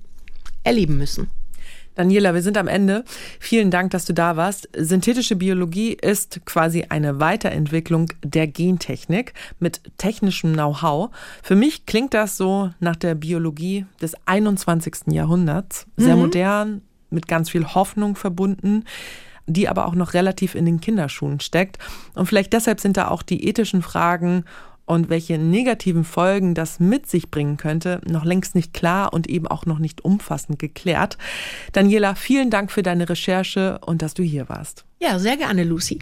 erleben 0.66 0.98
müssen. 0.98 1.30
Daniela, 1.96 2.34
wir 2.34 2.42
sind 2.42 2.58
am 2.58 2.68
Ende. 2.68 3.06
Vielen 3.40 3.72
Dank, 3.72 3.92
dass 3.92 4.04
du 4.04 4.14
da 4.14 4.36
warst. 4.36 4.68
Synthetische 4.76 5.38
Biologie 5.38 5.94
ist 5.94 6.46
quasi 6.46 6.86
eine 6.90 7.22
Weiterentwicklung 7.22 8.12
der 8.24 8.48
Gentechnik 8.48 9.34
mit 9.60 9.82
technischem 9.98 10.54
Know-how. 10.54 11.12
Für 11.44 11.56
mich 11.56 11.86
klingt 11.86 12.14
das 12.14 12.36
so 12.36 12.72
nach 12.82 12.98
der 12.98 13.16
Biologie 13.16 13.86
des 14.02 14.16
21. 14.26 15.14
Jahrhunderts. 15.14 15.86
Sehr 15.96 16.16
mhm. 16.16 16.22
modern, 16.22 16.82
mit 17.12 17.28
ganz 17.28 17.50
viel 17.50 17.66
Hoffnung 17.66 18.16
verbunden, 18.16 18.86
die 19.48 19.68
aber 19.68 19.88
auch 19.88 19.96
noch 19.96 20.14
relativ 20.14 20.56
in 20.56 20.66
den 20.66 20.82
Kinderschuhen 20.82 21.40
steckt. 21.40 21.78
Und 22.16 22.26
vielleicht 22.26 22.54
deshalb 22.54 22.80
sind 22.80 22.98
da 22.98 23.10
auch 23.10 23.22
die 23.22 23.48
ethischen 23.48 23.82
Fragen 23.82 24.46
und 24.86 25.10
welche 25.10 25.38
negativen 25.38 26.04
Folgen 26.04 26.54
das 26.54 26.80
mit 26.80 27.08
sich 27.08 27.32
bringen 27.32 27.58
könnte, 27.58 28.02
noch 28.06 28.26
längst 28.26 28.56
nicht 28.56 28.74
klar 28.74 29.14
und 29.14 29.28
eben 29.28 29.48
auch 29.48 29.66
noch 29.66 29.80
nicht 29.80 30.04
umfassend 30.04 30.60
geklärt. 30.60 31.18
Daniela, 31.72 32.16
vielen 32.16 32.50
Dank 32.50 32.72
für 32.72 32.84
deine 32.84 33.08
Recherche 33.08 33.80
und 33.86 34.02
dass 34.02 34.14
du 34.14 34.24
hier 34.24 34.50
warst. 34.50 34.86
Ja, 35.00 35.18
sehr 35.18 35.38
gerne, 35.38 35.64
Lucy. 35.64 36.00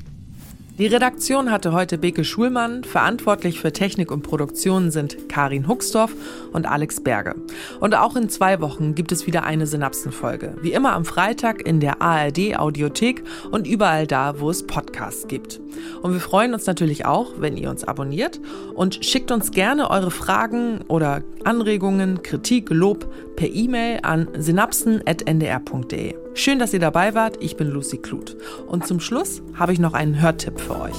Die 0.80 0.88
Redaktion 0.88 1.52
hatte 1.52 1.74
heute 1.74 1.98
Beke 1.98 2.24
Schulmann. 2.24 2.86
Verantwortlich 2.86 3.60
für 3.60 3.74
Technik 3.74 4.12
und 4.12 4.22
Produktion 4.22 4.92
sind 4.92 5.28
Karin 5.28 5.68
Huxdorf 5.68 6.16
und 6.54 6.68
Alex 6.68 7.02
Berge. 7.02 7.36
Und 7.82 7.96
auch 7.96 8.16
in 8.16 8.30
zwei 8.30 8.62
Wochen 8.62 8.96
gibt 8.96 9.12
es 9.12 9.28
wieder 9.28 9.44
eine 9.44 9.68
Synapsenfolge. 9.68 10.56
Wie 10.62 10.72
immer 10.72 10.94
am 10.94 11.04
Freitag 11.04 11.68
in 11.68 11.82
der 11.82 12.02
ARD 12.02 12.58
Audiothek 12.58 13.26
und 13.52 13.68
überall 13.68 14.08
da, 14.08 14.40
wo 14.40 14.50
es 14.50 14.66
Podcasts 14.66 15.28
gibt. 15.28 15.60
Und 16.02 16.14
wir 16.14 16.22
freuen 16.22 16.54
uns 16.54 16.66
natürlich 16.66 17.06
auch, 17.06 17.34
wenn 17.40 17.58
ihr 17.58 17.70
uns 17.70 17.84
abonniert 17.84 18.40
und 18.74 19.04
schickt 19.04 19.32
uns 19.32 19.52
gerne 19.52 19.90
eure 19.90 20.12
Fragen 20.12 20.80
oder 20.88 21.24
Anregungen, 21.44 22.24
Kritik, 22.24 22.70
Lob 22.70 23.06
per 23.40 23.48
E-Mail 23.48 24.02
an 24.04 24.28
synapsen.ndr.de. 24.38 26.16
Schön, 26.34 26.60
dass 26.60 26.74
ihr 26.74 26.82
dabei 26.82 27.14
wart. 27.14 27.42
Ich 27.42 27.56
bin 27.56 27.70
Lucy 27.70 27.98
Kluth. 27.98 28.36
Und 28.68 28.86
zum 28.86 29.00
Schluss 29.00 29.42
habe 29.56 29.72
ich 29.72 29.80
noch 29.80 29.94
einen 29.94 30.22
Hörtipp 30.22 30.60
für 30.60 30.78
euch. 30.78 30.98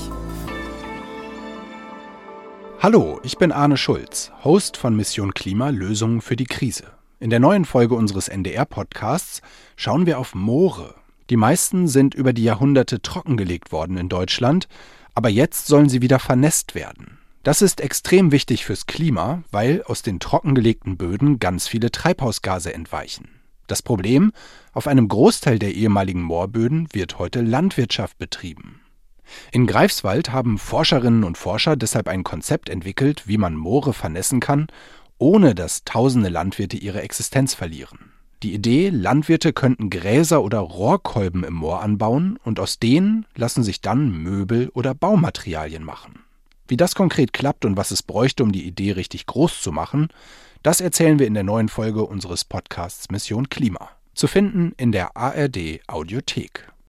Hallo, 2.78 3.20
ich 3.24 3.36
bin 3.36 3.53
Arne 3.53 3.76
Schulz, 3.76 4.32
Host 4.43 4.78
von 4.78 4.97
Mission 4.97 5.34
Klima 5.34 5.68
Lösungen 5.68 6.22
für 6.22 6.34
die 6.34 6.47
Krise. 6.47 6.84
In 7.18 7.28
der 7.28 7.41
neuen 7.41 7.66
Folge 7.66 7.95
unseres 7.95 8.28
NDR-Podcasts 8.28 9.43
schauen 9.76 10.07
wir 10.07 10.18
auf 10.18 10.34
Moore. 10.34 10.95
Die 11.28 11.36
meisten 11.36 11.88
sind 11.88 12.14
über 12.14 12.32
die 12.32 12.45
Jahrhunderte 12.45 13.03
trockengelegt 13.03 13.70
worden 13.70 13.99
in 13.99 14.09
Deutschland, 14.09 14.66
aber 15.14 15.28
jetzt 15.28 15.66
sollen 15.66 15.91
sie 15.91 16.01
wieder 16.01 16.18
vernässt 16.18 16.74
werden. 16.74 17.19
Das 17.43 17.62
ist 17.62 17.80
extrem 17.80 18.32
wichtig 18.32 18.66
fürs 18.66 18.84
Klima, 18.84 19.43
weil 19.51 19.82
aus 19.84 20.03
den 20.03 20.20
trockengelegten 20.20 20.99
Böden 20.99 21.38
ganz 21.38 21.66
viele 21.66 21.91
Treibhausgase 21.91 22.74
entweichen. 22.74 23.30
Das 23.66 23.80
Problem, 23.80 24.32
auf 24.74 24.86
einem 24.86 25.09
Großteil 25.09 25.59
der 25.59 25.74
ehemaligen 25.74 26.20
Moorböden 26.20 26.88
wird 26.93 27.18
heute 27.18 27.41
Landwirtschaft 27.41 28.18
betrieben. 28.18 28.80
In 29.53 29.66
Greifswald 29.66 30.32
haben 30.32 30.59
Forscherinnen 30.59 31.24
und 31.24 31.38
Forscher 31.38 31.76
deshalb 31.76 32.09
ein 32.09 32.24
Konzept 32.24 32.68
entwickelt, 32.68 33.26
wie 33.26 33.38
man 33.38 33.55
Moore 33.55 33.95
vernässen 33.95 34.41
kann, 34.41 34.66
ohne 35.16 35.55
dass 35.55 35.84
tausende 35.84 36.28
Landwirte 36.28 36.76
ihre 36.76 37.01
Existenz 37.01 37.55
verlieren. 37.55 38.12
Die 38.43 38.53
Idee, 38.53 38.91
Landwirte 38.91 39.53
könnten 39.55 39.88
Gräser 39.88 40.43
oder 40.43 40.59
Rohrkolben 40.59 41.45
im 41.45 41.55
Moor 41.55 41.80
anbauen 41.80 42.38
und 42.43 42.61
aus 42.61 42.78
denen 42.78 43.24
lassen 43.34 43.62
sich 43.62 43.80
dann 43.80 44.11
Möbel 44.11 44.68
oder 44.70 44.95
Baumaterialien 44.95 45.84
machen. 45.84 46.20
Wie 46.70 46.76
das 46.76 46.94
konkret 46.94 47.32
klappt 47.32 47.64
und 47.64 47.76
was 47.76 47.90
es 47.90 48.04
bräuchte, 48.04 48.44
um 48.44 48.52
die 48.52 48.64
Idee 48.64 48.92
richtig 48.92 49.26
groß 49.26 49.60
zu 49.60 49.72
machen, 49.72 50.06
das 50.62 50.80
erzählen 50.80 51.18
wir 51.18 51.26
in 51.26 51.34
der 51.34 51.42
neuen 51.42 51.68
Folge 51.68 52.04
unseres 52.04 52.44
Podcasts 52.44 53.10
Mission 53.10 53.48
Klima. 53.48 53.88
Zu 54.14 54.28
finden 54.28 54.72
in 54.76 54.92
der 54.92 55.16
ARD 55.16 55.80
Audiothek. 55.88 56.70